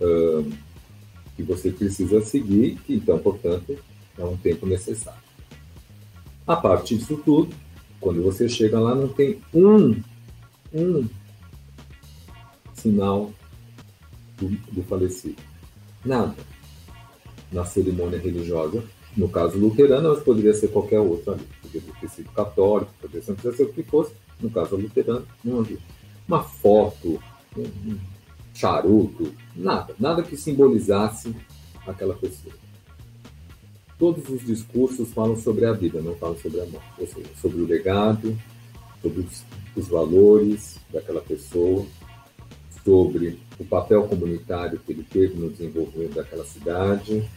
uh, 0.00 0.52
que 1.36 1.42
você 1.42 1.72
precisa 1.72 2.20
seguir, 2.20 2.78
que 2.86 2.94
então, 2.94 3.18
portanto, 3.18 3.76
é 4.16 4.24
um 4.24 4.36
tempo 4.36 4.64
necessário. 4.64 5.20
A 6.46 6.56
parte 6.56 6.96
disso 6.96 7.20
tudo, 7.24 7.52
quando 8.00 8.22
você 8.22 8.48
chega 8.48 8.78
lá, 8.78 8.94
não 8.94 9.08
tem 9.08 9.40
um, 9.52 10.00
um 10.72 11.08
sinal 12.80 13.30
do, 14.38 14.48
do 14.72 14.82
falecido. 14.82 15.36
Nada. 16.04 16.34
Na 17.52 17.64
cerimônia 17.64 18.18
religiosa, 18.18 18.82
no 19.16 19.28
caso 19.28 19.58
luterana, 19.58 20.10
mas 20.10 20.22
poderia 20.22 20.54
ser 20.54 20.68
qualquer 20.68 21.00
outra 21.00 21.34
ali. 21.34 21.46
Poderia 21.62 21.92
ter 22.00 22.08
sido 22.08 22.30
católico, 22.30 22.92
poderia 23.00 23.22
ser, 23.22 23.54
ser 23.54 23.62
o 23.64 23.72
que 23.72 23.82
fosse. 23.82 24.12
No 24.40 24.50
caso 24.50 24.76
luterano, 24.76 25.26
não 25.44 25.60
havia. 25.60 25.78
Uma 26.26 26.42
foto, 26.42 27.20
um 27.56 27.98
charuto, 28.54 29.32
nada. 29.54 29.94
Nada 29.98 30.22
que 30.22 30.36
simbolizasse 30.36 31.34
aquela 31.86 32.14
pessoa. 32.14 32.54
Todos 33.98 34.28
os 34.30 34.46
discursos 34.46 35.12
falam 35.12 35.36
sobre 35.36 35.66
a 35.66 35.72
vida, 35.72 36.00
não 36.00 36.14
falam 36.14 36.38
sobre 36.38 36.60
a 36.60 36.66
morte. 36.66 36.88
Ou 36.98 37.06
seja, 37.06 37.28
sobre 37.40 37.60
o 37.60 37.66
legado, 37.66 38.38
sobre 39.02 39.20
os, 39.20 39.44
os 39.76 39.88
valores 39.88 40.78
daquela 40.90 41.20
pessoa, 41.20 41.84
sobre 42.84 43.38
o 43.58 43.64
papel 43.64 44.04
comunitário 44.04 44.78
que 44.78 44.92
ele 44.92 45.02
teve 45.02 45.34
no 45.34 45.50
desenvolvimento 45.50 46.14
daquela 46.14 46.44
cidade, 46.44 47.28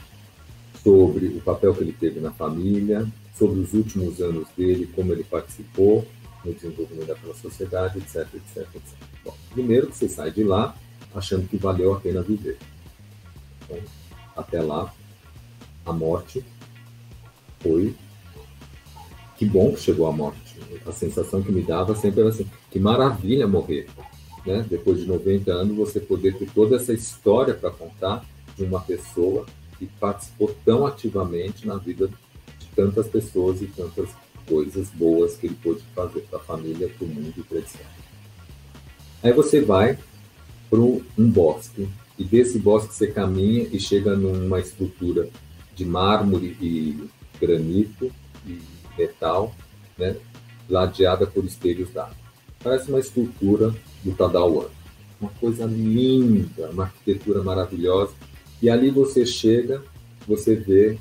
sobre 0.82 1.28
o 1.28 1.42
papel 1.42 1.74
que 1.74 1.82
ele 1.82 1.94
teve 1.94 2.20
na 2.20 2.32
família, 2.32 3.08
sobre 3.36 3.60
os 3.60 3.74
últimos 3.74 4.22
anos 4.22 4.48
dele, 4.56 4.90
como 4.96 5.12
ele 5.12 5.24
participou 5.24 6.06
no 6.44 6.54
desenvolvimento 6.54 7.08
daquela 7.08 7.36
sociedade, 7.36 8.00
etc, 8.00 8.28
etc, 8.34 8.68
etc. 8.76 8.98
Bom, 9.24 9.36
primeiro 9.52 9.88
que 9.88 9.98
você 9.98 10.10
sai 10.10 10.32
de 10.32 10.44
lá 10.44 10.76
achando 11.14 11.48
que 11.48 11.58
valeu 11.58 11.94
a 11.94 12.00
pena 12.00 12.22
viver. 12.22 12.58
Então, 13.64 13.78
até 14.36 14.62
lá, 14.62 14.94
a 15.86 15.94
morte 15.94 16.44
foi. 17.60 17.96
Que 19.38 19.46
bom 19.46 19.74
que 19.74 19.80
chegou 19.80 20.08
a 20.08 20.12
morte. 20.12 20.60
A 20.86 20.92
sensação 20.92 21.42
que 21.42 21.52
me 21.52 21.62
dava 21.62 21.96
sempre 21.96 22.22
era 22.22 22.30
assim: 22.30 22.50
que 22.70 22.80
maravilha 22.80 23.48
morrer 23.48 23.88
né? 24.46 24.66
depois 24.70 25.00
de 25.00 25.06
90 25.06 25.52
anos, 25.52 25.76
você 25.76 26.00
poder 26.00 26.38
ter 26.38 26.50
toda 26.52 26.76
essa 26.76 26.94
história 26.94 27.54
para 27.54 27.72
contar 27.72 28.26
de 28.56 28.64
uma 28.64 28.82
pessoa 28.82 29.46
que 29.78 29.86
participou 30.00 30.56
tão 30.64 30.86
ativamente 30.86 31.68
na 31.68 31.78
vida 31.78 32.08
de 32.60 32.68
tantas 32.76 33.08
pessoas 33.08 33.62
e 33.62 33.68
tantas 33.68 34.10
coisas 34.48 34.90
boas 34.90 35.36
que 35.36 35.48
ele 35.48 35.58
pôde 35.62 35.82
fazer 35.96 36.22
para 36.22 36.40
a 36.40 36.44
família, 36.44 36.90
para 36.90 37.06
o 37.06 37.08
mundo 37.08 37.34
e 37.38 37.44
para 37.44 37.60
etc. 37.60 37.82
Aí 39.22 39.32
você 39.32 39.62
vai 39.62 39.98
para 40.70 40.80
um 40.80 41.02
bosque, 41.18 41.88
e 42.18 42.24
desse 42.24 42.60
bosque 42.60 42.94
você 42.94 43.08
caminha 43.08 43.68
e 43.72 43.80
chega 43.80 44.16
numa 44.16 44.60
estrutura 44.60 45.30
de 45.76 45.86
mármore 45.86 46.58
e 46.62 47.08
granito 47.40 48.12
e 48.46 48.60
metal, 48.98 49.56
né, 49.98 50.16
ladeada 50.70 51.26
por 51.26 51.44
espelhos 51.46 51.92
d'água. 51.92 52.23
Parece 52.64 52.90
uma 52.90 53.00
escultura 53.00 53.76
do 54.04 54.14
Tadauan. 54.14 54.68
Uma 55.20 55.30
coisa 55.32 55.66
linda, 55.66 56.70
uma 56.70 56.84
arquitetura 56.84 57.44
maravilhosa. 57.44 58.14
E 58.62 58.70
ali 58.70 58.90
você 58.90 59.26
chega, 59.26 59.84
você 60.28 60.56
vê 60.56 60.98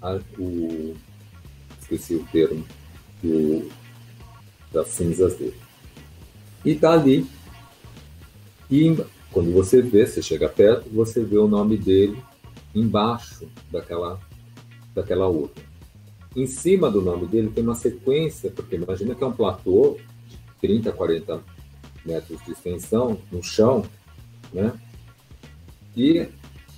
a, 0.00 0.18
o. 0.38 0.94
esqueci 1.80 2.14
o 2.14 2.26
termo, 2.32 2.64
o, 3.22 3.68
das 4.72 4.88
cinzas 4.88 5.36
dele. 5.36 5.56
E 6.64 6.70
está 6.70 6.92
ali. 6.92 7.26
E 8.70 8.96
quando 9.30 9.52
você 9.52 9.82
vê, 9.82 10.06
você 10.06 10.22
chega 10.22 10.48
perto, 10.48 10.88
você 10.90 11.22
vê 11.22 11.36
o 11.36 11.48
nome 11.48 11.76
dele 11.76 12.16
embaixo 12.74 13.46
daquela, 13.70 14.18
daquela 14.94 15.28
urna. 15.28 15.50
Em 16.34 16.46
cima 16.46 16.90
do 16.90 17.02
nome 17.02 17.26
dele 17.26 17.50
tem 17.50 17.62
uma 17.62 17.74
sequência, 17.74 18.50
porque 18.50 18.76
imagina 18.76 19.14
que 19.14 19.22
é 19.22 19.26
um 19.26 19.32
platô 19.32 19.98
30, 20.62 20.92
40 20.92 21.40
metros 22.06 22.42
de 22.44 22.52
extensão 22.52 23.18
no 23.30 23.42
chão, 23.42 23.84
né? 24.52 24.72
E 25.94 26.26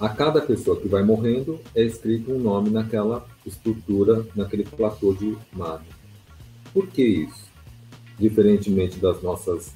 a 0.00 0.08
cada 0.08 0.40
pessoa 0.40 0.80
que 0.80 0.88
vai 0.88 1.02
morrendo 1.02 1.60
é 1.74 1.84
escrito 1.84 2.32
um 2.32 2.38
nome 2.38 2.70
naquela 2.70 3.24
estrutura, 3.46 4.26
naquele 4.34 4.64
platô 4.64 5.12
de 5.14 5.36
mármore. 5.52 5.94
Por 6.72 6.88
que 6.88 7.02
isso? 7.02 7.44
Diferentemente 8.18 8.98
das 8.98 9.22
nossas 9.22 9.72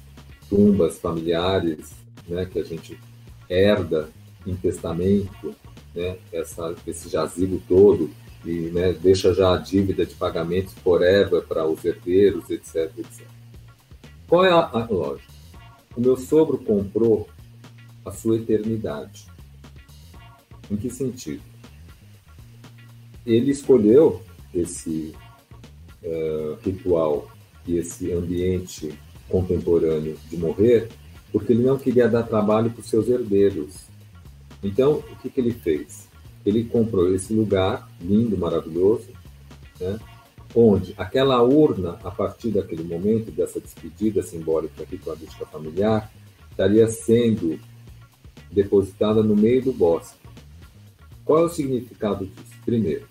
tumbas 0.49 0.97
familiares, 0.99 1.93
né, 2.27 2.45
que 2.45 2.59
a 2.59 2.63
gente 2.63 2.99
herda 3.49 4.09
em 4.45 4.55
testamento, 4.55 5.55
né, 5.95 6.17
essa, 6.31 6.75
esse 6.85 7.07
jazigo 7.09 7.61
todo, 7.67 8.09
e 8.45 8.69
né, 8.71 8.93
deixa 8.93 9.33
já 9.33 9.53
a 9.53 9.57
dívida 9.57 10.05
de 10.05 10.15
pagamentos 10.15 10.73
forever 10.75 11.43
para 11.43 11.65
os 11.65 11.83
herdeiros, 11.85 12.49
etc, 12.49 12.91
etc. 12.97 13.38
Qual 14.29 14.45
é 14.45 14.51
a, 14.51 14.59
a 14.59 14.87
lógica? 14.87 15.33
O 15.97 15.99
meu 15.99 16.15
sogro 16.15 16.59
comprou 16.59 17.27
a 18.05 18.11
sua 18.11 18.37
eternidade. 18.37 19.25
Em 20.69 20.77
que 20.77 20.89
sentido? 20.89 21.41
Ele 23.25 23.51
escolheu 23.51 24.21
esse 24.53 25.15
uh, 26.03 26.57
ritual 26.63 27.27
e 27.67 27.77
esse 27.77 28.11
ambiente 28.13 28.97
contemporâneo 29.27 30.15
de 30.29 30.37
morrer 30.37 30.89
porque 31.31 31.53
ele 31.53 31.63
não 31.63 31.77
queria 31.77 32.07
dar 32.07 32.23
trabalho 32.23 32.71
para 32.71 32.81
os 32.81 32.89
seus 32.89 33.07
herdeiros. 33.07 33.87
Então, 34.63 34.93
o 34.93 35.15
que, 35.17 35.29
que 35.29 35.39
ele 35.39 35.51
fez? 35.51 36.07
Ele 36.45 36.63
comprou 36.63 37.13
esse 37.13 37.33
lugar 37.33 37.89
lindo, 38.01 38.37
maravilhoso, 38.37 39.07
né? 39.79 39.99
Onde 40.55 40.93
aquela 40.97 41.41
urna, 41.43 41.99
a 42.03 42.11
partir 42.11 42.51
daquele 42.51 42.83
momento, 42.83 43.31
dessa 43.31 43.59
despedida 43.59 44.23
simbólica 44.23 44.85
ritualística 44.89 45.45
familiar, 45.45 46.11
estaria 46.49 46.87
sendo 46.87 47.59
depositada 48.51 49.21
no 49.21 49.35
meio 49.35 49.63
do 49.63 49.73
bosque. 49.73 50.17
Qual 51.23 51.39
é 51.39 51.43
o 51.43 51.49
significado 51.49 52.25
disso? 52.25 52.55
Primeiro, 52.65 53.07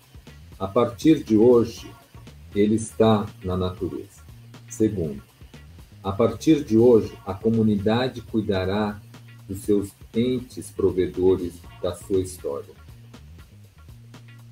a 0.59 0.67
partir 0.67 1.23
de 1.23 1.37
hoje, 1.37 1.89
ele 2.53 2.75
está 2.75 3.25
na 3.43 3.55
natureza. 3.55 4.23
Segundo, 4.69 5.21
a 6.03 6.11
partir 6.11 6.63
de 6.63 6.77
hoje, 6.77 7.13
a 7.25 7.33
comunidade 7.33 8.21
cuidará 8.21 8.99
dos 9.47 9.61
seus 9.61 9.91
entes 10.13 10.69
provedores 10.69 11.53
da 11.81 11.95
sua 11.95 12.19
história. 12.19 12.73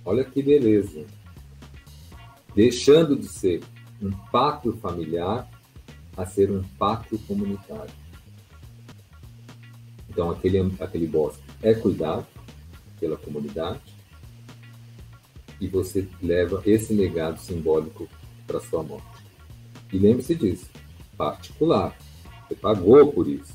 Olha 0.06 0.24
que 0.24 0.42
beleza! 0.42 1.17
Deixando 2.58 3.16
de 3.16 3.28
ser 3.28 3.62
um 4.02 4.10
pátrio 4.32 4.76
familiar 4.78 5.48
a 6.18 6.26
ser 6.26 6.50
um 6.50 6.64
pátrio 6.80 7.20
comunitário. 7.20 7.94
Então, 10.10 10.32
aquele, 10.32 10.58
aquele 10.80 11.06
bosque 11.06 11.44
é 11.62 11.76
cuidado 11.76 12.26
pela 13.00 13.16
comunidade 13.16 13.80
e 15.62 15.68
você 15.68 16.08
leva 16.20 16.64
esse 16.66 16.96
legado 16.96 17.40
simbólico 17.40 18.10
para 18.48 18.60
sua 18.60 18.82
morte. 18.82 19.24
E 19.94 20.00
lembre-se 20.00 20.34
disso, 20.34 20.66
particular. 21.16 21.96
Você 22.48 22.56
pagou 22.56 23.14
por 23.14 23.28
isso. 23.28 23.54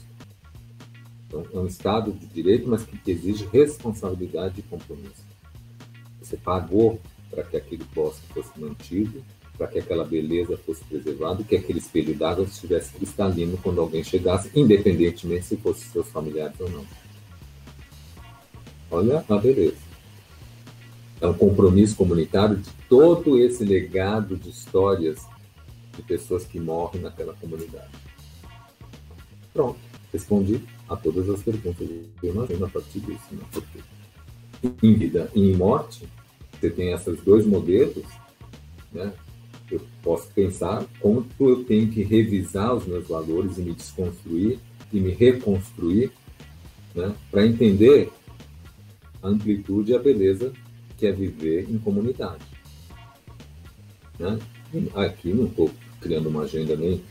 Então, 1.27 1.45
é 1.53 1.59
um 1.59 1.67
Estado 1.67 2.13
de 2.13 2.27
direito, 2.27 2.69
mas 2.69 2.85
que 2.85 3.11
exige 3.11 3.49
responsabilidade 3.53 4.61
e 4.61 4.63
compromisso. 4.63 5.27
Você 6.21 6.37
pagou 6.37 7.01
para 7.33 7.43
que 7.43 7.57
aquele 7.57 7.83
bosque 7.95 8.27
fosse 8.33 8.61
mantido, 8.61 9.25
para 9.57 9.67
que 9.67 9.79
aquela 9.79 10.05
beleza 10.05 10.57
fosse 10.59 10.85
preservada, 10.85 11.43
que 11.43 11.57
aquele 11.57 11.79
espelho 11.79 12.15
d'água 12.15 12.45
estivesse 12.45 12.93
cristalino 12.93 13.59
quando 13.63 13.81
alguém 13.81 14.05
chegasse, 14.05 14.51
independentemente 14.55 15.47
se 15.47 15.57
fossem 15.57 15.89
seus 15.91 16.09
familiares 16.09 16.61
ou 16.61 16.69
não. 16.71 16.85
Olha 18.91 19.25
a 19.27 19.37
beleza. 19.39 19.77
É 21.21 21.27
um 21.27 21.35
compromisso 21.35 21.97
comunitário 21.97 22.57
de 22.57 22.71
todo 22.89 23.39
esse 23.39 23.65
legado 23.65 24.37
de 24.37 24.51
histórias 24.51 25.27
de 25.97 26.03
pessoas 26.03 26.45
que 26.45 26.61
morrem 26.61 27.01
naquela 27.01 27.33
comunidade. 27.35 27.91
Pronto, 29.55 29.79
respondi 30.13 30.61
a 30.89 30.97
todas 30.97 31.29
as 31.31 31.43
perguntas. 31.43 31.89
Eu 32.23 32.35
imagino 32.35 32.67
a 32.67 32.69
partir 32.69 33.01
disso, 33.01 33.25
né? 33.31 33.43
Porque 33.51 33.79
em 34.83 34.95
vida 34.95 35.31
e 35.35 35.51
em 35.51 35.57
morte, 35.57 36.09
você 36.63 36.71
tem 36.71 36.93
esses 36.93 37.21
dois 37.23 37.45
modelos, 37.45 38.05
né? 38.93 39.13
Eu 39.69 39.81
posso 40.03 40.29
pensar 40.29 40.87
como 41.01 41.27
eu 41.41 41.65
tenho 41.65 41.89
que 41.91 42.03
revisar 42.03 42.75
os 42.75 42.87
meus 42.87 43.09
valores 43.09 43.59
e 43.59 43.63
me 43.63 43.73
desconstruir 43.73 44.61
e 44.93 45.01
me 45.01 45.11
reconstruir, 45.11 46.13
né? 46.95 47.13
Para 47.33 47.45
entender 47.45 48.13
a 49.21 49.29
amplitude 49.29 49.91
e 49.91 49.97
a 49.97 49.99
beleza 49.99 50.53
que 50.97 51.07
é 51.07 51.11
viver 51.11 51.69
em 51.69 51.79
comunidade. 51.79 52.45
Né? 54.19 54.39
Aqui 54.95 55.33
não 55.33 55.47
estou 55.47 55.69
criando 56.01 56.29
uma 56.29 56.43
agenda 56.43 56.77
nem 56.77 57.03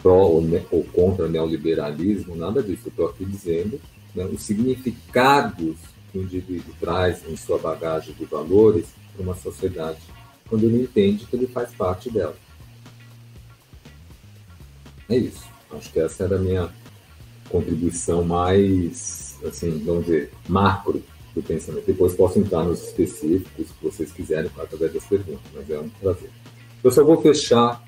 pró 0.00 0.26
ou, 0.26 0.44
ou 0.70 0.84
contra 0.84 1.28
neoliberalismo, 1.28 2.36
nada 2.36 2.62
disso. 2.62 2.88
Estou 2.88 3.08
aqui 3.08 3.24
dizendo 3.24 3.80
né, 4.14 4.24
os 4.24 4.42
significados 4.42 5.76
que 6.14 6.18
o 6.18 6.22
indivíduo 6.22 6.72
traz 6.78 7.28
em 7.28 7.36
sua 7.36 7.58
bagagem 7.58 8.14
de 8.14 8.24
valores 8.24 8.86
para 9.12 9.22
uma 9.24 9.34
sociedade, 9.34 9.98
quando 10.48 10.62
ele 10.62 10.84
entende 10.84 11.26
que 11.26 11.34
ele 11.34 11.48
faz 11.48 11.74
parte 11.74 12.08
dela. 12.08 12.36
É 15.08 15.16
isso. 15.16 15.44
Acho 15.72 15.92
que 15.92 15.98
essa 15.98 16.22
era 16.22 16.36
a 16.36 16.38
minha 16.38 16.72
contribuição 17.48 18.22
mais, 18.22 19.36
assim, 19.44 19.82
vamos 19.84 20.04
dizer, 20.06 20.30
macro 20.48 21.02
do 21.34 21.42
pensamento. 21.42 21.84
Depois 21.84 22.14
posso 22.14 22.38
entrar 22.38 22.62
nos 22.62 22.84
específicos, 22.84 23.66
se 23.66 23.74
vocês 23.82 24.12
quiserem, 24.12 24.50
através 24.56 24.92
das 24.92 25.04
perguntas, 25.04 25.50
mas 25.52 25.68
é 25.68 25.80
um 25.80 25.88
prazer. 25.88 26.30
Eu 26.82 26.92
só 26.92 27.02
vou 27.02 27.20
fechar 27.20 27.82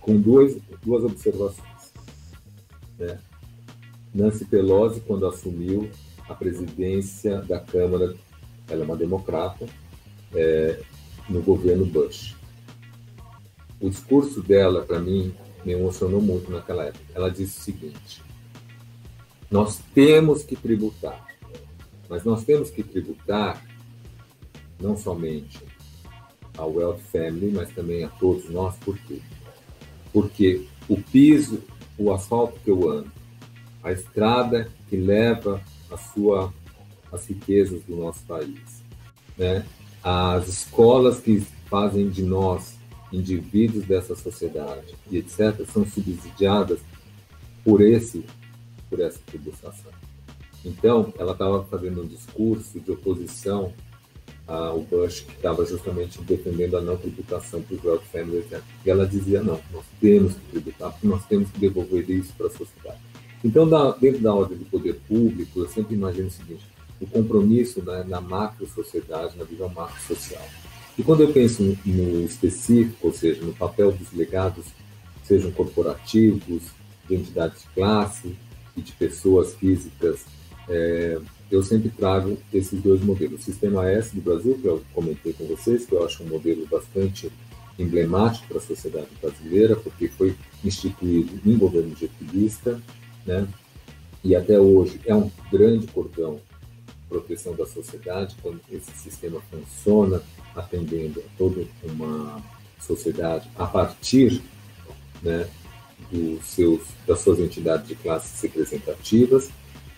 com 0.00 0.16
duas, 0.16 0.56
duas 0.84 1.02
observações. 1.02 1.92
Né? 2.96 3.18
Nancy 4.14 4.44
Pelosi, 4.44 5.00
quando 5.00 5.26
assumiu 5.26 5.90
a 6.30 6.34
presidência 6.34 7.38
da 7.42 7.58
Câmara, 7.58 8.14
ela 8.68 8.82
é 8.82 8.84
uma 8.84 8.96
democrata, 8.96 9.66
é, 10.32 10.80
no 11.28 11.42
governo 11.42 11.84
Bush. 11.84 12.36
O 13.80 13.90
discurso 13.90 14.40
dela, 14.40 14.82
para 14.82 15.00
mim, 15.00 15.34
me 15.64 15.72
emocionou 15.72 16.22
muito 16.22 16.50
naquela 16.50 16.84
época. 16.84 17.04
Ela 17.14 17.30
disse 17.30 17.58
o 17.58 17.62
seguinte: 17.62 18.22
nós 19.50 19.80
temos 19.92 20.44
que 20.44 20.54
tributar, 20.54 21.26
mas 22.08 22.24
nós 22.24 22.44
temos 22.44 22.70
que 22.70 22.84
tributar 22.84 23.64
não 24.80 24.96
somente 24.96 25.60
ao 26.56 26.72
Wealth 26.72 27.00
Family, 27.10 27.50
mas 27.52 27.70
também 27.70 28.04
a 28.04 28.08
todos 28.08 28.48
nós, 28.48 28.76
por 28.76 28.96
quê? 28.98 29.20
Porque 30.12 30.64
o 30.88 31.00
piso, 31.00 31.60
o 31.98 32.12
asfalto 32.12 32.58
que 32.60 32.70
eu 32.70 32.88
ando, 32.88 33.10
a 33.82 33.90
estrada 33.90 34.70
que 34.88 34.96
leva 34.96 35.60
a 35.90 35.96
sua, 35.96 36.52
as 37.12 37.26
riquezas 37.26 37.82
do 37.84 37.96
nosso 37.96 38.24
país, 38.24 38.82
né? 39.36 39.64
as 40.02 40.48
escolas 40.48 41.20
que 41.20 41.40
fazem 41.68 42.08
de 42.08 42.22
nós 42.22 42.78
indivíduos 43.12 43.84
dessa 43.84 44.14
sociedade 44.14 44.94
e 45.10 45.18
etc 45.18 45.66
são 45.70 45.84
subsidiadas 45.84 46.78
por 47.64 47.80
esse 47.80 48.24
por 48.88 49.00
essa 49.00 49.20
tributação. 49.26 49.92
Então, 50.64 51.14
ela 51.16 51.32
estava 51.32 51.64
fazendo 51.64 52.02
um 52.02 52.06
discurso 52.06 52.80
de 52.80 52.90
oposição 52.90 53.72
ao 54.46 54.80
Bush, 54.80 55.20
que 55.20 55.32
estava 55.32 55.64
justamente 55.64 56.20
defendendo 56.22 56.76
a 56.76 56.80
não 56.80 56.96
tributação 56.96 57.62
para 57.62 57.76
os 57.76 57.84
Wealth 57.84 58.02
Families, 58.10 58.46
e 58.84 58.90
ela 58.90 59.06
dizia, 59.06 59.42
não, 59.42 59.60
nós 59.72 59.84
temos 60.00 60.34
que 60.34 60.40
tributar, 60.50 60.90
porque 60.90 61.06
nós 61.06 61.24
temos 61.26 61.50
que 61.50 61.60
devolver 61.60 62.10
isso 62.10 62.32
para 62.36 62.48
a 62.48 62.50
sociedade. 62.50 62.98
Então, 63.42 63.68
dentro 63.98 64.20
da 64.20 64.34
ordem 64.34 64.58
do 64.58 64.64
poder 64.66 64.94
público, 65.08 65.60
eu 65.60 65.68
sempre 65.68 65.94
imagino 65.94 66.28
o 66.28 66.30
seguinte, 66.30 66.64
o 67.00 67.06
compromisso 67.06 67.82
né, 67.82 68.04
na 68.06 68.20
macro-sociedade, 68.20 69.36
na 69.38 69.44
visão 69.44 69.68
macro-social. 69.68 70.46
E 70.98 71.02
quando 71.02 71.22
eu 71.22 71.32
penso 71.32 71.62
no 71.84 72.24
específico, 72.24 73.06
ou 73.06 73.12
seja, 73.12 73.42
no 73.42 73.54
papel 73.54 73.92
dos 73.92 74.12
legados, 74.12 74.66
sejam 75.24 75.50
corporativos, 75.52 76.62
de 77.08 77.14
entidades 77.14 77.62
de 77.62 77.68
classe 77.74 78.36
e 78.76 78.82
de 78.82 78.92
pessoas 78.92 79.54
físicas, 79.54 80.24
é, 80.68 81.18
eu 81.50 81.62
sempre 81.62 81.88
trago 81.88 82.36
esses 82.52 82.80
dois 82.80 83.00
modelos. 83.02 83.40
O 83.40 83.44
Sistema 83.44 83.88
S 83.90 84.14
do 84.14 84.20
Brasil, 84.20 84.58
que 84.60 84.68
eu 84.68 84.82
comentei 84.94 85.32
com 85.32 85.44
vocês, 85.46 85.86
que 85.86 85.92
eu 85.92 86.04
acho 86.04 86.22
um 86.22 86.28
modelo 86.28 86.66
bastante 86.66 87.30
emblemático 87.78 88.46
para 88.46 88.58
a 88.58 88.60
sociedade 88.60 89.08
brasileira, 89.20 89.74
porque 89.74 90.08
foi 90.08 90.36
instituído 90.64 91.40
em 91.44 91.56
governo 91.56 91.96
getulista, 91.96 92.80
né? 93.26 93.46
e 94.22 94.34
até 94.34 94.58
hoje 94.58 95.00
é 95.06 95.14
um 95.14 95.30
grande 95.50 95.86
cordão 95.86 96.40
proteção 97.10 97.54
da 97.56 97.66
sociedade, 97.66 98.36
quando 98.40 98.60
esse 98.70 98.92
sistema 98.92 99.40
funciona, 99.50 100.22
atendendo 100.54 101.20
a 101.20 101.36
toda 101.36 101.66
uma 101.82 102.40
sociedade 102.78 103.50
a 103.56 103.66
partir 103.66 104.40
né, 105.20 105.48
dos 106.10 106.44
seus, 106.44 106.82
das 107.06 107.18
suas 107.20 107.40
entidades 107.40 107.88
de 107.88 107.96
classes 107.96 108.40
representativas, 108.40 109.50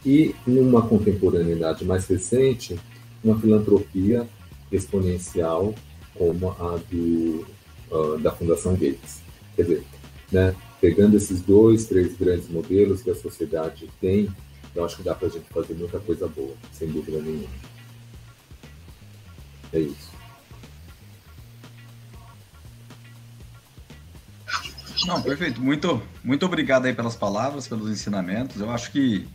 e 0.04 0.34
numa 0.46 0.82
contemporaneidade 0.82 1.84
mais 1.84 2.06
recente, 2.06 2.80
uma 3.22 3.38
filantropia 3.38 4.26
exponencial 4.72 5.74
como 6.14 6.50
a 6.50 6.78
do, 6.90 7.46
uh, 7.90 8.18
da 8.18 8.32
Fundação 8.32 8.72
Gates. 8.72 9.20
Quer 9.54 9.62
dizer, 9.62 9.84
né, 10.32 10.54
pegando 10.80 11.16
esses 11.16 11.40
dois, 11.40 11.84
três 11.84 12.16
grandes 12.16 12.48
modelos 12.48 13.02
que 13.02 13.10
a 13.10 13.14
sociedade 13.14 13.88
tem 14.00 14.28
eu 14.74 14.84
acho 14.84 14.96
que 14.96 15.02
dá 15.02 15.14
para 15.14 15.28
a 15.28 15.30
gente 15.30 15.44
fazer 15.50 15.74
muita 15.74 16.00
coisa 16.00 16.26
boa, 16.26 16.54
sem 16.72 16.88
dúvida 16.88 17.20
nenhuma. 17.20 17.48
É 19.72 19.80
isso. 19.80 20.12
Não, 25.06 25.20
perfeito. 25.20 25.60
Muito, 25.60 26.00
muito 26.24 26.46
obrigado 26.46 26.86
aí 26.86 26.94
pelas 26.94 27.16
palavras, 27.16 27.68
pelos 27.68 27.90
ensinamentos. 27.90 28.60
Eu 28.60 28.70
acho 28.70 28.90
que 28.90 29.28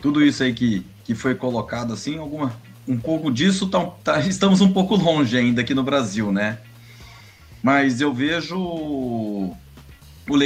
tudo 0.00 0.24
isso 0.24 0.42
aí 0.42 0.54
que, 0.54 0.86
que 1.04 1.14
foi 1.14 1.34
colocado 1.34 1.92
assim, 1.92 2.16
alguma, 2.18 2.56
um 2.88 2.98
pouco 2.98 3.30
disso 3.30 3.68
tá, 3.68 3.84
tá, 4.02 4.20
estamos 4.26 4.60
um 4.60 4.72
pouco 4.72 4.96
longe 4.96 5.36
ainda 5.36 5.60
aqui 5.60 5.74
no 5.74 5.82
Brasil, 5.82 6.32
né? 6.32 6.58
Mas 7.62 8.00
eu 8.00 8.12
vejo 8.12 9.54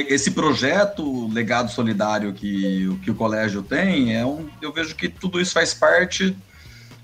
esse 0.09 0.31
projeto 0.31 1.29
legado 1.29 1.71
solidário 1.71 2.33
que, 2.33 2.99
que 3.03 3.11
o 3.11 3.15
colégio 3.15 3.63
tem, 3.63 4.15
é 4.17 4.25
um, 4.25 4.49
eu 4.63 4.73
vejo 4.73 4.95
que 4.95 5.09
tudo 5.09 5.41
isso 5.41 5.53
faz 5.53 5.75
parte 5.75 6.37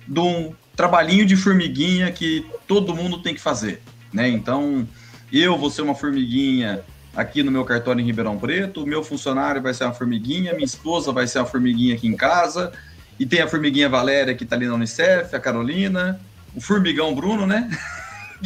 de 0.07 0.21
um 0.21 0.55
trabalhinho 0.75 1.27
de 1.27 1.37
formiguinha 1.37 2.11
que 2.11 2.47
todo 2.67 2.95
mundo 2.95 3.19
tem 3.19 3.35
que 3.35 3.41
fazer, 3.41 3.83
né? 4.13 4.29
Então, 4.29 4.89
eu 5.31 5.57
vou 5.57 5.71
ser 5.71 5.83
uma 5.83 5.95
formiguinha 5.95 6.83
aqui 7.15 7.43
no 7.43 7.51
meu 7.51 7.65
cartório 7.65 8.01
em 8.01 8.05
Ribeirão 8.05 8.39
Preto, 8.39 8.83
o 8.83 8.87
meu 8.87 9.05
funcionário 9.05 9.61
vai 9.61 9.75
ser 9.75 9.85
uma 9.85 9.93
formiguinha, 9.93 10.55
minha 10.55 10.65
esposa 10.65 11.13
vai 11.13 11.27
ser 11.27 11.39
uma 11.39 11.47
formiguinha 11.47 11.95
aqui 11.95 12.07
em 12.07 12.17
casa, 12.17 12.73
e 13.19 13.27
tem 13.27 13.41
a 13.41 13.49
formiguinha 13.49 13.89
Valéria 13.89 14.35
que 14.35 14.45
está 14.45 14.57
ali 14.57 14.67
na 14.67 14.75
Unicef, 14.75 15.37
a 15.37 15.41
Carolina, 15.41 16.19
o 16.55 16.61
formigão 16.61 17.15
Bruno, 17.15 17.47
né? 17.47 17.69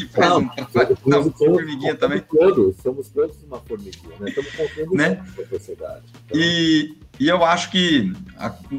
faz 0.07 0.28
não, 0.28 0.38
um 0.40 0.49
trabalho 0.49 1.32
formiguinha 1.32 1.94
também. 1.94 2.20
Todos, 2.20 2.76
somos 2.82 3.09
todos 3.09 3.42
uma 3.44 3.59
formiguinha, 3.61 4.14
né? 4.20 4.28
Estamos 4.28 4.53
contando 4.53 4.94
né? 4.94 5.24
a 5.38 5.49
sociedade. 5.49 6.03
Então... 6.26 6.40
E, 6.40 6.99
e 7.18 7.28
eu 7.28 7.44
acho 7.44 7.70
que, 7.70 8.12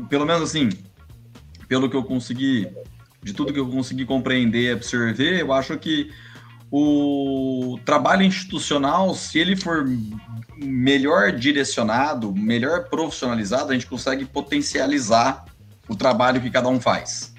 pelo 0.09 0.26
menos 0.26 0.43
assim, 0.43 0.70
pelo 1.68 1.89
que 1.89 1.95
eu 1.95 2.03
consegui, 2.03 2.68
de 3.24 3.34
tudo 3.34 3.51
que 3.51 3.59
eu 3.59 3.68
consegui 3.68 4.05
compreender, 4.05 4.74
absorver, 4.74 5.41
eu 5.41 5.51
acho 5.51 5.78
que 5.78 6.11
o 6.72 7.80
trabalho 7.86 8.24
institucional, 8.24 9.15
se 9.15 9.39
ele 9.39 9.55
for 9.55 9.86
melhor 10.57 11.32
direcionado, 11.32 12.34
melhor 12.36 12.89
profissionalizado, 12.89 13.72
a 13.72 13.74
gente 13.74 13.88
consegue 13.88 14.26
potencializar 14.26 15.45
o 15.88 15.95
trabalho 15.95 16.41
que 16.41 16.49
cada 16.49 16.68
um 16.68 16.80
faz. 16.80 17.34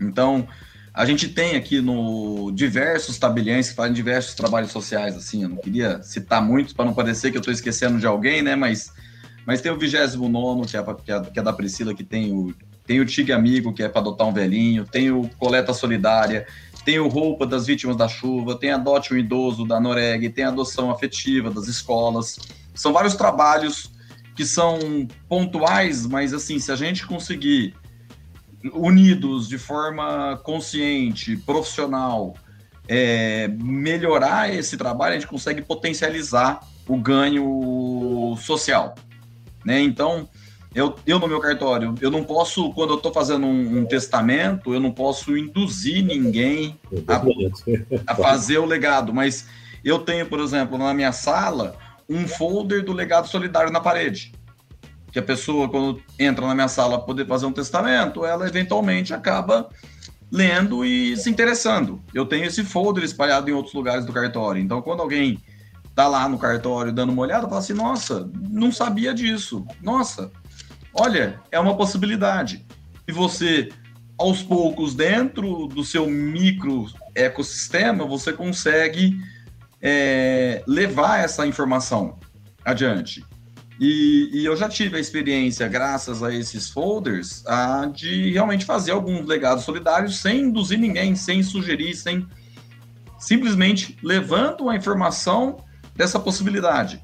Então, 0.00 0.48
A 0.94 1.06
gente 1.06 1.28
tem 1.28 1.56
aqui 1.56 1.80
no 1.80 2.50
diversos 2.52 3.18
tabeliães 3.18 3.70
que 3.70 3.74
fazem 3.74 3.94
diversos 3.94 4.34
trabalhos 4.34 4.70
sociais, 4.70 5.16
assim, 5.16 5.42
eu 5.42 5.48
não 5.48 5.56
queria 5.56 6.02
citar 6.02 6.42
muitos 6.42 6.74
para 6.74 6.84
não 6.84 6.92
parecer 6.92 7.30
que 7.30 7.36
eu 7.38 7.40
estou 7.40 7.52
esquecendo 7.52 7.98
de 7.98 8.06
alguém, 8.06 8.42
né? 8.42 8.54
Mas, 8.54 8.92
mas 9.46 9.62
tem 9.62 9.72
o 9.72 9.78
29, 9.78 10.66
que 10.68 10.76
é, 10.76 10.82
que, 10.82 11.12
é, 11.12 11.20
que 11.20 11.38
é 11.38 11.42
da 11.42 11.52
Priscila, 11.52 11.94
que 11.94 12.04
tem 12.04 12.30
o, 12.30 12.54
tem 12.86 13.00
o 13.00 13.06
Tig 13.06 13.32
Amigo, 13.32 13.72
que 13.72 13.82
é 13.82 13.88
para 13.88 14.02
adotar 14.02 14.26
um 14.26 14.34
velhinho, 14.34 14.84
tem 14.84 15.10
o 15.10 15.30
Coleta 15.38 15.72
Solidária, 15.72 16.46
tem 16.84 16.98
o 16.98 17.08
Roupa 17.08 17.46
das 17.46 17.66
Vítimas 17.66 17.96
da 17.96 18.06
Chuva, 18.06 18.58
tem 18.58 18.70
Adote 18.70 19.14
um 19.14 19.16
Idoso 19.16 19.66
da 19.66 19.80
Noreg, 19.80 20.28
tem 20.28 20.44
a 20.44 20.48
Adoção 20.48 20.90
Afetiva 20.90 21.50
das 21.50 21.68
escolas. 21.68 22.38
São 22.74 22.92
vários 22.92 23.14
trabalhos 23.14 23.90
que 24.36 24.44
são 24.44 25.06
pontuais, 25.26 26.06
mas 26.06 26.34
assim, 26.34 26.58
se 26.58 26.70
a 26.70 26.76
gente 26.76 27.06
conseguir 27.06 27.74
unidos 28.72 29.48
de 29.48 29.58
forma 29.58 30.38
consciente, 30.42 31.36
profissional, 31.36 32.34
é, 32.88 33.48
melhorar 33.48 34.52
esse 34.52 34.76
trabalho, 34.76 35.12
a 35.12 35.18
gente 35.18 35.28
consegue 35.28 35.62
potencializar 35.62 36.60
o 36.86 36.96
ganho 36.96 38.36
social. 38.38 38.94
Né? 39.64 39.80
Então, 39.80 40.28
eu, 40.74 40.96
eu 41.06 41.18
no 41.18 41.28
meu 41.28 41.40
cartório, 41.40 41.94
eu 42.00 42.10
não 42.10 42.24
posso, 42.24 42.72
quando 42.72 42.90
eu 42.90 42.96
estou 42.96 43.12
fazendo 43.12 43.46
um, 43.46 43.78
um, 43.78 43.84
testamento, 43.84 44.72
eu 44.72 44.80
não 44.80 44.90
posso 44.90 45.36
induzir 45.36 46.04
ninguém 46.04 46.78
a, 47.06 48.12
a 48.12 48.14
fazer 48.14 48.58
o 48.58 48.64
legado, 48.64 49.12
mas 49.12 49.46
eu 49.84 49.98
tenho, 49.98 50.26
por 50.26 50.40
exemplo, 50.40 50.78
na 50.78 50.94
minha 50.94 51.12
sala, 51.12 51.76
um 52.08 52.26
folder 52.26 52.84
do 52.84 52.92
legado 52.92 53.28
solidário 53.28 53.70
na 53.70 53.80
parede 53.80 54.32
que 55.12 55.18
a 55.18 55.22
pessoa, 55.22 55.68
quando 55.68 56.02
entra 56.18 56.46
na 56.46 56.54
minha 56.54 56.68
sala 56.68 56.98
poder 56.98 57.26
fazer 57.26 57.44
um 57.44 57.52
testamento, 57.52 58.24
ela 58.24 58.48
eventualmente 58.48 59.12
acaba 59.12 59.68
lendo 60.30 60.82
e 60.86 61.14
se 61.18 61.28
interessando. 61.28 62.02
Eu 62.14 62.24
tenho 62.24 62.46
esse 62.46 62.64
folder 62.64 63.04
espalhado 63.04 63.50
em 63.50 63.52
outros 63.52 63.74
lugares 63.74 64.06
do 64.06 64.12
cartório. 64.12 64.62
Então, 64.62 64.80
quando 64.80 65.02
alguém 65.02 65.38
tá 65.94 66.08
lá 66.08 66.26
no 66.26 66.38
cartório 66.38 66.90
dando 66.90 67.12
uma 67.12 67.20
olhada, 67.20 67.46
fala 67.46 67.60
assim: 67.60 67.74
nossa, 67.74 68.30
não 68.34 68.72
sabia 68.72 69.12
disso. 69.12 69.66
Nossa, 69.82 70.32
olha, 70.94 71.38
é 71.50 71.60
uma 71.60 71.76
possibilidade. 71.76 72.64
E 73.06 73.12
você, 73.12 73.68
aos 74.16 74.42
poucos, 74.42 74.94
dentro 74.94 75.66
do 75.66 75.84
seu 75.84 76.06
micro 76.06 76.86
ecossistema, 77.14 78.06
você 78.06 78.32
consegue 78.32 79.20
é, 79.82 80.62
levar 80.66 81.22
essa 81.22 81.46
informação 81.46 82.18
adiante. 82.64 83.22
E, 83.84 84.30
e, 84.32 84.44
eu 84.44 84.56
já 84.56 84.68
tive 84.68 84.96
a 84.96 85.00
experiência, 85.00 85.66
graças 85.66 86.22
a 86.22 86.32
esses 86.32 86.70
folders, 86.70 87.44
a, 87.48 87.86
de 87.86 88.30
realmente 88.30 88.64
fazer 88.64 88.92
alguns 88.92 89.26
legados 89.26 89.64
solidários 89.64 90.18
sem 90.18 90.42
induzir 90.42 90.78
ninguém, 90.78 91.16
sem 91.16 91.42
sugerir, 91.42 91.96
sem 91.96 92.24
simplesmente 93.18 93.98
levando 94.00 94.70
a 94.70 94.76
informação 94.76 95.56
dessa 95.96 96.20
possibilidade. 96.20 97.02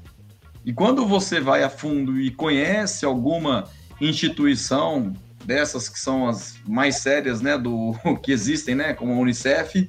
E 0.63 0.71
quando 0.71 1.05
você 1.05 1.41
vai 1.41 1.63
a 1.63 1.69
fundo 1.69 2.17
e 2.17 2.31
conhece 2.31 3.03
alguma 3.03 3.65
instituição 3.99 5.11
dessas 5.43 5.89
que 5.89 5.99
são 5.99 6.29
as 6.29 6.55
mais 6.65 6.99
sérias, 6.99 7.41
né, 7.41 7.57
do 7.57 7.93
que 8.23 8.31
existem, 8.31 8.73
né, 8.73 8.93
como 8.93 9.11
a 9.11 9.17
Unicef, 9.17 9.85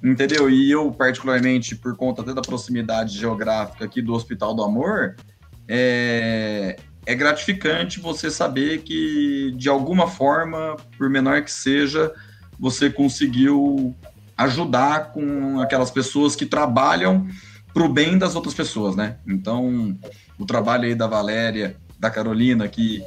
entendeu? 0.00 0.48
E 0.48 0.70
eu 0.70 0.92
particularmente 0.92 1.74
por 1.74 1.96
conta 1.96 2.22
até 2.22 2.32
da 2.32 2.40
proximidade 2.40 3.18
geográfica 3.18 3.84
aqui 3.84 4.00
do 4.00 4.14
Hospital 4.14 4.54
do 4.54 4.62
Amor, 4.62 5.16
é, 5.72 6.76
é 7.06 7.14
gratificante 7.14 8.00
você 8.00 8.28
saber 8.28 8.78
que, 8.78 9.54
de 9.56 9.68
alguma 9.68 10.08
forma, 10.08 10.76
por 10.98 11.08
menor 11.08 11.42
que 11.42 11.52
seja, 11.52 12.12
você 12.58 12.90
conseguiu 12.90 13.94
ajudar 14.36 15.12
com 15.12 15.60
aquelas 15.60 15.92
pessoas 15.92 16.34
que 16.34 16.44
trabalham 16.44 17.28
para 17.72 17.84
o 17.84 17.88
bem 17.88 18.18
das 18.18 18.34
outras 18.34 18.52
pessoas, 18.52 18.96
né? 18.96 19.18
Então, 19.24 19.96
o 20.36 20.44
trabalho 20.44 20.86
aí 20.86 20.94
da 20.96 21.06
Valéria, 21.06 21.76
da 22.00 22.10
Carolina, 22.10 22.66
que 22.66 23.04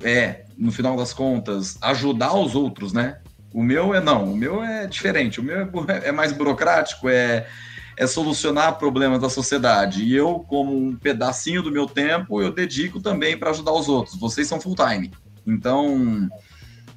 é, 0.00 0.44
no 0.56 0.70
final 0.70 0.96
das 0.96 1.12
contas, 1.12 1.76
ajudar 1.82 2.34
os 2.34 2.54
outros, 2.54 2.92
né? 2.92 3.18
O 3.52 3.64
meu 3.64 3.92
é 3.92 4.00
não, 4.00 4.32
o 4.32 4.36
meu 4.36 4.62
é 4.62 4.86
diferente, 4.86 5.40
o 5.40 5.42
meu 5.42 5.58
é, 5.58 5.68
é 6.08 6.12
mais 6.12 6.30
burocrático, 6.30 7.08
é 7.08 7.48
é 7.96 8.06
solucionar 8.06 8.78
problemas 8.78 9.20
da 9.20 9.30
sociedade. 9.30 10.04
E 10.04 10.14
eu, 10.14 10.40
como 10.40 10.76
um 10.76 10.94
pedacinho 10.94 11.62
do 11.62 11.72
meu 11.72 11.86
tempo, 11.86 12.42
eu 12.42 12.52
dedico 12.52 13.00
também 13.00 13.38
para 13.38 13.50
ajudar 13.50 13.72
os 13.72 13.88
outros. 13.88 14.16
Vocês 14.16 14.46
são 14.46 14.60
full 14.60 14.76
time. 14.76 15.10
Então, 15.46 16.28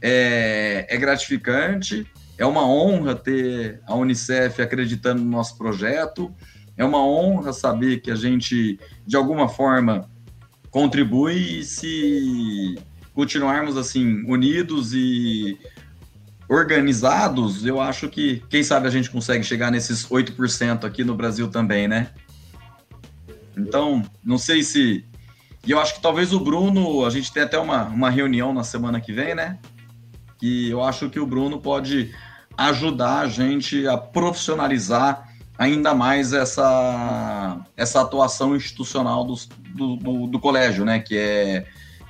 é, 0.02 0.86
é 0.90 0.98
gratificante, 0.98 2.06
é 2.38 2.46
uma 2.46 2.68
honra 2.68 3.16
ter 3.16 3.82
a 3.86 3.96
Unicef 3.96 4.62
acreditando 4.62 5.22
no 5.22 5.30
nosso 5.30 5.58
projeto, 5.58 6.34
é 6.76 6.84
uma 6.84 7.06
honra 7.06 7.54
saber 7.54 8.02
que 8.02 8.12
a 8.12 8.16
gente, 8.16 8.80
de 9.06 9.16
alguma 9.16 9.48
forma, 9.48 10.10
contribui 10.70 11.60
e 11.60 11.64
se 11.64 12.76
continuarmos 13.14 13.76
assim, 13.76 14.24
unidos 14.26 14.94
e 14.94 15.58
organizados, 16.50 17.64
eu 17.64 17.80
acho 17.80 18.10
que, 18.10 18.44
quem 18.50 18.64
sabe, 18.64 18.88
a 18.88 18.90
gente 18.90 19.12
consegue 19.12 19.44
chegar 19.44 19.70
nesses 19.70 20.08
8% 20.08 20.84
aqui 20.84 21.04
no 21.04 21.14
Brasil 21.14 21.48
também, 21.48 21.88
né? 21.88 22.10
Então, 23.56 24.04
não 24.24 24.40
sei 24.40 24.64
se. 24.64 25.06
E 25.66 25.72
eu 25.72 25.80
acho 25.80 25.94
que 25.94 26.02
talvez 26.02 26.34
o 26.34 26.40
Bruno, 26.40 27.06
a 27.06 27.10
gente 27.12 27.32
tem 27.32 27.44
até 27.44 27.60
uma, 27.60 27.84
uma 27.84 28.10
reunião 28.10 28.52
na 28.52 28.64
semana 28.64 29.00
que 29.00 29.14
vem, 29.14 29.36
né? 29.36 29.60
Que 30.40 30.70
eu 30.70 30.84
acho 30.84 31.10
que 31.10 31.20
o 31.20 31.26
Bruno 31.26 31.60
pode 31.60 32.12
ajudar 32.58 33.20
a 33.20 33.28
gente 33.28 33.88
a 33.88 33.98
profissionalizar 33.98 35.30
ainda 35.58 35.94
mais 35.94 36.34
essa, 36.34 37.60
essa 37.78 38.02
atuação 38.02 38.56
institucional 38.56 39.24
do, 39.26 39.36
do, 39.76 39.96
do, 39.98 40.28
do 40.28 40.40
colégio, 40.40 40.84
né? 40.84 41.00
Que 41.00 41.18
é, 41.18 41.66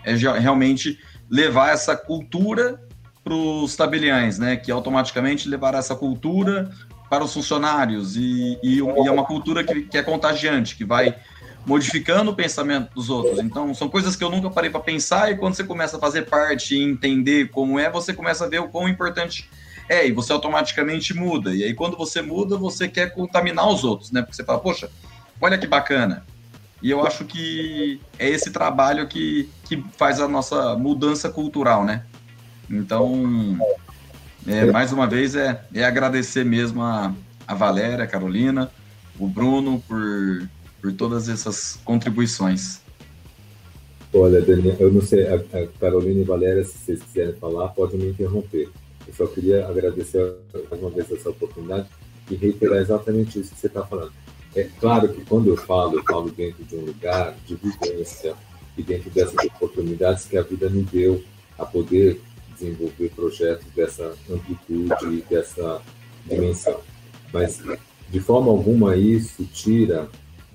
é 0.06 0.16
realmente 0.16 0.98
levar 1.30 1.74
essa 1.74 1.98
cultura 1.98 2.80
para 3.30 3.36
os 3.36 3.75
tabeliães, 3.75 4.39
né? 4.39 4.57
Que 4.57 4.71
automaticamente 4.71 5.47
levará 5.47 5.77
essa 5.77 5.95
cultura 5.95 6.71
para 7.07 7.23
os 7.23 7.32
funcionários 7.32 8.15
e, 8.15 8.59
e, 8.63 8.77
e 8.77 8.80
é 8.80 9.11
uma 9.11 9.23
cultura 9.23 9.63
que, 9.63 9.84
que, 9.84 9.97
é 9.97 10.03
contagiante, 10.03 10.75
que 10.75 10.84
vai 10.84 11.15
modificando 11.65 12.32
o 12.32 12.36
pensamento 12.36 12.91
dos 12.93 13.09
outros. 13.09 13.39
Então, 13.39 13.73
são 13.73 13.88
coisas 13.88 14.15
que 14.15 14.23
eu 14.23 14.30
nunca 14.30 14.49
parei 14.49 14.69
para 14.69 14.80
pensar 14.80 15.32
e 15.32 15.38
quando 15.38 15.53
você 15.53 15.63
começa 15.63 15.97
a 15.97 15.99
fazer 15.99 16.23
parte 16.23 16.75
e 16.75 16.84
entender 16.84 17.49
como 17.49 17.80
é, 17.80 17.89
você 17.89 18.13
começa 18.13 18.45
a 18.45 18.49
ver 18.49 18.59
o 18.59 18.67
quão 18.67 18.88
importante 18.88 19.49
é 19.88 20.07
e 20.07 20.11
você 20.11 20.32
automaticamente 20.32 21.13
muda. 21.13 21.53
E 21.53 21.63
aí, 21.63 21.73
quando 21.73 21.97
você 21.97 22.21
muda, 22.21 22.57
você 22.57 22.88
quer 22.88 23.13
contaminar 23.13 23.67
os 23.67 23.84
outros, 23.84 24.11
né? 24.11 24.21
Porque 24.21 24.36
você 24.36 24.43
fala, 24.43 24.59
poxa, 24.59 24.89
olha 25.39 25.57
que 25.57 25.67
bacana. 25.67 26.25
E 26.82 26.89
eu 26.89 27.05
acho 27.05 27.25
que 27.25 27.99
é 28.17 28.30
esse 28.30 28.51
trabalho 28.51 29.07
que, 29.07 29.49
que 29.65 29.84
faz 29.97 30.19
a 30.19 30.27
nossa 30.27 30.75
mudança 30.75 31.30
cultural, 31.30 31.84
né? 31.84 32.05
Então, 32.70 33.57
é, 34.47 34.65
mais 34.65 34.91
uma 34.91 35.07
vez, 35.07 35.36
é, 35.36 35.61
é 35.74 35.84
agradecer 35.84 36.43
mesmo 36.45 36.82
a, 36.82 37.13
a 37.47 37.53
Valéria, 37.53 38.03
a 38.03 38.07
Carolina, 38.07 38.72
o 39.20 39.28
Bruno 39.28 39.84
por, 39.88 40.49
por 40.82 40.93
todas 40.93 41.28
essas 41.28 41.80
contribuições. 41.84 42.82
Olha, 44.13 44.41
Daniel, 44.41 44.76
eu 44.80 44.91
não 44.91 45.01
sei, 45.01 45.28
a, 45.28 45.36
a 45.36 45.67
Carolina 45.80 46.22
e 46.22 46.24
a 46.24 46.28
Valéria, 46.28 46.63
se 46.63 46.78
vocês 46.78 47.01
quiserem 47.03 47.34
falar, 47.36 47.70
podem 47.70 47.99
me 47.99 48.09
interromper. 48.09 48.70
Eu 49.07 49.13
só 49.13 49.28
queria 49.28 49.67
agradecer 49.67 50.36
mais 50.70 50.82
uma 50.82 50.89
vez 50.91 51.11
essa 51.11 51.30
oportunidade 51.30 51.88
e 52.30 52.36
reiterar 52.36 52.80
exatamente 52.80 53.39
isso 53.39 53.53
que 53.53 53.59
você 53.59 53.67
está 53.67 53.84
falando. 53.84 54.13
É 54.55 54.67
claro 54.80 55.09
que 55.09 55.24
quando 55.26 55.47
eu 55.47 55.57
falo, 55.57 55.97
eu 55.97 56.03
falo 56.03 56.32
dentro 56.32 56.63
de 56.63 56.76
um 56.76 56.86
lugar 56.86 57.36
de 57.45 57.55
vivência 57.55 58.34
e 58.78 58.84
dentro 58.84 59.09
dessas 59.11 59.45
oportunidades 59.45 60.26
que 60.26 60.38
a 60.38 60.41
vida 60.41 60.70
me 60.70 60.84
deu 60.84 61.24
a 61.57 61.65
poder 61.65 62.20
desenvolver 62.60 63.10
projetos 63.10 63.66
dessa 63.76 64.16
amplitude 64.30 65.05
e 65.05 65.22
dessa 65.30 65.82
dimensão. 66.26 66.80
Mas, 67.32 67.62
de 68.10 68.20
forma 68.20 68.51
alguma, 68.51 68.95
isso 68.95 69.43
tira 69.45 70.10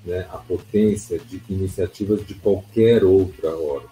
né, 0.04 0.26
a 0.30 0.38
potência 0.38 1.18
de 1.18 1.42
iniciativas 1.48 2.26
de 2.26 2.34
qualquer 2.34 3.04
outra 3.04 3.56
ordem, 3.56 3.88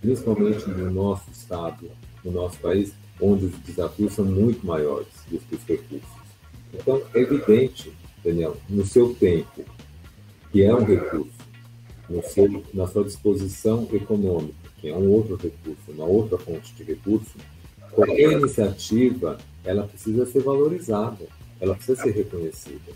principalmente 0.00 0.68
no 0.68 0.90
nosso 0.90 1.30
estado, 1.30 1.90
no 2.24 2.30
nosso 2.30 2.58
país, 2.58 2.92
onde 3.20 3.46
os 3.46 3.58
desafios 3.58 4.12
são 4.12 4.24
muito 4.24 4.66
maiores 4.66 5.08
do 5.30 5.38
que 5.38 5.54
os 5.54 5.62
recursos. 5.64 6.08
Então, 6.72 7.00
é 7.14 7.20
evidente, 7.20 7.92
Daniel, 8.22 8.56
no 8.68 8.84
seu 8.84 9.14
tempo, 9.14 9.64
que 10.52 10.62
é 10.62 10.74
um 10.74 10.84
recurso, 10.84 11.32
seu, 12.32 12.64
na 12.72 12.86
sua 12.86 13.04
disposição 13.04 13.88
econômica, 13.92 14.67
que 14.80 14.88
é 14.88 14.94
um 14.94 15.10
outro 15.10 15.36
recurso, 15.36 15.82
uma 15.88 16.04
outra 16.04 16.38
fonte 16.38 16.72
de 16.74 16.84
recurso, 16.84 17.34
qualquer 17.92 18.32
iniciativa 18.32 19.38
ela 19.64 19.86
precisa 19.86 20.24
ser 20.26 20.42
valorizada, 20.42 21.26
ela 21.60 21.74
precisa 21.74 22.02
ser 22.02 22.10
reconhecida. 22.12 22.92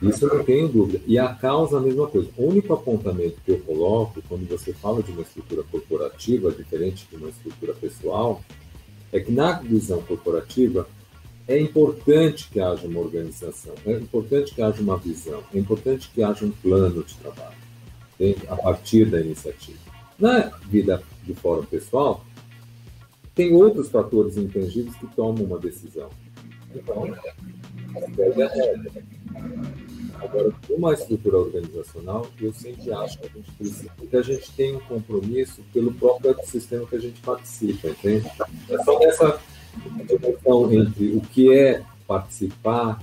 Isso 0.00 0.26
eu 0.26 0.38
não 0.38 0.44
tenho 0.44 0.68
dúvida. 0.68 1.00
E 1.06 1.16
a 1.16 1.32
causa, 1.32 1.78
a 1.78 1.80
mesma 1.80 2.08
coisa. 2.08 2.28
O 2.36 2.48
único 2.48 2.72
apontamento 2.72 3.36
que 3.44 3.52
eu 3.52 3.60
coloco 3.60 4.20
quando 4.28 4.48
você 4.48 4.72
fala 4.72 5.00
de 5.02 5.12
uma 5.12 5.22
estrutura 5.22 5.62
corporativa, 5.62 6.50
diferente 6.50 7.06
de 7.08 7.16
uma 7.16 7.28
estrutura 7.28 7.72
pessoal, 7.74 8.42
é 9.12 9.20
que 9.20 9.30
na 9.30 9.60
visão 9.60 10.02
corporativa, 10.02 10.88
é 11.46 11.60
importante 11.60 12.48
que 12.50 12.60
haja 12.60 12.86
uma 12.86 13.00
organização, 13.00 13.74
é 13.84 13.92
importante 13.92 14.54
que 14.54 14.62
haja 14.62 14.80
uma 14.80 14.96
visão, 14.96 15.42
é 15.52 15.58
importante 15.58 16.10
que 16.12 16.22
haja 16.22 16.44
um 16.44 16.50
plano 16.50 17.02
de 17.02 17.14
trabalho 17.16 17.56
a 18.48 18.56
partir 18.56 19.06
da 19.06 19.20
iniciativa. 19.20 19.91
Na 20.22 20.38
vida 20.68 21.02
do 21.24 21.34
fórum 21.34 21.64
pessoal, 21.64 22.24
tem 23.34 23.52
outros 23.52 23.88
fatores 23.88 24.36
intangíveis 24.36 24.94
que 24.94 25.06
tomam 25.16 25.44
uma 25.44 25.58
decisão. 25.58 26.08
Então, 26.72 27.12
Agora, 30.20 30.52
uma 30.70 30.92
estrutura 30.92 31.38
organizacional, 31.38 32.28
eu 32.40 32.52
sempre 32.52 32.92
acho 32.92 33.18
que 33.18 33.26
a 33.26 33.30
gente 33.30 33.50
precisa, 33.52 33.90
a 34.12 34.22
gente 34.22 34.52
tem 34.52 34.76
um 34.76 34.80
compromisso 34.80 35.60
pelo 35.72 35.92
próprio 35.92 36.30
ecossistema 36.30 36.86
que 36.86 36.94
a 36.94 37.00
gente 37.00 37.20
participa, 37.20 37.88
entende? 37.88 38.30
É 38.70 38.84
só 38.84 39.02
essa 39.02 39.40
conexão 40.08 40.72
entre 40.72 41.16
o 41.16 41.20
que 41.20 41.52
é 41.52 41.82
participar, 42.06 43.02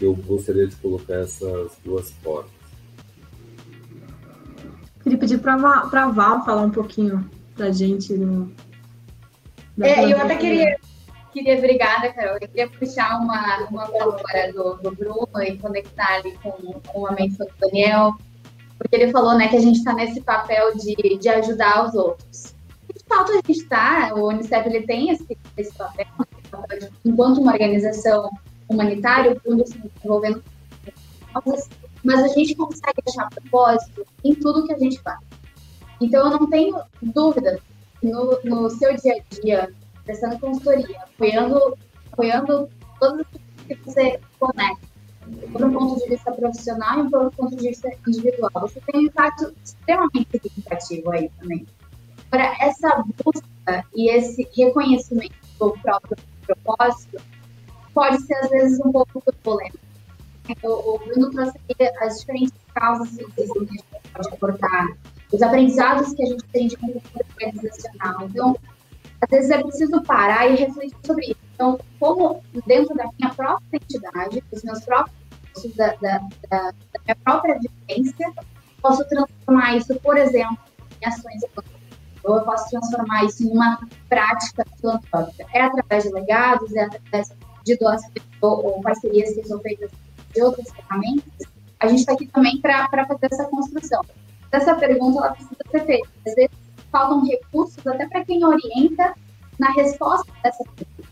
eu 0.00 0.14
gostaria 0.14 0.68
de 0.68 0.76
colocar 0.76 1.14
essas 1.14 1.72
duas 1.84 2.12
formas. 2.22 2.59
Queria 5.02 5.18
pedir 5.18 5.38
para 5.38 5.54
a 5.54 6.10
Val 6.10 6.44
falar 6.44 6.62
um 6.62 6.70
pouquinho 6.70 7.28
para 7.54 7.66
a 7.66 7.72
gente. 7.72 8.12
No, 8.14 8.52
é, 9.80 10.12
eu 10.12 10.20
até 10.20 10.36
queria 10.36 10.76
queria, 11.32 11.56
obrigada, 11.56 12.12
Carol. 12.12 12.34
Eu 12.34 12.48
queria 12.48 12.68
puxar 12.68 13.20
uma, 13.20 13.68
uma 13.70 13.86
palavra 13.86 14.52
do, 14.52 14.74
do 14.74 14.94
Bruno 14.94 15.28
e 15.42 15.56
conectar 15.58 16.16
ali 16.16 16.36
com, 16.42 16.50
com 16.86 17.06
a 17.06 17.12
menção 17.12 17.46
do 17.46 17.52
Daniel, 17.58 18.14
porque 18.78 18.96
ele 18.96 19.12
falou 19.12 19.36
né, 19.36 19.48
que 19.48 19.56
a 19.56 19.60
gente 19.60 19.78
está 19.78 19.94
nesse 19.94 20.20
papel 20.20 20.76
de, 20.76 21.18
de 21.18 21.28
ajudar 21.28 21.86
os 21.86 21.94
outros. 21.94 22.54
De 22.94 23.04
fato, 23.06 23.32
a 23.32 23.34
gente 23.36 23.52
está, 23.52 24.12
o 24.14 24.28
Unicef 24.28 24.68
ele 24.68 24.86
tem 24.86 25.10
esse, 25.10 25.38
esse 25.56 25.74
papel, 25.76 26.06
enquanto 27.04 27.38
uma 27.38 27.52
organização 27.52 28.30
humanitária, 28.68 29.32
o 29.32 29.40
fundo 29.40 29.66
se 29.66 29.78
desenvolvendo 29.78 30.42
mas 32.04 32.22
a 32.22 32.28
gente 32.28 32.54
consegue 32.54 33.02
achar 33.08 33.28
propósito 33.30 34.06
em 34.24 34.34
tudo 34.34 34.66
que 34.66 34.72
a 34.72 34.78
gente 34.78 35.00
faz. 35.00 35.20
Então, 36.00 36.24
eu 36.24 36.38
não 36.38 36.48
tenho 36.48 36.80
dúvida 37.02 37.58
no, 38.02 38.38
no 38.44 38.70
seu 38.70 38.96
dia 38.96 39.16
a 39.16 39.34
dia, 39.42 39.74
prestando 40.04 40.38
consultoria, 40.38 40.98
apoiando, 41.02 41.78
apoiando 42.12 42.68
todas 42.98 43.20
as 43.20 43.26
pessoas 43.26 43.50
que 43.66 43.76
você 43.84 44.20
conecta, 44.38 44.88
por 45.52 45.64
um 45.64 45.72
ponto 45.72 46.02
de 46.02 46.08
vista 46.08 46.32
profissional 46.32 47.06
e 47.06 47.10
por 47.10 47.26
um 47.26 47.30
ponto 47.30 47.56
de 47.56 47.68
vista 47.68 47.90
individual. 48.06 48.50
Você 48.54 48.80
tem 48.80 49.00
um 49.00 49.04
impacto 49.04 49.54
extremamente 49.64 50.28
significativo 50.30 51.10
aí 51.10 51.30
também. 51.38 51.66
Agora, 52.32 52.56
essa 52.60 53.04
busca 53.24 53.84
e 53.94 54.10
esse 54.10 54.48
reconhecimento 54.56 55.34
do 55.58 55.72
próprio 55.82 56.16
propósito 56.46 57.18
pode 57.92 58.22
ser, 58.22 58.34
às 58.34 58.50
vezes, 58.50 58.80
um 58.80 58.92
pouco 58.92 59.20
turbulento. 59.20 59.89
O, 60.62 60.94
o 60.94 60.98
Bruno 60.98 61.30
trouxe 61.30 61.58
as 62.00 62.20
diferentes 62.20 62.54
causas 62.74 63.10
que 63.10 63.42
a 63.42 63.46
gente 63.46 63.84
pode 64.12 64.28
aportar, 64.28 64.88
os 65.32 65.42
aprendizados 65.42 66.12
que 66.14 66.22
a 66.22 66.26
gente 66.26 66.44
tem 66.44 66.68
de 66.68 66.76
cultura 66.76 67.24
organizacional. 67.34 68.26
Então, 68.26 68.56
às 69.20 69.28
vezes 69.30 69.50
é 69.50 69.62
preciso 69.62 70.02
parar 70.02 70.48
e 70.48 70.56
refletir 70.56 70.96
sobre 71.04 71.26
isso. 71.26 71.40
Então, 71.54 71.78
como 71.98 72.42
dentro 72.66 72.94
da 72.94 73.08
minha 73.18 73.34
própria 73.34 73.76
identidade, 73.76 74.42
dos 74.50 74.62
meus 74.62 74.80
próprios, 74.84 75.20
da, 75.76 75.88
da, 75.96 76.18
da, 76.48 76.70
da 76.70 77.00
minha 77.04 77.16
própria 77.22 77.58
vivência, 77.58 78.32
posso 78.80 79.04
transformar 79.08 79.76
isso, 79.76 79.94
por 80.00 80.16
exemplo, 80.16 80.58
em 81.02 81.06
ações 81.06 81.42
econômicas. 81.42 81.80
Ou 82.24 82.38
eu 82.38 82.44
posso 82.44 82.70
transformar 82.70 83.24
isso 83.24 83.44
em 83.44 83.50
uma 83.50 83.78
prática 84.08 84.64
filantrópica. 84.78 85.46
É 85.52 85.62
através 85.62 86.04
de 86.04 86.12
legados, 86.12 86.74
é 86.74 86.84
através 86.84 87.32
de 87.64 87.76
doações 87.76 88.12
ou, 88.40 88.64
ou 88.64 88.80
parcerias 88.80 89.34
que 89.34 89.46
são 89.46 89.60
feitas 89.60 89.90
de 90.32 90.42
outras 90.42 90.70
ferramentas. 90.70 91.48
A 91.78 91.88
gente 91.88 92.00
está 92.00 92.12
aqui 92.12 92.26
também 92.26 92.60
para 92.60 93.06
fazer 93.06 93.28
essa 93.30 93.44
construção. 93.44 94.02
Essa 94.52 94.74
pergunta 94.74 95.18
ela 95.18 95.32
precisa 95.32 95.56
ser 95.70 95.86
feita. 95.86 96.08
Às 96.26 96.34
vezes, 96.34 96.50
faltam 96.90 97.24
recursos 97.24 97.86
até 97.86 98.06
para 98.08 98.24
quem 98.24 98.44
orienta 98.44 99.14
na 99.58 99.70
resposta 99.72 100.30
dessa 100.42 100.64
pergunta. 100.64 101.10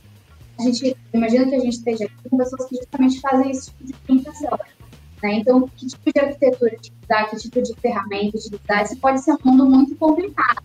A 0.59 0.63
gente 0.63 0.97
imagina 1.15 1.47
que 1.47 1.55
a 1.55 1.61
gente 1.61 1.75
esteja 1.75 2.05
aqui 2.05 2.29
com 2.29 2.37
pessoas 2.37 2.69
que 2.69 2.77
justamente 2.77 3.21
fazem 3.21 3.51
esse 3.51 3.71
tipo 3.71 3.85
de 3.85 3.95
orientação. 4.09 4.59
Né? 5.23 5.35
Então, 5.35 5.69
que 5.69 5.87
tipo 5.87 6.13
de 6.13 6.21
arquitetura 6.21 6.75
utilizar, 6.75 7.31
que 7.31 7.37
tipo 7.37 7.63
de 7.63 7.75
ferramenta 7.75 8.37
utilizar, 8.37 8.83
isso 8.83 8.97
pode 8.99 9.21
ser 9.21 9.33
um 9.33 9.39
mundo 9.45 9.67
muito 9.67 9.95
complicado. 9.97 10.63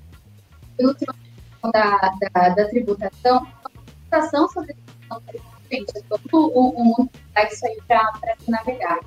Pelo 0.76 0.96
da, 1.72 2.14
da, 2.34 2.50
da 2.50 2.68
tributação, 2.70 3.48
a 3.64 3.70
tributação 3.70 4.50
sobre 4.50 4.76
a 5.10 5.20
gente, 5.74 5.98
é 5.98 6.02
todo 6.02 6.52
um, 6.56 6.82
um 6.82 6.86
mundo 6.86 7.10
complexo 7.10 7.66
aí 7.66 7.78
para 7.88 8.36
se 8.40 8.52
navegar. 8.52 9.00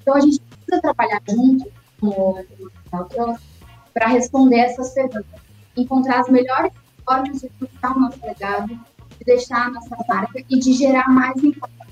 Então, 0.00 0.14
a 0.14 0.20
gente 0.20 0.40
precisa 0.40 0.82
trabalhar 0.82 1.20
junto, 1.28 1.70
como 2.00 2.40
o 2.40 3.38
para 3.92 4.08
responder 4.08 4.60
essas 4.60 4.92
perguntas. 4.92 5.40
Encontrar 5.76 6.20
as 6.20 6.28
melhores 6.28 6.72
formas 7.04 7.40
de 7.40 7.50
buscar 7.60 7.96
o 7.96 8.00
nosso 8.00 8.18
legado, 8.24 8.68
de 8.68 9.24
deixar 9.24 9.66
a 9.66 9.70
nossa 9.70 9.96
marca 10.08 10.42
e 10.48 10.58
de 10.58 10.72
gerar 10.72 11.08
mais 11.08 11.42
impacto, 11.42 11.86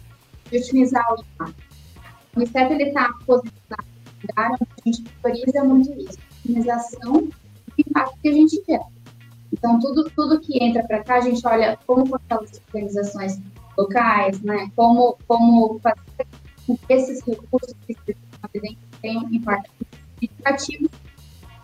de 0.50 0.58
otimizar 0.58 1.04
o 1.12 1.20
impacto. 1.20 1.62
O 2.34 2.38
Unicef 2.38 2.72
está 2.74 3.12
posicionado 3.26 3.88
no 4.22 4.28
lugar 4.28 4.50
onde 4.52 4.64
a 4.64 4.82
gente 4.84 5.02
prioriza 5.02 5.64
muito 5.64 5.92
isso, 6.00 6.18
otimização 6.44 7.12
do 7.12 7.32
impacto 7.76 8.18
que 8.20 8.28
a 8.28 8.32
gente 8.32 8.62
gera. 8.66 8.86
Então, 9.52 9.78
tudo, 9.80 10.10
tudo 10.10 10.40
que 10.40 10.62
entra 10.62 10.84
para 10.86 11.02
cá, 11.02 11.16
a 11.16 11.20
gente 11.20 11.44
olha 11.46 11.78
como 11.86 12.06
fortalecer 12.06 12.62
organizações 12.68 13.40
locais, 13.78 14.42
né? 14.42 14.70
como, 14.74 15.16
como 15.26 15.78
fazer 15.78 16.26
com 16.66 16.76
que 16.76 16.92
esses 16.92 17.24
recursos 17.24 17.74
que 17.86 17.96
tenham 19.00 19.24
um 19.24 19.32
impacto 19.32 19.70
significativo 20.20 20.90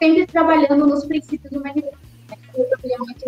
sempre 0.00 0.26
trabalhando 0.26 0.86
nos 0.86 1.04
princípios 1.04 1.52
humanidade. 1.52 1.96
Eu 2.54 2.68
trabalhei 2.68 2.98
muito 2.98 3.24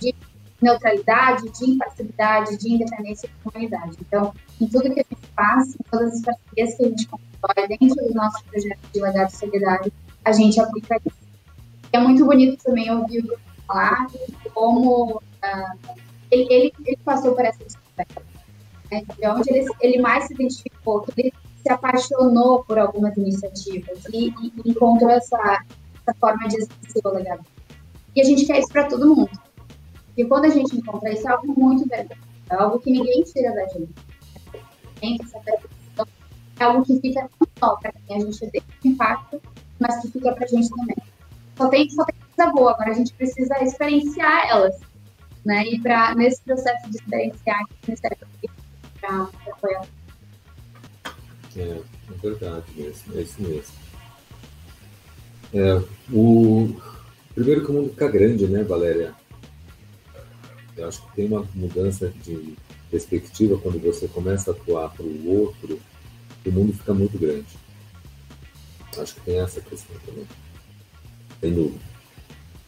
de 0.00 0.14
neutralidade, 0.60 1.48
de 1.50 1.70
imparcialidade, 1.70 2.56
de 2.58 2.74
independência 2.74 3.28
e 3.28 3.48
humanidade. 3.48 3.96
Então, 4.00 4.34
em 4.60 4.66
tudo 4.66 4.92
que 4.92 5.00
a 5.00 5.04
gente 5.08 5.26
faz, 5.34 5.74
em 5.74 5.84
todas 5.90 6.14
as 6.14 6.22
parcerias 6.22 6.74
que 6.74 6.84
a 6.84 6.88
gente 6.88 7.08
constrói 7.08 7.68
dentro 7.68 8.08
do 8.08 8.14
nosso 8.14 8.44
projeto 8.44 8.80
de 8.92 9.00
legado 9.00 9.30
solidário, 9.30 9.92
a 10.24 10.32
gente 10.32 10.60
aplica 10.60 10.96
isso. 11.04 11.22
É 11.92 11.98
muito 11.98 12.24
bonito 12.24 12.62
também 12.62 12.90
ouvir 12.90 13.24
o 13.24 13.38
falar 13.66 14.06
como 14.54 15.16
uh, 15.16 16.01
ele, 16.32 16.46
ele, 16.50 16.72
ele, 16.86 16.98
passou 17.04 17.34
por 17.34 17.44
essa 17.44 17.62
experiência, 17.62 18.22
né, 18.90 19.02
de 19.18 19.28
onde 19.28 19.52
ele, 19.52 19.70
ele 19.80 20.00
mais 20.00 20.24
se 20.24 20.34
identificou, 20.34 21.02
que 21.02 21.20
ele 21.20 21.32
se 21.62 21.70
apaixonou 21.70 22.64
por 22.64 22.78
algumas 22.78 23.16
iniciativas 23.16 24.04
e, 24.12 24.28
e 24.30 24.52
encontrou 24.64 25.10
essa, 25.10 25.62
essa 26.00 26.18
forma 26.18 26.48
de 26.48 26.56
exercer 26.56 27.02
o 27.04 27.10
legado. 27.10 27.44
E 28.16 28.20
a 28.20 28.24
gente 28.24 28.46
quer 28.46 28.58
isso 28.58 28.68
para 28.68 28.88
todo 28.88 29.14
mundo. 29.14 29.30
E 30.16 30.24
quando 30.24 30.46
a 30.46 30.48
gente 30.48 30.74
encontra 30.76 31.12
isso, 31.12 31.28
é 31.28 31.30
algo 31.30 31.54
muito 31.58 31.88
verdadeiro, 31.88 32.22
é 32.50 32.54
algo 32.54 32.78
que 32.80 32.90
ninguém 32.90 33.22
tira 33.22 33.54
da 33.54 33.66
gente. 33.68 33.92
é 36.58 36.64
algo 36.64 36.84
que 36.84 36.98
fica 37.00 37.22
não 37.22 37.48
só 37.58 37.76
para 37.76 37.92
quem 38.06 38.16
a 38.16 38.20
gente 38.20 38.50
deixa 38.50 38.66
impacto, 38.84 39.40
mas 39.78 40.00
que 40.00 40.10
fica 40.10 40.32
para 40.32 40.44
a 40.44 40.48
gente 40.48 40.68
também. 40.70 40.96
Só 41.56 41.68
tem, 41.68 41.90
só 41.90 42.04
tem 42.04 42.14
coisa 42.34 42.52
boa, 42.52 42.72
agora 42.72 42.90
a 42.90 42.94
gente 42.94 43.12
precisa 43.12 43.62
experienciar 43.62 44.48
elas. 44.48 44.91
Né? 45.44 45.64
E 45.66 45.80
para 45.80 46.14
nesse 46.14 46.40
processo 46.42 46.90
de 46.90 46.96
experienciar, 46.96 47.64
para 49.00 49.28
apoiar 49.50 49.86
é, 51.56 51.60
é 51.60 51.82
verdade 52.22 52.66
mesmo, 52.76 53.18
é 53.18 53.22
isso 53.22 53.42
mesmo. 53.42 53.74
É, 55.52 55.82
o... 56.12 56.74
Primeiro 57.34 57.64
que 57.64 57.70
o 57.70 57.74
mundo 57.74 57.90
fica 57.90 58.08
grande, 58.08 58.46
né, 58.46 58.62
Valéria? 58.62 59.14
Eu 60.76 60.88
acho 60.88 61.02
que 61.06 61.16
tem 61.16 61.26
uma 61.26 61.46
mudança 61.54 62.08
de 62.22 62.56
perspectiva 62.90 63.58
quando 63.58 63.78
você 63.80 64.08
começa 64.08 64.50
a 64.50 64.54
atuar 64.54 64.90
para 64.90 65.04
o 65.04 65.40
outro, 65.40 65.80
o 66.44 66.50
mundo 66.50 66.72
fica 66.72 66.92
muito 66.92 67.18
grande. 67.18 67.46
Acho 68.98 69.14
que 69.14 69.20
tem 69.22 69.40
essa 69.40 69.60
questão 69.60 69.96
também. 70.04 70.26
Sem 71.40 71.54
dúvida. 71.54 71.91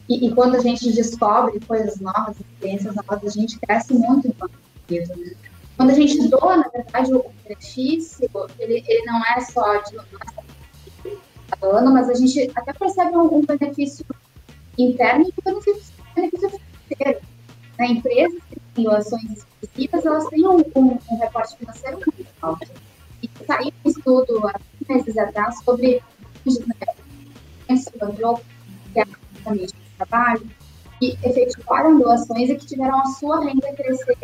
E, 0.09 0.27
e 0.27 0.35
quando 0.35 0.57
a 0.57 0.61
gente 0.61 0.93
descobre 0.93 1.59
coisas 1.61 1.99
novas, 2.01 2.37
experiências 2.39 2.95
novas, 2.95 3.25
a 3.25 3.31
gente 3.31 3.59
cresce 3.59 3.95
muito 3.95 4.29
enquanto 4.29 4.53
né? 4.91 5.33
Quando 5.77 5.91
a 5.91 5.95
gente 5.95 6.29
doa, 6.29 6.59
na 6.59 6.69
verdade, 6.69 7.13
o 7.13 7.25
benefício, 7.43 8.29
ele, 8.59 8.85
ele 8.87 9.07
não 9.07 9.21
é 9.25 9.41
só 9.41 9.79
de 9.79 9.97
ano, 11.63 11.93
mas 11.93 12.09
a 12.09 12.15
gente 12.15 12.51
até 12.55 12.73
percebe 12.73 13.17
um, 13.17 13.39
um 13.39 13.45
benefício 13.45 14.05
interno 14.79 15.25
e 15.25 15.29
um 15.29 15.53
benefício, 15.53 15.95
benefício 16.15 16.51
financeiro. 16.51 17.21
Na 17.79 17.87
empresa 17.87 18.37
que 18.49 18.61
têm 18.75 18.85
doações 18.85 19.25
específicas, 19.25 20.07
elas 20.07 20.29
têm 20.29 20.47
um, 20.47 20.59
um, 20.77 20.99
um 21.11 21.19
reporte 21.19 21.57
financeiro 21.57 21.97
muito 21.97 22.27
alto. 22.41 22.69
E 23.23 23.31
saiu 23.47 23.73
um 23.85 23.91
estudo 23.91 24.47
há 24.47 24.61
meses 24.89 25.17
atrás 25.17 25.59
sobre 25.65 26.03
que 28.93 29.01
é 29.01 29.05
trabalho, 29.97 30.49
que 30.99 31.19
efetivaram 31.23 31.99
doações 31.99 32.51
e 32.51 32.57
que 32.57 32.67
tiveram 32.67 33.01
a 33.01 33.07
sua 33.07 33.45
renda 33.45 33.73
crescer 33.75 34.17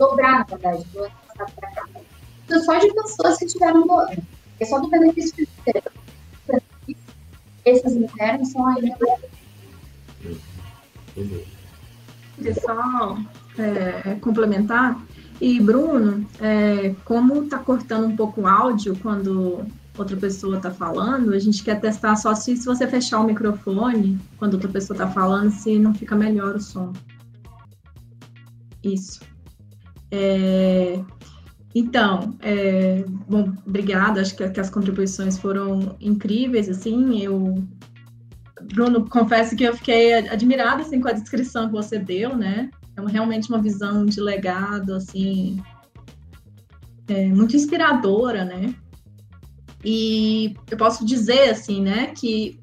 dobrar, 0.00 0.38
na 0.38 0.56
verdade, 0.56 0.84
do 0.92 1.04
ano 1.04 1.12
passado 1.28 1.52
para 1.54 1.70
cá. 1.72 1.86
Isso 2.48 2.64
só 2.64 2.78
de 2.78 2.92
pessoas 2.92 3.38
que 3.38 3.46
tiveram 3.46 3.86
doando. 3.86 4.22
É 4.58 4.64
só 4.64 4.78
do 4.78 4.88
benefício 4.88 5.34
financeiro. 5.34 5.90
Esses 7.64 7.92
internos 7.92 8.50
são 8.50 8.66
ainda. 8.66 8.96
Queria 12.34 12.54
só 12.54 13.18
é, 13.58 14.14
complementar. 14.20 15.00
E, 15.40 15.60
Bruno, 15.60 16.26
é, 16.40 16.94
como 17.04 17.44
está 17.44 17.58
cortando 17.58 18.06
um 18.06 18.16
pouco 18.16 18.42
o 18.42 18.46
áudio 18.46 18.96
quando 19.02 19.66
outra 20.00 20.16
pessoa 20.16 20.56
está 20.56 20.70
falando, 20.70 21.32
a 21.32 21.38
gente 21.38 21.62
quer 21.62 21.80
testar 21.80 22.16
só 22.16 22.34
se, 22.34 22.56
se 22.56 22.64
você 22.64 22.86
fechar 22.86 23.20
o 23.20 23.24
microfone 23.24 24.18
quando 24.38 24.54
outra 24.54 24.68
pessoa 24.68 24.94
está 24.94 25.08
falando, 25.08 25.50
se 25.50 25.78
não 25.78 25.94
fica 25.94 26.16
melhor 26.16 26.56
o 26.56 26.60
som. 26.60 26.92
Isso. 28.82 29.20
É, 30.10 31.02
então, 31.74 32.34
é, 32.40 33.04
bom, 33.28 33.52
obrigada, 33.66 34.20
acho 34.20 34.34
que, 34.34 34.48
que, 34.48 34.60
as 34.60 34.70
contribuições 34.70 35.38
foram 35.38 35.96
incríveis, 36.00 36.68
assim, 36.68 37.22
eu... 37.22 37.62
Bruno, 38.74 39.08
confesso 39.08 39.56
que 39.56 39.64
eu 39.64 39.74
fiquei 39.74 40.14
admirada, 40.28 40.82
assim, 40.82 41.00
com 41.00 41.08
a 41.08 41.12
descrição 41.12 41.66
que 41.66 41.72
você 41.72 41.98
deu, 41.98 42.36
né? 42.36 42.70
É 42.96 43.10
realmente 43.10 43.48
uma 43.48 43.60
visão 43.60 44.04
de 44.04 44.20
legado, 44.20 44.94
assim, 44.94 45.62
é, 47.08 47.26
muito 47.28 47.56
inspiradora, 47.56 48.44
né? 48.44 48.74
E 49.84 50.54
eu 50.70 50.76
posso 50.76 51.04
dizer, 51.04 51.50
assim, 51.50 51.80
né, 51.82 52.08
que 52.08 52.60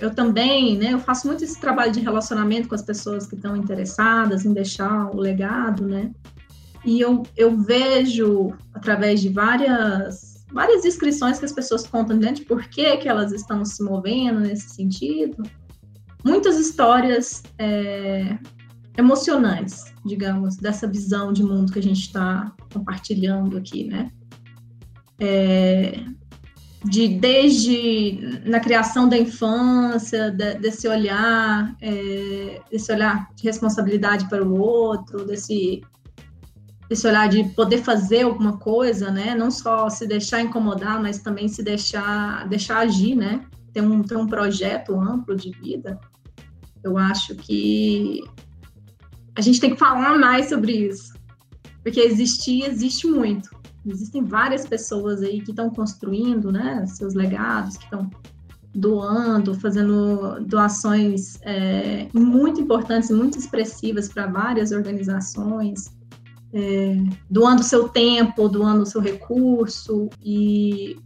eu 0.00 0.14
também, 0.14 0.76
né, 0.76 0.92
eu 0.92 0.98
faço 0.98 1.26
muito 1.26 1.44
esse 1.44 1.60
trabalho 1.60 1.92
de 1.92 2.00
relacionamento 2.00 2.68
com 2.68 2.74
as 2.74 2.82
pessoas 2.82 3.26
que 3.26 3.34
estão 3.34 3.56
interessadas 3.56 4.44
em 4.44 4.52
deixar 4.52 5.14
o 5.14 5.18
legado, 5.18 5.86
né? 5.86 6.10
E 6.84 6.98
eu, 7.00 7.22
eu 7.36 7.56
vejo, 7.58 8.54
através 8.72 9.20
de 9.20 9.28
várias, 9.28 10.46
várias 10.50 10.82
descrições 10.82 11.38
que 11.38 11.44
as 11.44 11.52
pessoas 11.52 11.86
contam 11.86 12.16
né, 12.16 12.32
de 12.32 12.42
por 12.42 12.64
que, 12.68 12.96
que 12.96 13.08
elas 13.08 13.32
estão 13.32 13.64
se 13.64 13.82
movendo 13.82 14.40
nesse 14.40 14.70
sentido, 14.70 15.42
muitas 16.24 16.58
histórias 16.58 17.42
é, 17.58 18.38
emocionantes, 18.96 19.92
digamos, 20.06 20.56
dessa 20.56 20.86
visão 20.88 21.32
de 21.32 21.42
mundo 21.42 21.72
que 21.72 21.78
a 21.78 21.82
gente 21.82 22.00
está 22.00 22.50
compartilhando 22.72 23.58
aqui, 23.58 23.84
né? 23.84 24.10
É, 25.20 26.00
de 26.84 27.08
desde 27.08 28.40
na 28.44 28.58
criação 28.58 29.08
da 29.08 29.18
infância, 29.18 30.30
de, 30.30 30.54
desse 30.54 30.88
olhar, 30.88 31.76
é, 31.80 32.60
desse 32.70 32.90
olhar 32.90 33.28
de 33.34 33.44
responsabilidade 33.44 34.28
para 34.28 34.42
o 34.42 34.58
outro, 34.58 35.26
desse 35.26 35.82
esse 36.88 37.06
olhar 37.06 37.28
de 37.28 37.44
poder 37.50 37.78
fazer 37.78 38.22
alguma 38.22 38.58
coisa, 38.58 39.12
né? 39.12 39.32
Não 39.32 39.48
só 39.48 39.88
se 39.88 40.08
deixar 40.08 40.40
incomodar, 40.40 41.00
mas 41.00 41.20
também 41.20 41.46
se 41.46 41.62
deixar 41.62 42.48
deixar 42.48 42.78
agir, 42.78 43.14
né? 43.14 43.44
Ter 43.72 43.80
um, 43.80 44.02
ter 44.02 44.16
um 44.16 44.26
projeto 44.26 44.98
amplo 45.00 45.36
de 45.36 45.52
vida. 45.52 46.00
Eu 46.82 46.98
acho 46.98 47.36
que 47.36 48.20
a 49.36 49.40
gente 49.40 49.60
tem 49.60 49.70
que 49.70 49.78
falar 49.78 50.18
mais 50.18 50.48
sobre 50.48 50.72
isso, 50.72 51.14
porque 51.84 52.00
existir 52.00 52.64
existe 52.64 53.06
muito. 53.06 53.59
Existem 53.86 54.24
várias 54.24 54.66
pessoas 54.66 55.22
aí 55.22 55.40
que 55.40 55.50
estão 55.50 55.70
construindo, 55.70 56.52
né? 56.52 56.84
Seus 56.86 57.14
legados, 57.14 57.76
que 57.76 57.84
estão 57.84 58.10
doando, 58.74 59.54
fazendo 59.54 60.40
doações 60.46 61.38
é, 61.42 62.08
muito 62.14 62.60
importantes 62.60 63.10
muito 63.10 63.36
expressivas 63.36 64.08
para 64.08 64.26
várias 64.26 64.70
organizações 64.70 65.92
é, 66.52 66.96
doando 67.28 67.62
seu 67.62 67.88
tempo, 67.88 68.48
doando 68.48 68.86
seu 68.86 69.00
recurso 69.00 70.08
e 70.22 70.96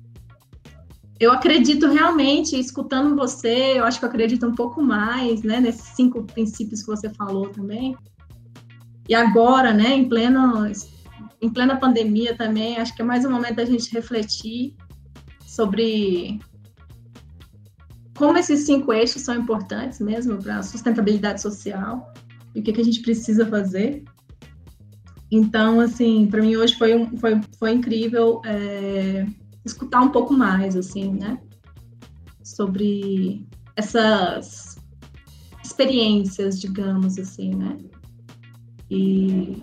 eu 1.21 1.33
acredito 1.33 1.87
realmente, 1.89 2.59
escutando 2.59 3.15
você, 3.15 3.79
eu 3.79 3.85
acho 3.85 3.99
que 3.99 4.05
eu 4.05 4.09
acredito 4.09 4.47
um 4.47 4.55
pouco 4.55 4.83
mais, 4.83 5.43
né, 5.43 5.61
nesses 5.61 5.95
cinco 5.95 6.25
princípios 6.25 6.81
que 6.81 6.89
você 6.89 7.09
falou 7.09 7.49
também. 7.49 7.97
E 9.09 9.15
agora, 9.15 9.73
né, 9.73 9.95
em 9.95 10.09
pleno 10.09 10.67
em 11.45 11.51
plena 11.51 11.77
pandemia 11.77 12.35
também, 12.35 12.79
acho 12.79 12.95
que 12.97 13.03
é 13.03 13.05
mais 13.05 13.23
um 13.25 13.31
momento 13.31 13.57
da 13.57 13.67
gente 13.67 13.93
refletir 13.93 14.75
sobre 15.47 16.41
como 18.17 18.39
esses 18.39 18.65
cinco 18.65 18.93
eixos 18.95 19.23
são 19.23 19.35
importantes 19.35 20.01
mesmo 20.01 20.43
para 20.43 20.59
a 20.59 20.63
sustentabilidade 20.63 21.43
social 21.43 22.15
e 22.55 22.61
o 22.61 22.63
que, 22.63 22.73
que 22.73 22.81
a 22.81 22.85
gente 22.85 23.03
precisa 23.03 23.45
fazer. 23.45 24.05
Então, 25.31 25.81
assim, 25.81 26.27
para 26.29 26.41
mim 26.41 26.57
hoje 26.57 26.77
foi, 26.77 27.07
foi, 27.19 27.41
foi 27.59 27.73
incrível 27.73 28.41
é, 28.47 29.27
escutar 29.67 30.01
um 30.01 30.11
pouco 30.11 30.33
mais, 30.33 30.77
assim, 30.77 31.13
né? 31.13 31.39
Sobre 32.43 33.47
essas 33.77 34.79
experiências, 35.63 36.59
digamos 36.59 37.19
assim, 37.19 37.55
né? 37.55 37.77
E, 38.91 39.63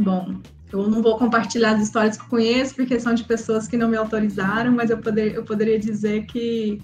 bom, 0.00 0.40
eu 0.72 0.88
não 0.88 1.02
vou 1.02 1.18
compartilhar 1.18 1.72
as 1.72 1.82
histórias 1.82 2.16
que 2.16 2.24
eu 2.24 2.28
conheço, 2.28 2.74
porque 2.74 2.98
são 3.00 3.14
de 3.14 3.24
pessoas 3.24 3.66
que 3.66 3.76
não 3.76 3.88
me 3.88 3.96
autorizaram, 3.96 4.72
mas 4.72 4.90
eu, 4.90 4.98
poder, 4.98 5.34
eu 5.34 5.44
poderia 5.44 5.78
dizer 5.78 6.26
que 6.26 6.80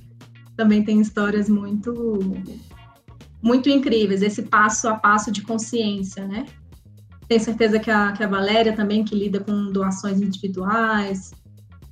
também 0.56 0.82
tem 0.82 1.00
histórias 1.00 1.48
muito, 1.48 2.20
muito 3.42 3.68
incríveis, 3.68 4.22
esse 4.22 4.42
passo 4.42 4.88
a 4.88 4.96
passo 4.96 5.30
de 5.30 5.42
consciência, 5.42 6.26
né? 6.26 6.46
Tenho 7.28 7.40
certeza 7.40 7.78
que 7.78 7.90
a, 7.90 8.12
que 8.12 8.22
a 8.22 8.28
Valéria 8.28 8.74
também, 8.74 9.04
que 9.04 9.14
lida 9.14 9.40
com 9.40 9.70
doações 9.70 10.20
individuais, 10.20 11.32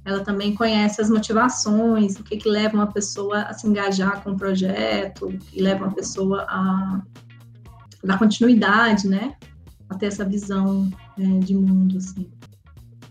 ela 0.05 0.21
também 0.21 0.55
conhece 0.55 1.01
as 1.01 1.09
motivações, 1.09 2.17
o 2.17 2.23
que, 2.23 2.37
que 2.37 2.49
leva 2.49 2.75
uma 2.75 2.87
pessoa 2.87 3.43
a 3.43 3.53
se 3.53 3.67
engajar 3.67 4.23
com 4.23 4.33
o 4.33 4.37
projeto, 4.37 5.27
o 5.27 5.39
que 5.39 5.61
leva 5.61 5.85
uma 5.85 5.95
pessoa 5.95 6.45
a 6.49 7.03
dar 8.03 8.19
continuidade, 8.19 9.09
né? 9.09 9.35
Ter 9.99 10.07
essa 10.07 10.25
visão 10.25 10.91
é, 11.19 11.39
de 11.41 11.55
mundo, 11.55 11.99
assim. 11.99 12.31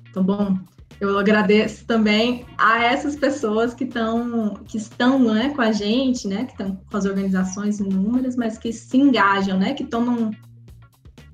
Então, 0.09 0.23
bom, 0.23 0.57
eu 0.99 1.17
agradeço 1.17 1.85
também 1.85 2.45
a 2.57 2.83
essas 2.83 3.15
pessoas 3.15 3.73
que 3.73 3.83
estão 3.83 4.55
que 4.65 4.77
estão 4.77 5.19
né, 5.19 5.49
com 5.49 5.61
a 5.61 5.71
gente, 5.71 6.27
né, 6.27 6.45
que 6.45 6.51
estão 6.51 6.79
com 6.89 6.97
as 6.97 7.05
organizações 7.05 7.79
inúmeras, 7.79 8.35
mas 8.35 8.57
que 8.57 8.71
se 8.71 8.97
engajam, 8.97 9.57
né, 9.57 9.73
que 9.73 9.83
tomam 9.83 10.31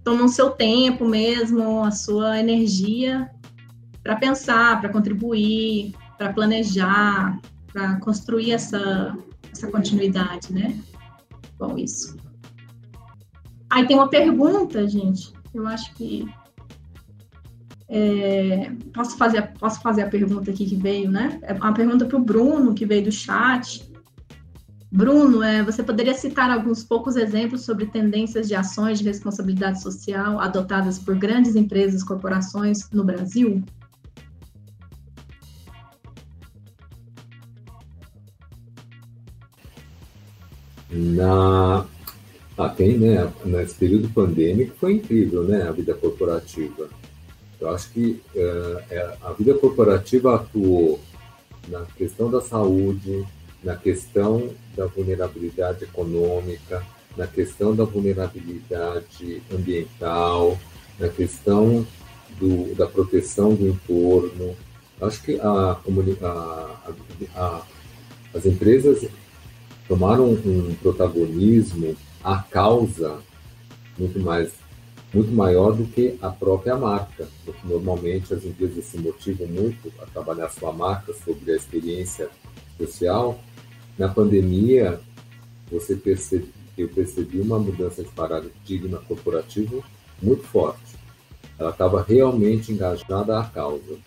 tomam 0.03 0.27
seu 0.27 0.51
tempo 0.51 1.07
mesmo, 1.07 1.83
a 1.83 1.91
sua 1.91 2.39
energia 2.39 3.29
para 4.01 4.15
pensar, 4.15 4.79
para 4.79 4.89
contribuir, 4.89 5.93
para 6.17 6.33
planejar, 6.33 7.39
para 7.71 7.97
construir 7.97 8.51
essa, 8.51 9.15
essa 9.51 9.69
continuidade, 9.69 10.51
né? 10.51 10.75
Bom, 11.59 11.77
isso. 11.77 12.17
Aí 13.69 13.85
tem 13.85 13.95
uma 13.95 14.09
pergunta, 14.09 14.87
gente. 14.87 15.31
Eu 15.53 15.67
acho 15.67 15.93
que 15.95 16.27
é, 17.87 18.71
posso 18.93 19.17
fazer 19.17 19.51
posso 19.59 19.81
fazer 19.81 20.03
a 20.03 20.09
pergunta 20.09 20.51
aqui 20.51 20.65
que 20.65 20.75
veio, 20.75 21.09
né? 21.09 21.39
É 21.41 21.53
uma 21.53 21.73
pergunta 21.73 22.05
para 22.05 22.17
o 22.17 22.23
Bruno 22.23 22.75
que 22.75 22.85
veio 22.85 23.03
do 23.03 23.11
chat. 23.11 23.89
Bruno, 24.91 25.43
é, 25.43 25.63
você 25.63 25.83
poderia 25.83 26.13
citar 26.13 26.49
alguns 26.49 26.83
poucos 26.83 27.15
exemplos 27.15 27.63
sobre 27.63 27.85
tendências 27.87 28.47
de 28.47 28.55
ações 28.55 28.99
de 28.99 29.05
responsabilidade 29.05 29.81
social 29.81 30.39
adotadas 30.39 30.97
por 30.97 31.15
grandes 31.15 31.55
empresas 31.55 32.01
e 32.01 32.05
corporações 32.05 32.89
no 32.91 33.03
Brasil? 33.03 33.63
Na, 40.91 41.85
ah, 42.59 42.67
tem, 42.67 42.97
né? 42.97 43.31
Nesse 43.45 43.73
período 43.73 44.09
pandêmico 44.09 44.75
foi 44.77 44.95
incrível, 44.95 45.43
né? 45.43 45.61
A 45.61 45.71
vida 45.71 45.93
corporativa. 45.93 46.89
Eu 47.57 47.69
acho 47.69 47.89
que 47.91 48.21
uh, 48.35 49.15
a 49.21 49.31
vida 49.31 49.53
corporativa 49.53 50.35
atuou 50.35 50.99
na 51.69 51.85
questão 51.97 52.29
da 52.29 52.41
saúde, 52.41 53.25
na 53.63 53.77
questão 53.77 54.49
da 54.75 54.87
vulnerabilidade 54.87 55.85
econômica, 55.85 56.85
na 57.15 57.27
questão 57.27 57.73
da 57.73 57.85
vulnerabilidade 57.85 59.41
ambiental, 59.53 60.59
na 60.99 61.07
questão 61.07 61.87
do, 62.41 62.75
da 62.75 62.87
proteção 62.87 63.55
do 63.55 63.69
entorno. 63.69 64.53
Acho 65.01 65.23
que 65.23 65.39
a, 65.39 65.77
a, 66.21 66.91
a, 67.37 67.61
as 68.33 68.45
empresas 68.45 69.07
tomaram 69.87 70.31
um 70.31 70.75
protagonismo 70.81 71.95
à 72.23 72.41
causa 72.43 73.19
muito 73.97 74.19
mais 74.19 74.51
muito 75.11 75.31
maior 75.31 75.71
do 75.71 75.85
que 75.85 76.15
a 76.21 76.29
própria 76.29 76.75
marca, 76.75 77.27
porque 77.43 77.67
normalmente 77.67 78.31
as 78.31 78.45
empresas 78.45 78.85
se 78.85 78.97
motivam 78.99 79.47
muito 79.47 79.91
a 79.99 80.05
trabalhar 80.05 80.49
sua 80.49 80.71
marca 80.71 81.13
sobre 81.25 81.51
a 81.51 81.55
experiência 81.55 82.29
social 82.77 83.39
na 83.97 84.07
pandemia, 84.07 84.99
você 85.69 85.95
percebe, 85.95 86.49
eu 86.77 86.87
percebi 86.87 87.41
uma 87.41 87.59
mudança 87.59 88.03
de 88.03 88.09
paradigma 88.11 88.99
corporativo 88.99 89.83
muito 90.21 90.43
forte. 90.43 90.95
ela 91.57 91.71
estava 91.71 92.01
realmente 92.01 92.71
engajada 92.71 93.37
à 93.37 93.43
causa. 93.43 93.97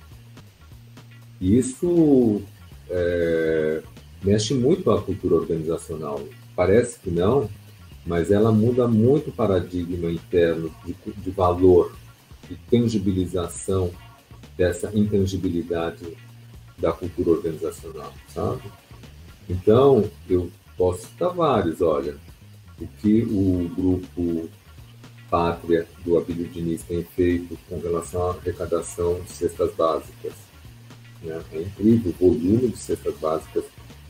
E 1.38 1.58
isso 1.58 2.40
é, 2.88 3.82
mexe 4.22 4.54
muito 4.54 4.90
a 4.90 5.02
cultura 5.02 5.34
organizacional. 5.34 6.22
Parece 6.56 6.98
que 6.98 7.10
não, 7.10 7.50
mas 8.05 8.30
ela 8.30 8.50
muda 8.50 8.88
muito 8.88 9.30
o 9.30 9.32
paradigma 9.32 10.11
interno 10.11 10.74
de, 10.84 10.94
de 11.12 11.30
valor, 11.30 11.94
de 12.48 12.57
tangibilização 12.70 13.90
dessa 14.57 14.90
intangibilidade 14.94 16.16
da 16.78 16.92
cultura 16.92 17.30
organizacional, 17.30 18.12
sabe? 18.28 18.62
Então, 19.48 20.11
eu 20.28 20.50
posso 20.76 21.07
citar 21.07 21.32
vários, 21.32 21.80
olha, 21.80 22.16
o 22.80 22.86
que 22.86 23.22
o 23.22 23.68
grupo 23.74 24.48
Pátria 25.30 25.86
do 26.05 26.18
Abílio 26.18 26.46
Diniz 26.48 26.82
tem 26.82 27.03
feito 27.03 27.57
com 27.66 27.80
relação 27.80 28.28
à 28.28 28.30
arrecadação 28.32 29.20
de 29.20 29.30
cestas 29.30 29.74
básicas. 29.74 30.34
Né? 31.22 31.40
É 31.53 31.62
incrível 31.62 32.12
o 32.20 32.26
volume 32.28 32.68
de 32.68 32.76
cestas 32.76 33.16
básicas 33.16 33.64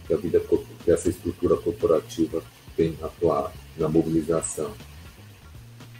que, 0.05 0.13
a 0.13 0.17
vida, 0.17 0.41
que 0.41 0.91
essa 0.91 1.11
estrutura 1.11 1.57
corporativa 1.57 2.43
tem 2.77 2.97
atuado 3.03 3.53
na 3.77 3.89
mobilização. 3.89 4.73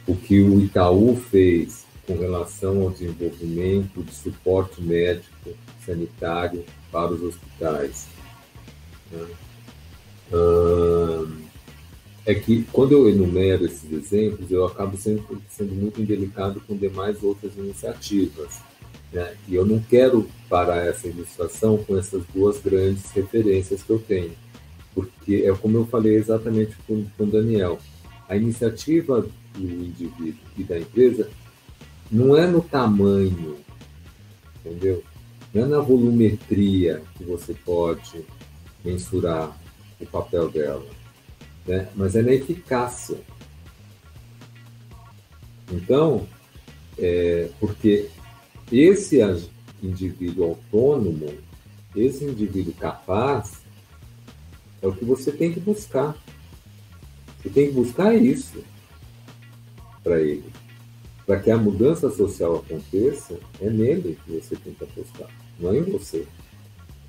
O 0.05 0.15
que 0.15 0.41
o 0.41 0.59
Itaú 0.59 1.15
fez 1.15 1.85
com 2.05 2.17
relação 2.17 2.81
ao 2.81 2.89
desenvolvimento 2.89 4.03
de 4.03 4.13
suporte 4.13 4.81
médico 4.81 5.51
sanitário 5.85 6.63
para 6.91 7.11
os 7.11 7.21
hospitais. 7.21 8.07
Né? 9.11 9.27
é 12.25 12.33
que 12.33 12.63
quando 12.71 12.93
eu 12.93 13.09
enumero 13.09 13.65
esses 13.65 13.91
exemplos, 13.91 14.49
eu 14.49 14.65
acabo 14.65 14.95
sendo, 14.97 15.41
sendo 15.49 15.75
muito 15.75 16.01
indelicado 16.01 16.61
com 16.61 16.75
demais 16.75 17.21
outras 17.21 17.55
iniciativas. 17.57 18.59
Né? 19.11 19.35
E 19.47 19.55
eu 19.55 19.65
não 19.65 19.79
quero 19.79 20.27
parar 20.49 20.85
essa 20.85 21.07
ilustração 21.07 21.77
com 21.77 21.97
essas 21.97 22.23
duas 22.33 22.59
grandes 22.59 23.11
referências 23.11 23.83
que 23.83 23.89
eu 23.89 23.99
tenho, 23.99 24.31
porque 24.93 25.43
é 25.45 25.53
como 25.55 25.77
eu 25.77 25.85
falei 25.85 26.15
exatamente 26.15 26.75
com, 26.87 27.05
com 27.17 27.23
o 27.23 27.27
Daniel, 27.27 27.79
a 28.27 28.35
iniciativa 28.35 29.25
do 29.55 29.61
indivíduo 29.61 30.35
e 30.57 30.63
da 30.63 30.79
empresa 30.79 31.29
não 32.11 32.35
é 32.35 32.45
no 32.45 32.61
tamanho, 32.61 33.57
entendeu? 34.63 35.03
Não 35.53 35.63
é 35.63 35.67
na 35.67 35.79
volumetria 35.79 37.01
que 37.17 37.23
você 37.23 37.53
pode 37.53 38.23
mensurar 38.83 39.57
o 39.99 40.05
papel 40.05 40.49
dela, 40.49 40.85
né? 41.65 41.87
mas 41.95 42.15
é 42.15 42.21
na 42.21 42.33
eficácia. 42.33 43.17
Então, 45.71 46.27
é, 46.97 47.49
porque 47.59 48.09
esse 48.71 49.19
indivíduo 49.81 50.45
autônomo, 50.45 51.33
esse 51.95 52.25
indivíduo 52.25 52.73
capaz, 52.73 53.62
é 54.83 54.87
o 54.87 54.93
que 54.93 55.05
você 55.05 55.31
tem 55.31 55.53
que 55.53 55.61
buscar. 55.61 56.13
Você 57.41 57.49
tem 57.49 57.67
que 57.67 57.73
buscar 57.73 58.13
isso 58.13 58.61
para 60.03 60.21
ele. 60.21 60.51
Para 61.25 61.39
que 61.39 61.49
a 61.49 61.57
mudança 61.57 62.11
social 62.11 62.57
aconteça, 62.57 63.39
é 63.61 63.69
nele 63.69 64.19
que 64.25 64.33
você 64.33 64.57
tem 64.57 64.73
que 64.73 64.83
apostar, 64.83 65.29
não 65.57 65.71
é 65.71 65.77
em 65.77 65.83
você. 65.83 66.27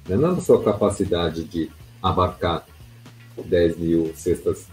Não 0.09 0.17
é 0.17 0.35
na 0.35 0.41
sua 0.41 0.63
capacidade 0.63 1.43
de 1.45 1.69
abarcar 2.01 2.65
10 3.45 3.79
mil 3.79 4.15
cestas 4.15 4.69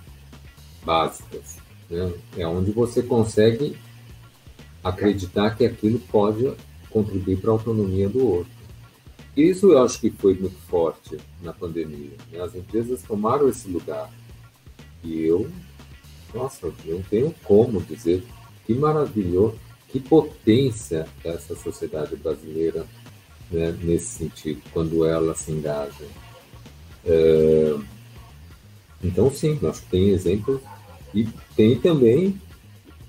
básicas. 0.86 1.58
Né? 1.89 2.14
É 2.38 2.45
onde 2.45 2.72
você 2.72 3.02
consegue 3.02 3.76
acreditar 4.84 5.56
que 5.56 5.66
aquilo 5.66 5.97
pode 5.99 6.54
contribuir 6.91 7.38
para 7.38 7.49
a 7.49 7.54
autonomia 7.54 8.08
do 8.08 8.28
outro. 8.28 8.61
Isso 9.41 9.71
eu 9.71 9.83
acho 9.83 9.99
que 9.99 10.09
foi 10.09 10.33
muito 10.33 10.57
forte 10.67 11.17
na 11.41 11.51
pandemia. 11.53 12.11
Né? 12.31 12.39
As 12.41 12.55
empresas 12.55 13.01
tomaram 13.01 13.49
esse 13.49 13.67
lugar. 13.67 14.09
E 15.03 15.23
eu, 15.23 15.49
nossa, 16.33 16.71
eu 16.85 17.03
tenho 17.09 17.33
como 17.43 17.81
dizer 17.81 18.23
que 18.65 18.73
maravilhoso, 18.73 19.57
que 19.89 19.99
potência 19.99 21.07
essa 21.23 21.55
sociedade 21.55 22.15
brasileira 22.15 22.85
né, 23.49 23.75
nesse 23.81 24.07
sentido, 24.07 24.61
quando 24.71 25.05
ela 25.05 25.35
se 25.35 25.51
engaja. 25.51 26.05
É, 27.05 27.75
então, 29.03 29.31
sim, 29.31 29.57
que 29.57 29.89
tem 29.89 30.09
exemplos. 30.09 30.61
E 31.13 31.27
tem 31.55 31.77
também 31.77 32.39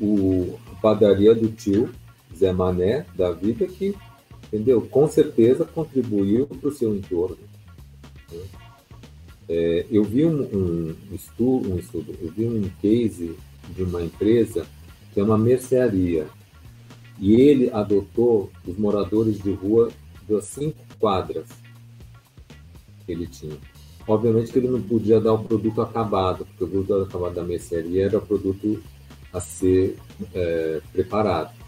o, 0.00 0.58
a 0.72 0.74
padaria 0.76 1.34
do 1.34 1.48
tio 1.48 1.90
Zé 2.36 2.52
Mané 2.52 3.06
da 3.14 3.30
vida 3.30 3.66
que, 3.66 3.94
entendeu? 4.52 4.82
Com 4.82 5.08
certeza 5.08 5.64
contribuiu 5.64 6.46
para 6.46 6.68
o 6.68 6.72
seu 6.72 6.94
entorno. 6.94 7.38
Né? 8.30 8.40
É, 9.48 9.86
eu 9.90 10.04
vi 10.04 10.26
um, 10.26 10.42
um, 10.42 10.94
estudo, 11.14 11.72
um 11.72 11.78
estudo, 11.78 12.14
eu 12.20 12.30
vi 12.30 12.44
um 12.46 12.70
case 12.80 13.34
de 13.74 13.82
uma 13.82 14.02
empresa 14.02 14.66
que 15.12 15.20
é 15.20 15.22
uma 15.22 15.38
mercearia 15.38 16.26
e 17.18 17.34
ele 17.34 17.70
adotou 17.70 18.50
os 18.66 18.76
moradores 18.78 19.42
de 19.42 19.52
rua 19.52 19.90
das 20.28 20.44
cinco 20.44 20.78
quadras 20.98 21.46
que 23.04 23.12
ele 23.12 23.26
tinha. 23.26 23.56
Obviamente 24.06 24.52
que 24.52 24.58
ele 24.58 24.68
não 24.68 24.82
podia 24.82 25.20
dar 25.20 25.32
o 25.32 25.44
produto 25.44 25.80
acabado, 25.80 26.44
porque 26.44 26.64
o 26.64 26.68
produto 26.68 27.02
acabado 27.02 27.34
da 27.34 27.44
mercearia 27.44 28.06
era 28.06 28.18
o 28.18 28.22
produto 28.26 28.82
a 29.32 29.40
ser 29.40 29.96
é, 30.34 30.80
preparado. 30.92 31.61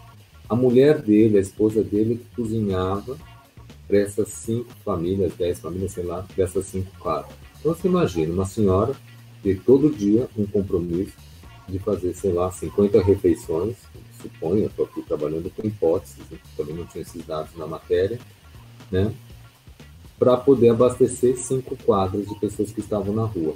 A 0.49 0.55
mulher 0.55 1.01
dele, 1.01 1.37
a 1.37 1.41
esposa 1.41 1.83
dele, 1.83 2.17
que 2.17 2.35
cozinhava 2.35 3.17
para 3.87 3.97
essas 3.97 4.29
cinco 4.29 4.71
famílias, 4.83 5.33
dez 5.35 5.59
famílias, 5.59 5.91
sei 5.91 6.03
lá, 6.03 6.25
dessas 6.35 6.65
cinco 6.65 6.91
quadras. 6.99 7.35
Então 7.59 7.73
você 7.73 7.87
imagina 7.87 8.33
uma 8.33 8.45
senhora 8.45 8.93
ter 9.41 9.61
todo 9.61 9.89
dia 9.89 10.27
um 10.37 10.45
compromisso 10.45 11.13
de 11.67 11.79
fazer, 11.79 12.13
sei 12.13 12.31
lá, 12.31 12.51
50 12.51 13.01
refeições, 13.01 13.75
suponho, 14.21 14.65
estou 14.65 14.85
aqui 14.85 15.01
trabalhando 15.01 15.49
com 15.49 15.65
hipóteses, 15.65 16.17
também 16.55 16.75
não 16.75 16.85
tinha 16.85 17.01
esses 17.01 17.25
dados 17.25 17.55
na 17.55 17.65
matéria, 17.65 18.19
né? 18.91 19.13
para 20.17 20.37
poder 20.37 20.69
abastecer 20.69 21.37
cinco 21.37 21.75
quadras 21.83 22.27
de 22.27 22.35
pessoas 22.39 22.71
que 22.71 22.79
estavam 22.79 23.13
na 23.13 23.25
rua. 23.25 23.55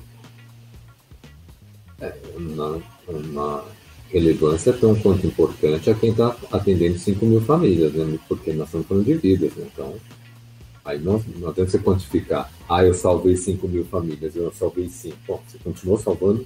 É 2.01 2.13
uma, 2.35 2.81
uma 3.07 3.65
relevância 4.11 4.73
tão 4.73 4.95
quanto 4.95 5.25
importante 5.25 5.89
a 5.89 5.93
quem 5.93 6.11
está 6.11 6.35
atendendo 6.51 6.97
5 6.97 7.25
mil 7.25 7.41
famílias, 7.41 7.93
né? 7.93 8.19
porque 8.27 8.51
nós 8.53 8.67
estamos 8.67 8.87
falando 8.87 9.05
de 9.05 9.13
vidas. 9.15 9.53
Né? 9.55 9.67
Então, 9.71 9.95
aí 10.83 10.99
não, 10.99 11.23
não 11.37 11.49
adianta 11.49 11.71
você 11.71 11.79
quantificar. 11.79 12.51
Ah, 12.67 12.83
eu 12.83 12.93
salvei 12.93 13.37
5 13.37 13.67
mil 13.67 13.85
famílias, 13.85 14.35
eu 14.35 14.51
salvei 14.51 14.89
5. 14.89 15.15
Bom, 15.27 15.41
você 15.47 15.57
continuou 15.59 15.97
salvando 15.97 16.45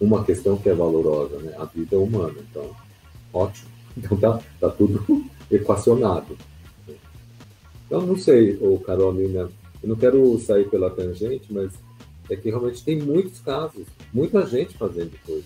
uma 0.00 0.24
questão 0.24 0.56
que 0.56 0.68
é 0.68 0.74
valorosa, 0.74 1.36
né? 1.38 1.54
a 1.58 1.64
vida 1.66 1.98
humana. 1.98 2.34
Então, 2.50 2.70
ótimo. 3.32 3.70
Então, 3.94 4.16
tá, 4.16 4.40
tá 4.58 4.70
tudo 4.70 5.04
equacionado. 5.52 6.34
Então, 7.84 8.00
não 8.00 8.16
sei, 8.16 8.58
Carolina, 8.86 9.50
eu 9.82 9.88
não 9.90 9.96
quero 9.96 10.38
sair 10.38 10.66
pela 10.70 10.88
tangente, 10.88 11.52
mas 11.52 11.72
é 12.30 12.36
que 12.36 12.48
realmente 12.48 12.82
tem 12.82 12.98
muitos 12.98 13.38
casos, 13.40 13.86
muita 14.14 14.46
gente 14.46 14.78
fazendo 14.78 15.12
coisa. 15.26 15.44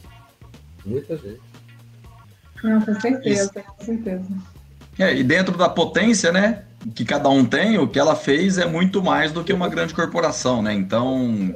Muita 0.84 1.16
gente. 1.16 1.40
Não, 2.62 2.80
com 2.80 3.00
certeza, 3.00 3.44
Isso. 3.44 3.66
com 3.76 3.84
certeza. 3.84 4.24
É, 4.98 5.14
e 5.14 5.22
dentro 5.22 5.56
da 5.56 5.68
potência, 5.68 6.32
né, 6.32 6.62
que 6.94 7.04
cada 7.04 7.28
um 7.28 7.44
tem, 7.44 7.78
o 7.78 7.88
que 7.88 7.98
ela 7.98 8.16
fez 8.16 8.58
é 8.58 8.66
muito 8.66 9.02
mais 9.02 9.32
do 9.32 9.44
que 9.44 9.52
uma 9.52 9.68
grande 9.68 9.94
corporação, 9.94 10.62
né? 10.62 10.72
Então, 10.72 11.54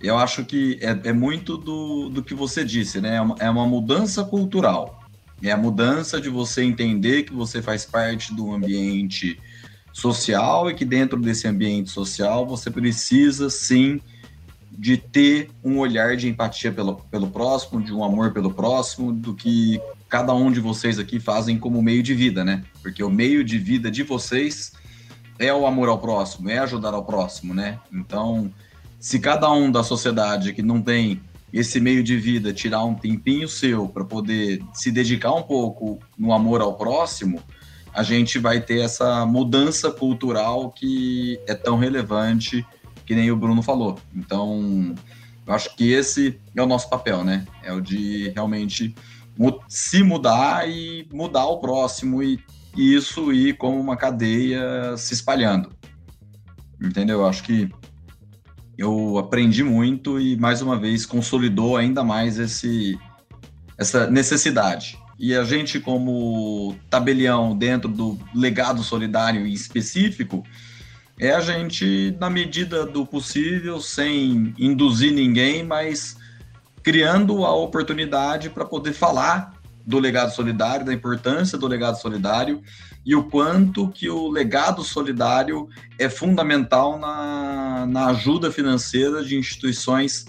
eu 0.00 0.18
acho 0.18 0.44
que 0.44 0.78
é, 0.80 1.08
é 1.08 1.12
muito 1.12 1.56
do, 1.56 2.08
do 2.08 2.22
que 2.22 2.34
você 2.34 2.64
disse, 2.64 3.00
né? 3.00 3.16
É 3.16 3.20
uma, 3.20 3.36
é 3.38 3.50
uma 3.50 3.66
mudança 3.66 4.24
cultural. 4.24 5.00
É 5.42 5.50
a 5.50 5.56
mudança 5.56 6.20
de 6.20 6.28
você 6.28 6.62
entender 6.62 7.24
que 7.24 7.32
você 7.32 7.62
faz 7.62 7.84
parte 7.84 8.34
do 8.34 8.52
ambiente 8.52 9.38
social 9.92 10.70
e 10.70 10.74
que 10.74 10.84
dentro 10.84 11.20
desse 11.20 11.46
ambiente 11.46 11.90
social 11.90 12.46
você 12.46 12.70
precisa 12.70 13.50
sim 13.50 14.00
de 14.70 14.96
ter 14.96 15.50
um 15.62 15.78
olhar 15.78 16.16
de 16.16 16.28
empatia 16.28 16.72
pelo, 16.72 16.94
pelo 17.10 17.28
próximo, 17.28 17.82
de 17.82 17.92
um 17.92 18.02
amor 18.02 18.32
pelo 18.32 18.52
próximo, 18.52 19.12
do 19.12 19.34
que 19.34 19.80
cada 20.12 20.34
um 20.34 20.52
de 20.52 20.60
vocês 20.60 20.98
aqui 20.98 21.18
fazem 21.18 21.56
como 21.58 21.80
meio 21.80 22.02
de 22.02 22.12
vida, 22.12 22.44
né? 22.44 22.62
Porque 22.82 23.02
o 23.02 23.08
meio 23.08 23.42
de 23.42 23.56
vida 23.56 23.90
de 23.90 24.02
vocês 24.02 24.74
é 25.38 25.54
o 25.54 25.66
amor 25.66 25.88
ao 25.88 25.98
próximo, 25.98 26.50
é 26.50 26.58
ajudar 26.58 26.92
ao 26.92 27.02
próximo, 27.02 27.54
né? 27.54 27.78
Então, 27.90 28.52
se 29.00 29.18
cada 29.18 29.50
um 29.50 29.72
da 29.72 29.82
sociedade 29.82 30.52
que 30.52 30.62
não 30.62 30.82
tem 30.82 31.18
esse 31.50 31.80
meio 31.80 32.04
de 32.04 32.18
vida 32.18 32.52
tirar 32.52 32.84
um 32.84 32.94
tempinho 32.94 33.48
seu 33.48 33.88
para 33.88 34.04
poder 34.04 34.62
se 34.74 34.92
dedicar 34.92 35.32
um 35.32 35.42
pouco 35.42 35.98
no 36.18 36.30
amor 36.34 36.60
ao 36.60 36.74
próximo, 36.74 37.42
a 37.94 38.02
gente 38.02 38.38
vai 38.38 38.60
ter 38.60 38.80
essa 38.80 39.24
mudança 39.24 39.90
cultural 39.90 40.72
que 40.72 41.40
é 41.46 41.54
tão 41.54 41.78
relevante 41.78 42.66
que 43.06 43.14
nem 43.14 43.30
o 43.30 43.36
Bruno 43.36 43.62
falou. 43.62 43.98
Então, 44.14 44.94
eu 45.46 45.54
acho 45.54 45.74
que 45.74 45.90
esse 45.90 46.38
é 46.54 46.62
o 46.62 46.66
nosso 46.66 46.90
papel, 46.90 47.24
né? 47.24 47.46
É 47.62 47.72
o 47.72 47.80
de 47.80 48.30
realmente 48.34 48.94
se 49.68 50.02
mudar 50.02 50.68
e 50.68 51.06
mudar 51.12 51.46
o 51.46 51.58
próximo 51.58 52.22
e 52.22 52.38
isso 52.76 53.32
ir 53.32 53.56
como 53.56 53.78
uma 53.80 53.96
cadeia 53.96 54.96
se 54.96 55.14
espalhando. 55.14 55.70
Entendeu? 56.80 57.20
Eu 57.20 57.26
acho 57.26 57.42
que 57.42 57.70
eu 58.76 59.18
aprendi 59.18 59.62
muito 59.62 60.18
e 60.18 60.36
mais 60.36 60.62
uma 60.62 60.78
vez 60.78 61.06
consolidou 61.06 61.76
ainda 61.76 62.02
mais 62.02 62.38
esse 62.38 62.98
essa 63.78 64.10
necessidade. 64.10 64.98
E 65.18 65.34
a 65.34 65.44
gente 65.44 65.78
como 65.78 66.76
tabelião 66.90 67.56
dentro 67.56 67.88
do 67.88 68.18
legado 68.34 68.82
solidário 68.82 69.46
em 69.46 69.52
específico, 69.52 70.44
é 71.18 71.32
a 71.32 71.40
gente 71.40 72.16
na 72.18 72.28
medida 72.28 72.84
do 72.84 73.06
possível, 73.06 73.80
sem 73.80 74.54
induzir 74.58 75.12
ninguém, 75.12 75.62
mas 75.62 76.16
criando 76.82 77.44
a 77.44 77.54
oportunidade 77.54 78.50
para 78.50 78.64
poder 78.64 78.92
falar 78.92 79.54
do 79.84 79.98
legado 79.98 80.32
solidário, 80.32 80.86
da 80.86 80.92
importância 80.92 81.58
do 81.58 81.66
legado 81.66 82.00
solidário 82.00 82.62
e 83.04 83.16
o 83.16 83.24
quanto 83.24 83.88
que 83.88 84.08
o 84.08 84.28
legado 84.28 84.82
solidário 84.82 85.68
é 85.98 86.08
fundamental 86.08 86.98
na, 86.98 87.86
na 87.86 88.06
ajuda 88.08 88.50
financeira 88.50 89.24
de 89.24 89.36
instituições 89.36 90.24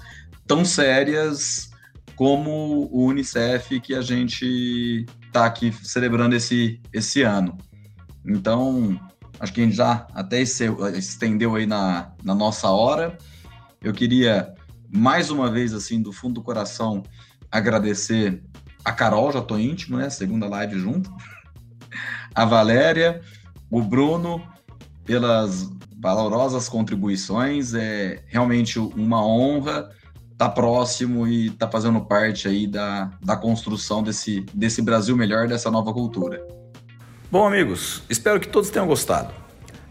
tão 0.47 0.65
sérias 0.65 1.71
como 2.15 2.89
o 2.91 3.05
Unicef 3.05 3.79
que 3.79 3.93
a 3.93 4.01
gente 4.01 5.05
está 5.27 5.45
aqui 5.45 5.73
celebrando 5.83 6.35
esse, 6.35 6.79
esse 6.91 7.21
ano. 7.21 7.57
Então, 8.25 8.99
acho 9.39 9.53
que 9.53 9.61
a 9.61 9.63
gente 9.63 9.75
já 9.75 10.07
até 10.13 10.41
estendeu 10.41 11.55
aí 11.55 11.65
na, 11.65 12.11
na 12.23 12.33
nossa 12.33 12.69
hora. 12.69 13.17
Eu 13.81 13.93
queria, 13.93 14.53
mais 14.93 15.31
uma 15.31 15.49
vez, 15.49 15.73
assim, 15.73 16.01
do 16.01 16.11
fundo 16.11 16.35
do 16.35 16.43
coração, 16.43 17.03
agradecer 17.51 18.43
a 18.85 18.91
Carol, 18.91 19.31
já 19.31 19.41
tô 19.41 19.57
íntimo, 19.57 19.97
né? 19.97 20.09
Segunda 20.09 20.47
live 20.47 20.77
junto. 20.77 21.11
A 22.35 22.45
Valéria, 22.45 23.21
o 23.69 23.79
Bruno, 23.81 24.41
pelas 25.05 25.69
valorosas 25.99 26.67
contribuições. 26.67 27.73
É 27.73 28.23
realmente 28.27 28.77
uma 28.79 29.25
honra 29.25 29.89
estar 30.31 30.49
tá 30.49 30.49
próximo 30.49 31.27
e 31.27 31.47
estar 31.47 31.67
tá 31.67 31.71
fazendo 31.71 32.01
parte 32.01 32.47
aí 32.47 32.67
da, 32.67 33.11
da 33.23 33.37
construção 33.37 34.03
desse, 34.03 34.41
desse 34.53 34.81
Brasil 34.81 35.15
melhor, 35.15 35.47
dessa 35.47 35.71
nova 35.71 35.93
cultura. 35.93 36.45
Bom, 37.31 37.47
amigos, 37.47 38.03
espero 38.09 38.39
que 38.39 38.47
todos 38.47 38.69
tenham 38.69 38.87
gostado. 38.87 39.42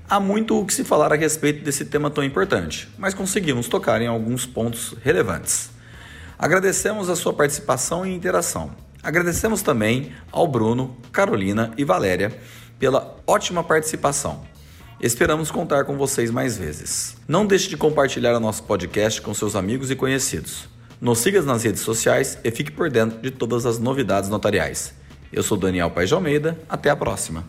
Há 0.09 0.21
muito 0.21 0.59
o 0.59 0.67
que 0.67 0.75
se 0.75 0.85
falar 0.85 1.13
a 1.13 1.17
respeito 1.17 1.65
desse 1.65 1.85
tema 1.85 2.11
tão 2.11 2.23
importante, 2.23 2.89
mas 2.99 3.15
conseguimos 3.15 3.69
tocar 3.69 4.03
em 4.03 4.07
alguns 4.07 4.45
pontos 4.45 4.95
relevantes. 5.03 5.71
Agradecemos 6.39 7.09
a 7.09 7.17
sua 7.17 7.33
participação 7.33 8.05
e 8.05 8.15
interação. 8.15 8.73
Agradecemos 9.03 9.63
também 9.63 10.13
ao 10.31 10.47
Bruno, 10.47 10.97
Carolina 11.11 11.73
e 11.77 11.85
Valéria 11.85 12.37
pela 12.79 13.17
ótima 13.27 13.63
participação. 13.63 14.43
Esperamos 15.01 15.51
contar 15.51 15.85
com 15.85 15.97
vocês 15.97 16.31
mais 16.31 16.57
vezes. 16.57 17.17
Não 17.27 17.47
deixe 17.47 17.69
de 17.69 17.77
compartilhar 17.77 18.37
o 18.37 18.41
nosso 18.41 18.63
podcast 18.65 19.21
com 19.21 19.35
seus 19.35 19.57
amigos 19.57 19.91
e 19.91 19.97
conhecidos. 19.97 20.69
Nos 21.01 21.19
siga 21.19 21.43
nas 21.43 21.65
redes 21.65 21.81
sociais 21.81 22.39
e 22.45 22.51
fique 22.53 22.71
por 22.71 22.89
dentro 22.89 23.21
de 23.21 23.31
todas 23.31 23.67
as 23.67 23.81
novidades 23.81 24.31
notariais. 24.31 24.95
Eu 25.33 25.43
sou 25.43 25.57
Daniel 25.57 25.91
Paes 25.91 26.09
de 26.09 26.15
Almeida, 26.15 26.57
até 26.69 26.91
a 26.91 26.97
próxima. 26.97 27.45